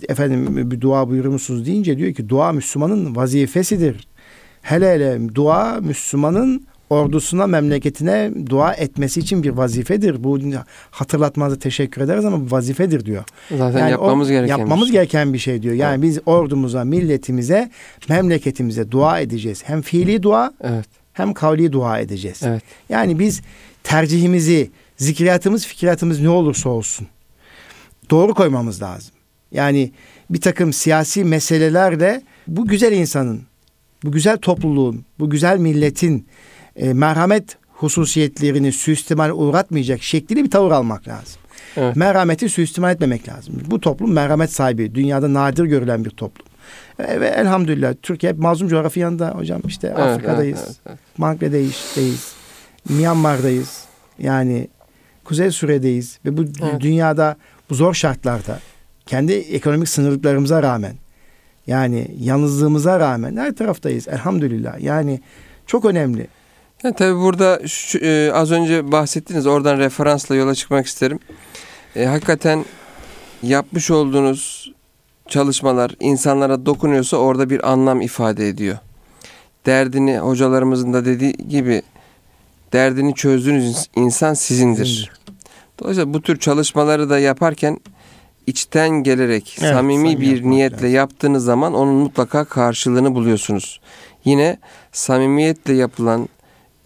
Efendim 0.09 0.71
bir 0.71 0.81
dua 0.81 1.09
buyurur 1.09 1.29
musunuz 1.29 1.67
deyince 1.67 1.99
diyor 1.99 2.15
ki 2.15 2.29
dua 2.29 2.53
Müslümanın 2.53 3.17
vazifesidir. 3.17 4.09
Hele 4.63 4.93
hele 4.95 5.35
dua 5.35 5.81
Müslümanın 5.81 6.67
ordusuna, 6.91 7.47
memleketine 7.47 8.31
dua 8.51 8.73
etmesi 8.75 9.21
için 9.21 9.43
bir 9.43 9.51
vazifedir. 9.51 10.25
Bu 10.25 10.39
hatırlatmanıza 10.91 11.59
teşekkür 11.59 12.03
ederiz 12.03 12.25
ama 12.25 12.41
bu 12.41 12.51
vazifedir 12.51 13.05
diyor. 13.05 13.25
Zaten 13.59 13.79
Yani 13.79 13.91
yapmamız 13.91 14.29
o- 14.29 14.31
gereken 14.31 14.59
yapmamız 14.59 14.89
bir 14.89 14.93
şey. 14.93 15.01
gereken 15.01 15.33
bir 15.33 15.39
şey 15.39 15.63
diyor. 15.63 15.75
Yani 15.75 16.03
biz 16.03 16.19
ordumuza, 16.27 16.85
milletimize, 16.85 17.71
memleketimize 18.09 18.91
dua 18.91 19.21
edeceğiz. 19.21 19.63
Hem 19.67 19.83
fiili 19.83 20.23
dua 20.23 20.53
Evet. 20.63 20.87
hem 21.13 21.33
kavli 21.35 21.73
dua 21.73 21.99
edeceğiz. 21.99 22.41
Evet. 22.47 22.63
Yani 22.89 23.19
biz 23.19 23.43
tercihimizi, 23.85 24.71
zikriyatımız, 24.97 25.67
fikriyatımız 25.67 26.21
ne 26.21 26.29
olursa 26.29 26.69
olsun 26.69 27.07
doğru 28.11 28.35
koymamız 28.35 28.83
lazım. 28.83 29.15
Yani 29.53 29.91
bir 30.31 30.41
takım 30.41 30.73
siyasi 30.73 31.25
meselelerle 31.25 32.23
bu 32.47 32.67
güzel 32.67 32.93
insanın, 32.93 33.43
bu 34.05 34.13
güzel 34.13 34.37
topluluğun, 34.39 35.05
bu 35.19 35.31
güzel 35.31 35.59
milletin 35.59 36.27
e, 36.77 36.93
merhamet 36.93 37.57
hususiyetlerini 37.69 38.73
suistimal 38.73 39.31
uğratmayacak 39.31 40.03
şekli 40.03 40.45
bir 40.45 40.51
tavır 40.51 40.71
almak 40.71 41.09
lazım. 41.09 41.41
Evet. 41.77 41.97
Merhameti 41.97 42.49
suistimal 42.49 42.93
etmemek 42.95 43.29
lazım. 43.29 43.55
Bu 43.67 43.81
toplum 43.81 44.13
merhamet 44.13 44.53
sahibi. 44.53 44.95
Dünyada 44.95 45.35
nadir 45.35 45.65
görülen 45.65 46.05
bir 46.05 46.11
toplum. 46.11 46.47
E, 46.99 47.21
ve 47.21 47.27
elhamdülillah 47.29 47.95
Türkiye 48.03 48.33
hep 48.33 48.39
mazlum 48.39 48.69
coğrafya 48.69 49.01
yanında 49.01 49.31
hocam 49.31 49.61
işte 49.67 49.87
Evet, 49.89 49.99
Afrika'dayız. 49.99 50.61
evet, 50.67 50.77
evet. 50.87 50.99
Bangladeş'teyiz. 51.19 52.33
Myanmar'dayız. 52.89 53.85
Yani 54.19 54.69
Kuzey 55.25 55.51
Suriye'deyiz 55.51 56.19
ve 56.25 56.37
bu 56.37 56.43
Evet. 56.63 56.81
dünyada 56.81 57.37
bu 57.71 57.75
zor 57.75 57.95
şartlarda 57.95 58.59
kendi 59.07 59.33
ekonomik 59.33 59.89
sınırlıklarımıza 59.89 60.63
rağmen 60.63 60.95
yani 61.69 62.09
yalnızlığımıza 62.21 63.01
rağmen 63.01 63.37
her 63.37 63.55
taraftayız 63.55 64.09
elhamdülillah. 64.09 64.81
Yani 64.81 65.21
çok 65.67 65.85
önemli. 65.85 66.27
Yani 66.83 66.95
tabii 66.95 67.19
burada 67.19 67.61
şu, 67.67 67.99
e, 67.99 68.33
az 68.33 68.53
önce 68.53 68.93
bahsettiniz 68.93 69.47
oradan 69.47 69.79
referansla 69.79 70.35
yola 70.35 70.55
çıkmak 70.55 70.87
isterim. 70.87 71.19
E, 71.97 72.05
hakikaten 72.05 72.65
yapmış 73.43 73.91
olduğunuz 73.91 74.73
çalışmalar 75.29 75.95
insanlara 76.01 76.67
dokunuyorsa 76.67 77.17
orada 77.17 77.51
bir 77.51 77.73
anlam 77.73 78.01
ifade 78.01 78.49
ediyor. 78.49 78.79
Derdini 79.67 80.19
hocalarımızın 80.19 80.93
da 80.93 81.05
dediği 81.05 81.33
gibi 81.33 81.83
derdini 82.73 83.15
çözdüğünüz 83.15 83.65
ins- 83.65 83.89
insan. 83.97 84.35
Sizindir. 84.35 85.13
Dolayısıyla 85.81 86.15
bu 86.15 86.23
tür 86.23 86.39
çalışmaları 86.39 87.11
da 87.11 87.19
yaparken 87.19 87.79
içten 88.49 88.91
gelerek 88.91 89.57
Evet, 89.61 89.73
samimi 89.73 90.21
bir 90.21 90.43
niyetle 90.45 90.77
lazım. 90.77 90.95
yaptığınız 90.95 91.45
zaman 91.45 91.75
onun 91.75 91.95
mutlaka 91.95 92.45
karşılığını 92.45 93.15
buluyorsunuz. 93.15 93.81
Yine 94.25 94.59
samimiyetle 94.93 95.75
yapılan, 95.75 96.29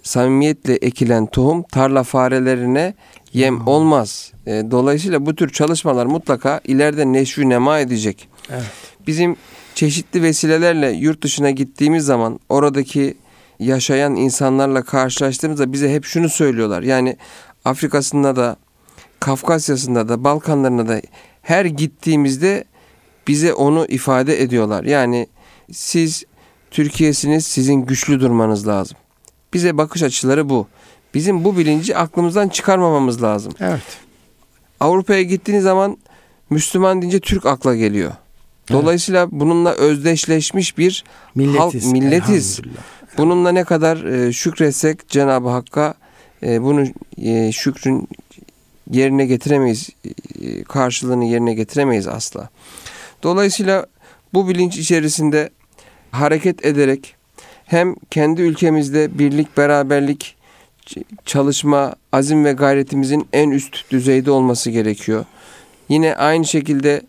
samimiyetle 0.02 0.74
ekilen 0.74 1.26
tohum 1.26 1.62
tarla 1.62 2.02
farelerine 2.02 2.94
yem 3.32 3.68
olmaz. 3.68 4.32
E, 4.46 4.50
Dolayısıyla 4.70 5.26
bu 5.26 5.34
tür 5.34 5.50
çalışmalar 5.50 6.06
mutlaka 6.06 6.60
ileride 6.64 7.12
neşvi 7.12 7.48
nema 7.48 7.78
edecek. 7.78 8.28
Evet. 8.50 8.62
Bizim 9.06 9.36
çeşitli 9.74 10.22
vesilelerle 10.22 10.90
yurt 10.90 11.22
dışına 11.22 11.50
gittiğimiz 11.50 12.04
zaman 12.04 12.40
oradaki 12.48 13.14
yaşayan 13.58 14.16
insanlarla 14.16 14.82
karşılaştığımızda 14.82 15.72
bize 15.72 15.94
hep 15.94 16.04
şunu 16.04 16.28
söylüyorlar. 16.28 16.82
Yani 16.82 17.16
Afrika'sında 17.64 18.36
da, 18.36 18.56
Kafkasya'sında 19.20 20.08
da, 20.08 20.24
Balkanlarına 20.24 20.88
da 20.88 21.00
her 21.43 21.64
gittiğimizde 21.64 22.64
bize 23.28 23.55
onu 23.55 23.86
ifade 23.86 24.43
ediyorlar. 24.43 24.84
Yani 24.84 25.26
siz 25.72 26.24
Türkiye'siniz, 26.70 27.47
sizin 27.47 27.74
güçlü 27.74 28.20
durmanız 28.20 28.68
lazım. 28.68 28.97
Bize 29.55 29.78
bakış 29.78 30.03
açıları 30.03 30.49
bu. 30.49 30.66
Bizim 31.14 31.45
bu 31.45 31.59
bilinci 31.59 31.97
aklımızdan 31.97 32.49
çıkarmamamız 32.49 33.22
lazım. 33.22 33.53
Evet. 33.61 33.82
Avrupa'ya 34.80 35.22
gittiğiniz 35.22 35.64
zaman 35.64 35.97
Müslüman 36.51 37.03
deyince 37.03 37.20
Türk 37.20 37.47
akla 37.47 37.76
geliyor. 37.76 38.12
Dolayısıyla 38.72 39.28
bununla 39.30 39.72
özdeşleşmiş 39.72 40.78
bir 40.78 41.05
Milletiz. 41.34 41.61
halk, 41.61 41.93
milletiz. 41.93 42.61
Bununla 43.18 43.53
ne 43.53 43.64
kadar 43.64 44.05
e, 44.05 44.32
şükretsek 44.32 45.09
Cenab-ı 45.09 45.49
Hakk'a 45.49 45.95
e, 46.43 46.62
bunun 46.62 46.95
e, 47.16 47.53
şükrün 47.53 48.09
yerine 48.91 49.26
getiremeyiz. 49.26 49.89
e, 50.43 50.64
karşılığını 50.64 51.24
yerine 51.24 51.55
getiremeyiz 51.55 52.09
asla. 52.09 52.49
Dolayısıyla 53.22 53.87
bu 54.35 54.49
bilinç 54.49 54.78
içerisinde 54.78 55.51
hareket 56.11 56.66
ederek 56.66 57.14
hem 57.66 57.95
kendi 58.11 58.43
ülkemizde 58.43 59.18
birlik, 59.18 59.57
beraberlik, 59.57 60.37
çalışma, 61.24 61.95
azim 62.12 62.45
ve 62.45 62.53
gayretimizin 62.53 63.28
en 63.33 63.51
üst 63.51 63.91
düzeyde 63.91 64.30
olması 64.30 64.70
gerekiyor. 64.70 65.24
Yine 65.89 66.16
aynı 66.16 66.45
şekilde 66.45 67.03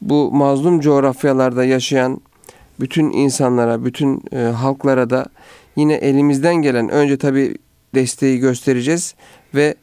bu 0.00 0.32
mazlum 0.32 0.80
coğrafyalarda 0.80 1.64
yaşayan 1.64 2.20
bütün 2.80 3.10
insanlara, 3.10 3.84
bütün 3.84 4.22
e, 4.32 4.38
halklara 4.38 5.10
da 5.10 5.26
yine 5.76 5.94
elimizden 5.94 6.54
gelen 6.54 6.88
önce 6.88 7.16
tabii 7.16 7.54
desteği 7.94 8.38
göstereceğiz 8.38 9.14
ve 9.54 9.74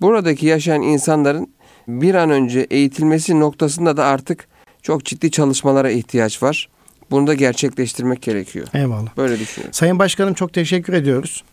buradaki 0.00 0.46
yaşayan 0.46 0.82
insanların 0.82 1.48
bir 1.88 2.14
an 2.14 2.30
önce 2.30 2.66
eğitilmesi 2.70 3.40
noktasında 3.40 3.96
da 3.96 4.04
artık 4.04 4.48
çok 4.82 5.04
ciddi 5.04 5.30
çalışmalara 5.30 5.90
ihtiyaç 5.90 6.42
var. 6.42 6.68
Bunu 7.10 7.26
da 7.26 7.34
gerçekleştirmek 7.34 8.22
gerekiyor. 8.22 8.66
Eyvallah. 8.74 9.16
Böyle 9.16 9.38
düşünüyorum. 9.38 9.72
Sayın 9.74 9.98
Başkanım 9.98 10.34
çok 10.34 10.52
teşekkür 10.52 10.92
ediyoruz. 10.92 11.44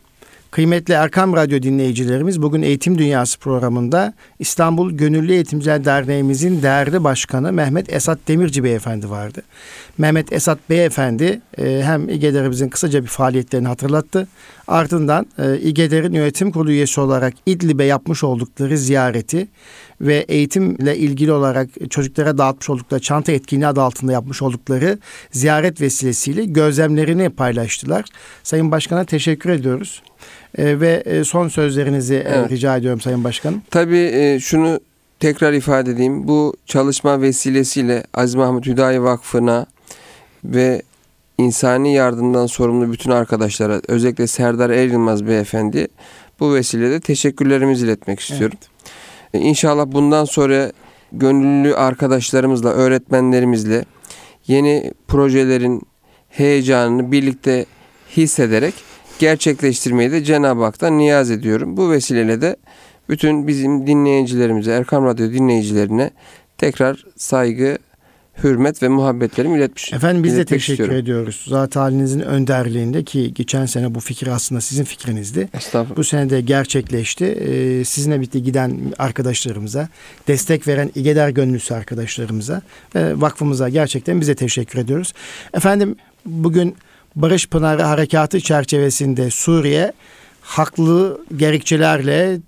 Kıymetli 0.54 0.94
Erkam 0.94 1.36
Radyo 1.36 1.62
dinleyicilerimiz 1.62 2.42
bugün 2.42 2.62
Eğitim 2.62 2.98
Dünyası 2.98 3.40
programında 3.40 4.14
İstanbul 4.40 4.92
Gönüllü 4.92 5.34
Eğitimciler 5.34 5.86
Derneğimizin 5.86 6.62
değerli 6.62 7.04
başkanı 7.04 7.54
Mehmet 7.54 7.94
Esat 7.94 8.20
Demirci 8.28 8.64
Beyefendi 8.64 9.10
vardı. 9.10 9.42
Mehmet 9.98 10.34
Esat 10.34 10.60
Beyefendi 10.70 11.42
e, 11.58 11.82
hem 11.84 12.10
İGEDER'imizin 12.10 12.70
kısaca 12.70 13.02
bir 13.02 13.08
faaliyetlerini 13.08 13.68
hatırlattı. 13.68 14.28
Ardından 14.68 15.26
e, 15.40 15.60
İGEDER'in 15.60 16.14
yönetim 16.14 16.52
kurulu 16.52 16.72
üyesi 16.72 17.02
olarak 17.02 17.34
İdlib'e 17.46 17.84
yapmış 17.84 18.24
oldukları 18.24 18.78
ziyareti 18.78 19.48
ve 20.02 20.16
eğitimle 20.16 20.98
ilgili 20.98 21.32
olarak 21.32 21.70
çocuklara 21.90 22.38
dağıtmış 22.38 22.70
oldukları 22.70 23.02
çanta 23.02 23.32
etkinliği 23.32 23.68
adı 23.68 23.82
altında 23.82 24.12
yapmış 24.12 24.42
oldukları 24.42 25.00
ziyaret 25.32 25.82
vesilesiyle 25.82 26.46
gözlemlerini 26.46 27.30
paylaştılar. 27.30 28.06
Sayın 28.44 28.72
Başkan'a 28.72 29.06
teşekkür 29.06 29.50
ediyoruz. 29.50 30.02
E, 30.58 30.80
ve 30.80 31.04
e, 31.06 31.24
son 31.24 31.48
sözlerinizi 31.48 32.16
e, 32.16 32.18
Evet. 32.28 32.52
rica 32.52 32.78
ediyorum 32.78 33.02
Sayın 33.02 33.24
Başkanım. 33.24 33.62
Tabii 33.72 33.98
e, 34.14 34.40
şunu 34.40 34.80
tekrar 35.20 35.54
ifade 35.54 35.92
edeyim. 35.92 36.28
Bu 36.28 36.54
çalışma 36.66 37.22
vesilesiyle 37.22 38.04
Aziz 38.14 38.36
Mahmut 38.36 38.66
Hüdayi 38.66 39.04
Vakfı'na 39.04 39.66
ve 40.46 40.82
insani 41.38 41.94
yardımdan 41.94 42.46
sorumlu 42.46 42.92
bütün 42.92 43.12
arkadaşlara 43.12 43.82
özellikle 43.88 44.28
Serdar 44.28 44.70
Er 44.70 44.88
Yılmaz 44.88 45.28
Beyefendi 45.28 45.88
bu 46.40 46.54
vesilede 46.54 47.00
teşekkürlerimizi 47.00 47.86
iletmek 47.86 48.20
istiyorum. 48.20 48.58
E, 49.34 49.40
İnşallah 49.40 49.86
bundan 49.88 50.26
sonra 50.26 50.72
gönüllü 51.12 51.76
arkadaşlarımızla, 51.76 52.70
öğretmenlerimizle 52.70 53.86
yeni 54.48 54.92
projelerin 55.08 55.82
heyecanını 56.30 57.12
birlikte 57.12 57.66
hissederek 58.18 58.74
gerçekleştirmeyi 59.20 60.12
de 60.12 60.24
Cenab-ı 60.24 60.64
Hak'tan 60.64 60.98
niyaz 60.98 61.32
ediyorum. 61.32 61.78
Bu 61.78 61.92
vesileyle 61.92 62.42
de 62.42 62.56
bütün 63.10 63.48
bizim 63.48 63.88
dinleyicilerimize, 63.88 64.72
Erkam 64.72 65.06
Radyo 65.06 65.32
dinleyicilerine 65.32 66.12
tekrar 66.58 67.06
saygı 67.18 67.78
hürmet 68.44 68.84
ve 68.84 68.88
muhabbetlerimi 68.88 69.58
iletmiş. 69.58 69.94
Efendim 69.94 70.24
biz 70.24 70.38
de 70.38 70.46
teşekkür 70.46 70.74
istiyorum. 70.74 70.96
ediyoruz. 70.96 71.46
Zat 71.48 71.76
halinizin 71.76 72.20
önderliğinde 72.20 73.04
ki 73.04 73.34
geçen 73.34 73.66
sene 73.66 73.96
bu 73.96 74.00
fikir 74.00 74.28
aslında 74.28 74.62
sizin 74.62 74.84
fikrinizdi. 74.84 75.50
Estağfurullah. 75.54 75.98
Bu 75.98 76.04
sene 76.04 76.30
de 76.30 76.42
gerçekleşti. 76.42 77.26
Ee, 77.26 77.86
sizinle 77.86 78.18
birlikte 78.18 78.40
giden 78.40 78.80
arkadaşlarımıza, 79.00 79.90
destek 80.28 80.68
veren 80.68 80.92
İgeder 80.96 81.30
Gönüllüsü 81.30 81.74
arkadaşlarımıza 81.74 82.62
ve 82.96 83.22
vakfımıza 83.22 83.70
gerçekten 83.70 84.22
bize 84.22 84.36
teşekkür 84.36 84.80
ediyoruz. 84.80 85.14
Efendim 85.54 85.96
bugün 86.26 86.76
Barış 87.16 87.48
Pınarı 87.48 87.82
Harekatı 87.82 88.40
çerçevesinde 88.40 89.30
Suriye 89.30 89.94
haklı 90.42 91.22
gerekçelerle 91.36 92.40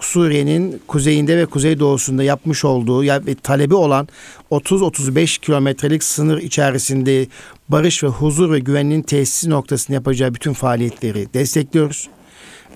Suriye'nin 0.00 0.82
kuzeyinde 0.86 1.36
ve 1.36 1.46
kuzeydoğusunda 1.46 2.22
yapmış 2.22 2.64
olduğu 2.64 3.04
ya 3.04 3.26
ve 3.26 3.34
talebi 3.34 3.74
olan 3.74 4.08
30-35 4.50 5.40
kilometrelik 5.40 6.04
sınır 6.04 6.38
içerisinde 6.38 7.26
barış 7.68 8.04
ve 8.04 8.08
huzur 8.08 8.52
ve 8.52 8.58
güvenliğin 8.58 9.02
tesisi 9.02 9.50
noktasında 9.50 9.94
yapacağı 9.94 10.34
bütün 10.34 10.52
faaliyetleri 10.52 11.34
destekliyoruz. 11.34 12.08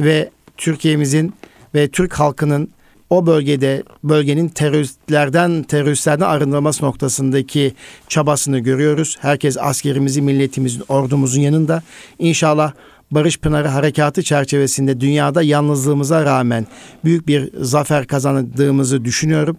Ve 0.01 0.31
Türkiye'mizin 0.57 1.35
ve 1.75 1.89
Türk 1.89 2.13
halkının 2.13 2.69
o 3.11 3.27
bölgede 3.27 3.83
bölgenin 4.05 4.49
teröristlerden 4.49 5.63
teröristlerden 5.63 6.25
arındırılması 6.25 6.85
noktasındaki 6.85 7.75
çabasını 8.09 8.59
görüyoruz. 8.59 9.17
Herkes 9.21 9.59
askerimizi, 9.59 10.23
milletimizin, 10.23 10.83
ordumuzun 10.89 11.41
yanında. 11.41 11.83
İnşallah 12.19 12.73
Barış 13.11 13.39
Pınarı 13.39 13.69
Harekatı 13.69 14.23
çerçevesinde 14.23 15.01
dünyada 15.01 15.43
yalnızlığımıza 15.43 16.25
rağmen 16.25 16.67
büyük 17.05 17.29
bir 17.29 17.51
zafer 17.61 18.07
kazandığımızı 18.07 19.05
düşünüyorum. 19.05 19.57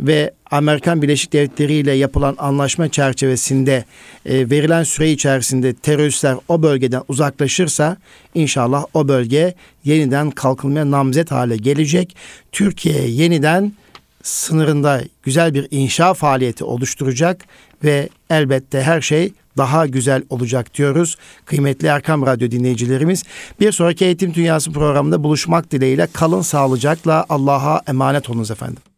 Ve 0.00 0.30
Amerikan 0.50 1.02
Birleşik 1.02 1.32
Devletleri 1.32 1.74
ile 1.74 1.92
yapılan 1.92 2.36
anlaşma 2.38 2.88
çerçevesinde 2.88 3.84
e, 4.26 4.50
verilen 4.50 4.82
süre 4.82 5.10
içerisinde 5.10 5.74
teröristler 5.74 6.36
o 6.48 6.62
bölgeden 6.62 7.02
uzaklaşırsa 7.08 7.96
inşallah 8.34 8.84
o 8.94 9.08
bölge 9.08 9.54
yeniden 9.84 10.30
kalkınmaya 10.30 10.90
namzet 10.90 11.30
hale 11.30 11.56
gelecek. 11.56 12.16
Türkiye 12.52 13.08
yeniden 13.08 13.72
sınırında 14.22 15.02
güzel 15.22 15.54
bir 15.54 15.68
inşa 15.70 16.14
faaliyeti 16.14 16.64
oluşturacak 16.64 17.44
ve 17.84 18.08
elbette 18.30 18.82
her 18.82 19.00
şey 19.00 19.32
daha 19.56 19.86
güzel 19.86 20.22
olacak 20.30 20.74
diyoruz. 20.74 21.16
Kıymetli 21.44 21.88
Erkam 21.88 22.26
Radyo 22.26 22.50
dinleyicilerimiz 22.50 23.24
bir 23.60 23.72
sonraki 23.72 24.04
Eğitim 24.04 24.34
Dünyası 24.34 24.72
programında 24.72 25.24
buluşmak 25.24 25.70
dileğiyle 25.70 26.08
kalın 26.12 26.42
sağlıcakla 26.42 27.26
Allah'a 27.28 27.80
emanet 27.86 28.30
olunuz 28.30 28.50
efendim. 28.50 28.91